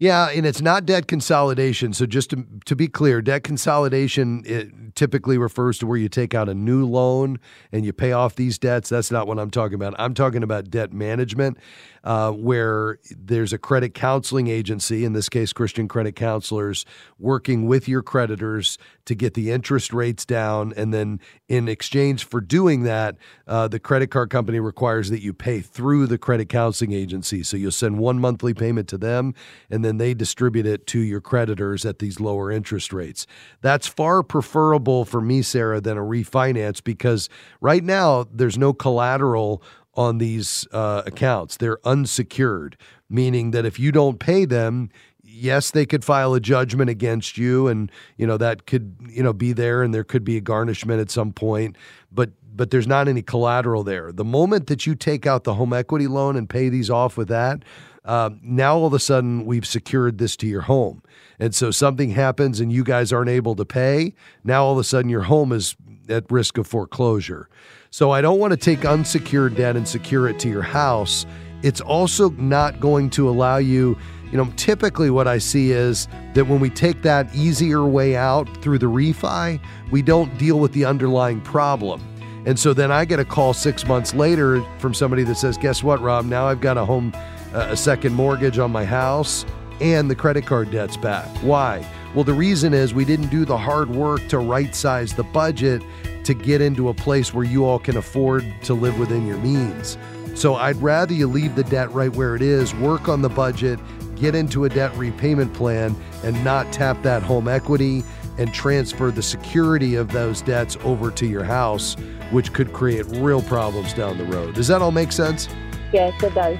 Yeah, 0.00 0.28
and 0.30 0.46
it's 0.46 0.60
not 0.60 0.86
debt 0.86 1.08
consolidation. 1.08 1.92
So 1.92 2.06
just 2.06 2.30
to, 2.30 2.46
to 2.66 2.76
be 2.76 2.86
clear, 2.86 3.20
debt 3.20 3.42
consolidation 3.42 4.92
typically 4.94 5.38
refers 5.38 5.78
to 5.78 5.86
where 5.86 5.96
you 5.96 6.08
take 6.08 6.34
out 6.34 6.48
a 6.48 6.54
new 6.54 6.86
loan 6.86 7.40
and 7.72 7.84
you 7.84 7.92
pay 7.92 8.12
off 8.12 8.36
these 8.36 8.58
debts. 8.58 8.88
That's 8.88 9.10
not 9.10 9.26
what 9.26 9.40
I'm 9.40 9.50
talking 9.50 9.74
about. 9.74 9.94
I'm 9.98 10.14
talking 10.14 10.44
about 10.44 10.70
debt 10.70 10.92
management, 10.92 11.58
uh, 12.04 12.30
where 12.30 12.98
there's 13.10 13.52
a 13.52 13.58
credit 13.58 13.92
counseling 13.92 14.46
agency, 14.46 15.04
in 15.04 15.14
this 15.14 15.28
case, 15.28 15.52
Christian 15.52 15.88
credit 15.88 16.14
counselors, 16.14 16.84
working 17.18 17.66
with 17.66 17.88
your 17.88 18.02
creditors 18.02 18.78
to 19.04 19.16
get 19.16 19.34
the 19.34 19.50
interest 19.50 19.92
rates 19.92 20.24
down. 20.24 20.72
And 20.76 20.94
then 20.94 21.18
in 21.48 21.68
exchange 21.68 22.24
for 22.24 22.40
doing 22.40 22.84
that, 22.84 23.16
uh, 23.48 23.66
the 23.66 23.80
credit 23.80 24.10
card 24.10 24.30
company 24.30 24.60
requires 24.60 25.10
that 25.10 25.22
you 25.22 25.32
pay 25.32 25.60
through 25.60 26.06
the 26.06 26.18
credit 26.18 26.48
counseling 26.48 26.92
agency. 26.92 27.42
So 27.42 27.56
you'll 27.56 27.72
send 27.72 27.98
one 27.98 28.20
monthly 28.20 28.54
payment 28.54 28.88
to 28.88 28.98
them 28.98 29.34
and 29.70 29.84
then 29.84 29.87
they 29.96 30.12
distribute 30.12 30.66
it 30.66 30.86
to 30.88 30.98
your 30.98 31.22
creditors 31.22 31.86
at 31.86 31.98
these 31.98 32.20
lower 32.20 32.52
interest 32.52 32.92
rates. 32.92 33.26
That's 33.62 33.86
far 33.86 34.22
preferable 34.22 35.06
for 35.06 35.22
me, 35.22 35.40
Sarah, 35.40 35.80
than 35.80 35.96
a 35.96 36.02
refinance 36.02 36.84
because 36.84 37.30
right 37.62 37.82
now 37.82 38.26
there's 38.30 38.58
no 38.58 38.74
collateral 38.74 39.62
on 39.94 40.18
these 40.18 40.68
uh, 40.72 41.02
accounts. 41.06 41.56
They're 41.56 41.84
unsecured, 41.84 42.76
meaning 43.08 43.50
that 43.52 43.64
if 43.64 43.80
you 43.80 43.90
don't 43.90 44.20
pay 44.20 44.44
them, 44.44 44.90
yes, 45.24 45.70
they 45.70 45.86
could 45.86 46.04
file 46.04 46.34
a 46.34 46.40
judgment 46.40 46.90
against 46.90 47.36
you, 47.38 47.66
and 47.68 47.90
you 48.16 48.26
know 48.26 48.36
that 48.36 48.66
could 48.66 48.96
you 49.08 49.22
know 49.22 49.32
be 49.32 49.52
there, 49.52 49.82
and 49.82 49.92
there 49.94 50.04
could 50.04 50.24
be 50.24 50.36
a 50.36 50.40
garnishment 50.40 51.00
at 51.00 51.10
some 51.10 51.32
point. 51.32 51.76
But 52.12 52.30
but 52.54 52.70
there's 52.70 52.86
not 52.86 53.08
any 53.08 53.22
collateral 53.22 53.84
there. 53.84 54.12
The 54.12 54.24
moment 54.24 54.66
that 54.66 54.86
you 54.86 54.94
take 54.94 55.26
out 55.26 55.44
the 55.44 55.54
home 55.54 55.72
equity 55.72 56.06
loan 56.06 56.36
and 56.36 56.48
pay 56.48 56.68
these 56.68 56.90
off 56.90 57.16
with 57.16 57.28
that, 57.28 57.64
uh, 58.04 58.30
now 58.42 58.76
all 58.76 58.86
of 58.86 58.92
a 58.92 58.98
sudden 58.98 59.44
we've 59.44 59.66
secured 59.66 60.18
this 60.18 60.36
to 60.36 60.46
your 60.46 60.62
home. 60.62 61.02
And 61.38 61.54
so 61.54 61.70
something 61.70 62.10
happens 62.10 62.60
and 62.60 62.72
you 62.72 62.84
guys 62.84 63.12
aren't 63.12 63.30
able 63.30 63.54
to 63.56 63.64
pay. 63.64 64.14
Now 64.44 64.64
all 64.64 64.72
of 64.72 64.78
a 64.78 64.84
sudden 64.84 65.10
your 65.10 65.22
home 65.22 65.52
is 65.52 65.76
at 66.08 66.30
risk 66.30 66.58
of 66.58 66.66
foreclosure. 66.66 67.48
So 67.90 68.10
I 68.10 68.20
don't 68.20 68.38
want 68.38 68.52
to 68.52 68.56
take 68.56 68.84
unsecured 68.84 69.56
debt 69.56 69.76
and 69.76 69.86
secure 69.86 70.28
it 70.28 70.38
to 70.40 70.48
your 70.48 70.62
house. 70.62 71.26
It's 71.62 71.80
also 71.80 72.30
not 72.30 72.80
going 72.80 73.10
to 73.10 73.28
allow 73.28 73.56
you 73.56 73.96
you 74.30 74.36
know, 74.36 74.52
typically 74.56 75.08
what 75.08 75.26
I 75.26 75.38
see 75.38 75.70
is 75.70 76.06
that 76.34 76.46
when 76.46 76.60
we 76.60 76.68
take 76.68 77.00
that 77.02 77.34
easier 77.34 77.86
way 77.86 78.14
out 78.14 78.46
through 78.62 78.78
the 78.78 78.86
refi, 78.86 79.58
we 79.90 80.02
don't 80.02 80.36
deal 80.36 80.58
with 80.60 80.72
the 80.72 80.84
underlying 80.84 81.40
problem. 81.40 82.02
And 82.44 82.58
so 82.58 82.74
then 82.74 82.92
I 82.92 83.04
get 83.04 83.18
a 83.18 83.24
call 83.24 83.54
six 83.54 83.86
months 83.86 84.14
later 84.14 84.62
from 84.78 84.92
somebody 84.92 85.22
that 85.24 85.36
says, 85.36 85.56
Guess 85.56 85.82
what, 85.82 86.00
Rob? 86.00 86.26
Now 86.26 86.46
I've 86.46 86.60
got 86.60 86.76
a 86.76 86.84
home, 86.84 87.12
Uh, 87.54 87.68
a 87.70 87.76
second 87.76 88.14
mortgage 88.14 88.58
on 88.58 88.70
my 88.70 88.84
house, 88.84 89.46
and 89.80 90.10
the 90.10 90.14
credit 90.14 90.44
card 90.44 90.70
debt's 90.70 90.96
back. 90.96 91.26
Why? 91.38 91.86
Well, 92.14 92.24
the 92.24 92.34
reason 92.34 92.74
is 92.74 92.92
we 92.92 93.04
didn't 93.04 93.28
do 93.28 93.44
the 93.44 93.56
hard 93.56 93.90
work 93.90 94.26
to 94.28 94.38
right 94.38 94.74
size 94.74 95.14
the 95.14 95.24
budget 95.24 95.82
to 96.24 96.34
get 96.34 96.60
into 96.60 96.88
a 96.88 96.94
place 96.94 97.32
where 97.32 97.44
you 97.44 97.64
all 97.64 97.78
can 97.78 97.96
afford 97.96 98.44
to 98.62 98.74
live 98.74 98.98
within 98.98 99.26
your 99.26 99.38
means. 99.38 99.96
So 100.34 100.56
I'd 100.56 100.76
rather 100.76 101.14
you 101.14 101.26
leave 101.26 101.54
the 101.54 101.64
debt 101.64 101.90
right 101.92 102.14
where 102.14 102.36
it 102.36 102.42
is, 102.42 102.74
work 102.74 103.08
on 103.08 103.22
the 103.22 103.28
budget, 103.28 103.78
get 104.14 104.34
into 104.34 104.64
a 104.64 104.68
debt 104.68 104.94
repayment 104.96 105.54
plan, 105.54 105.96
and 106.24 106.42
not 106.44 106.72
tap 106.72 107.02
that 107.02 107.22
home 107.22 107.48
equity 107.48 108.04
and 108.36 108.52
transfer 108.52 109.10
the 109.10 109.22
security 109.22 109.94
of 109.94 110.12
those 110.12 110.42
debts 110.42 110.76
over 110.84 111.10
to 111.12 111.26
your 111.26 111.44
house, 111.44 111.94
which 112.30 112.52
could 112.52 112.72
create 112.72 113.06
real 113.06 113.42
problems 113.42 113.92
down 113.94 114.18
the 114.18 114.24
road. 114.24 114.54
Does 114.54 114.68
that 114.68 114.82
all 114.82 114.92
make 114.92 115.12
sense? 115.12 115.48
Yes, 115.92 116.22
it 116.22 116.34
does. 116.34 116.58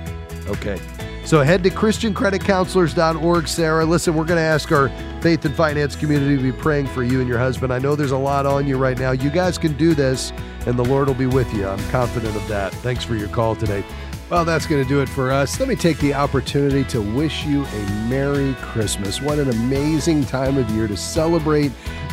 Okay. 0.48 0.80
So 1.24 1.42
head 1.42 1.62
to 1.64 1.70
ChristianCreditCounselors.org, 1.70 3.48
Sarah. 3.48 3.84
Listen, 3.84 4.14
we're 4.14 4.24
going 4.24 4.38
to 4.38 4.42
ask 4.42 4.72
our 4.72 4.88
faith 5.20 5.44
and 5.44 5.54
finance 5.54 5.94
community 5.94 6.38
to 6.38 6.42
be 6.42 6.52
praying 6.52 6.86
for 6.86 7.02
you 7.04 7.20
and 7.20 7.28
your 7.28 7.38
husband. 7.38 7.70
I 7.70 7.78
know 7.78 7.94
there's 7.94 8.12
a 8.12 8.16
lot 8.16 8.46
on 8.46 8.66
you 8.66 8.78
right 8.78 8.98
now. 8.98 9.10
You 9.10 9.28
guys 9.28 9.58
can 9.58 9.76
do 9.76 9.94
this, 9.94 10.32
and 10.64 10.78
the 10.78 10.84
Lord 10.84 11.06
will 11.06 11.14
be 11.14 11.26
with 11.26 11.52
you. 11.52 11.68
I'm 11.68 11.90
confident 11.90 12.34
of 12.34 12.48
that. 12.48 12.72
Thanks 12.76 13.04
for 13.04 13.14
your 13.14 13.28
call 13.28 13.54
today. 13.54 13.84
Well, 14.30 14.46
that's 14.46 14.66
going 14.66 14.82
to 14.82 14.88
do 14.88 15.02
it 15.02 15.08
for 15.08 15.30
us. 15.30 15.60
Let 15.60 15.68
me 15.68 15.76
take 15.76 15.98
the 15.98 16.14
opportunity 16.14 16.84
to 16.84 17.02
wish 17.02 17.44
you 17.44 17.64
a 17.64 17.90
Merry 18.08 18.54
Christmas. 18.60 19.20
What 19.20 19.38
an 19.38 19.50
amazing 19.50 20.24
time 20.24 20.56
of 20.56 20.70
year 20.70 20.88
to 20.88 20.96
celebrate 20.96 21.72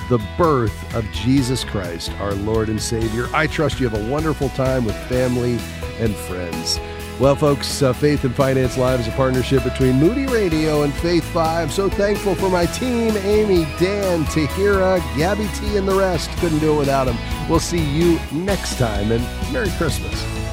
the 0.09 0.21
birth 0.37 0.93
of 0.93 1.09
Jesus 1.11 1.63
Christ, 1.63 2.11
our 2.19 2.33
Lord 2.33 2.67
and 2.67 2.81
Savior. 2.81 3.27
I 3.33 3.47
trust 3.47 3.79
you 3.79 3.87
have 3.87 3.97
a 3.97 4.11
wonderful 4.11 4.49
time 4.49 4.83
with 4.83 4.95
family 5.07 5.57
and 5.99 6.13
friends. 6.15 6.79
Well, 7.17 7.35
folks, 7.37 7.81
uh, 7.81 7.93
Faith 7.93 8.25
and 8.25 8.35
Finance 8.35 8.77
Live 8.77 8.99
is 8.99 9.07
a 9.07 9.11
partnership 9.11 9.63
between 9.63 9.95
Moody 9.95 10.25
Radio 10.25 10.83
and 10.83 10.91
FaithFi. 10.91 11.71
So 11.71 11.89
thankful 11.89 12.35
for 12.35 12.49
my 12.49 12.65
team 12.65 13.15
Amy, 13.17 13.63
Dan, 13.79 14.25
Tahira, 14.25 14.99
Gabby 15.17 15.47
T, 15.55 15.77
and 15.77 15.87
the 15.87 15.95
rest. 15.95 16.29
Couldn't 16.39 16.59
do 16.59 16.73
it 16.73 16.77
without 16.77 17.05
them. 17.05 17.17
We'll 17.49 17.61
see 17.61 17.79
you 17.79 18.19
next 18.33 18.77
time, 18.77 19.13
and 19.13 19.23
Merry 19.53 19.69
Christmas. 19.77 20.44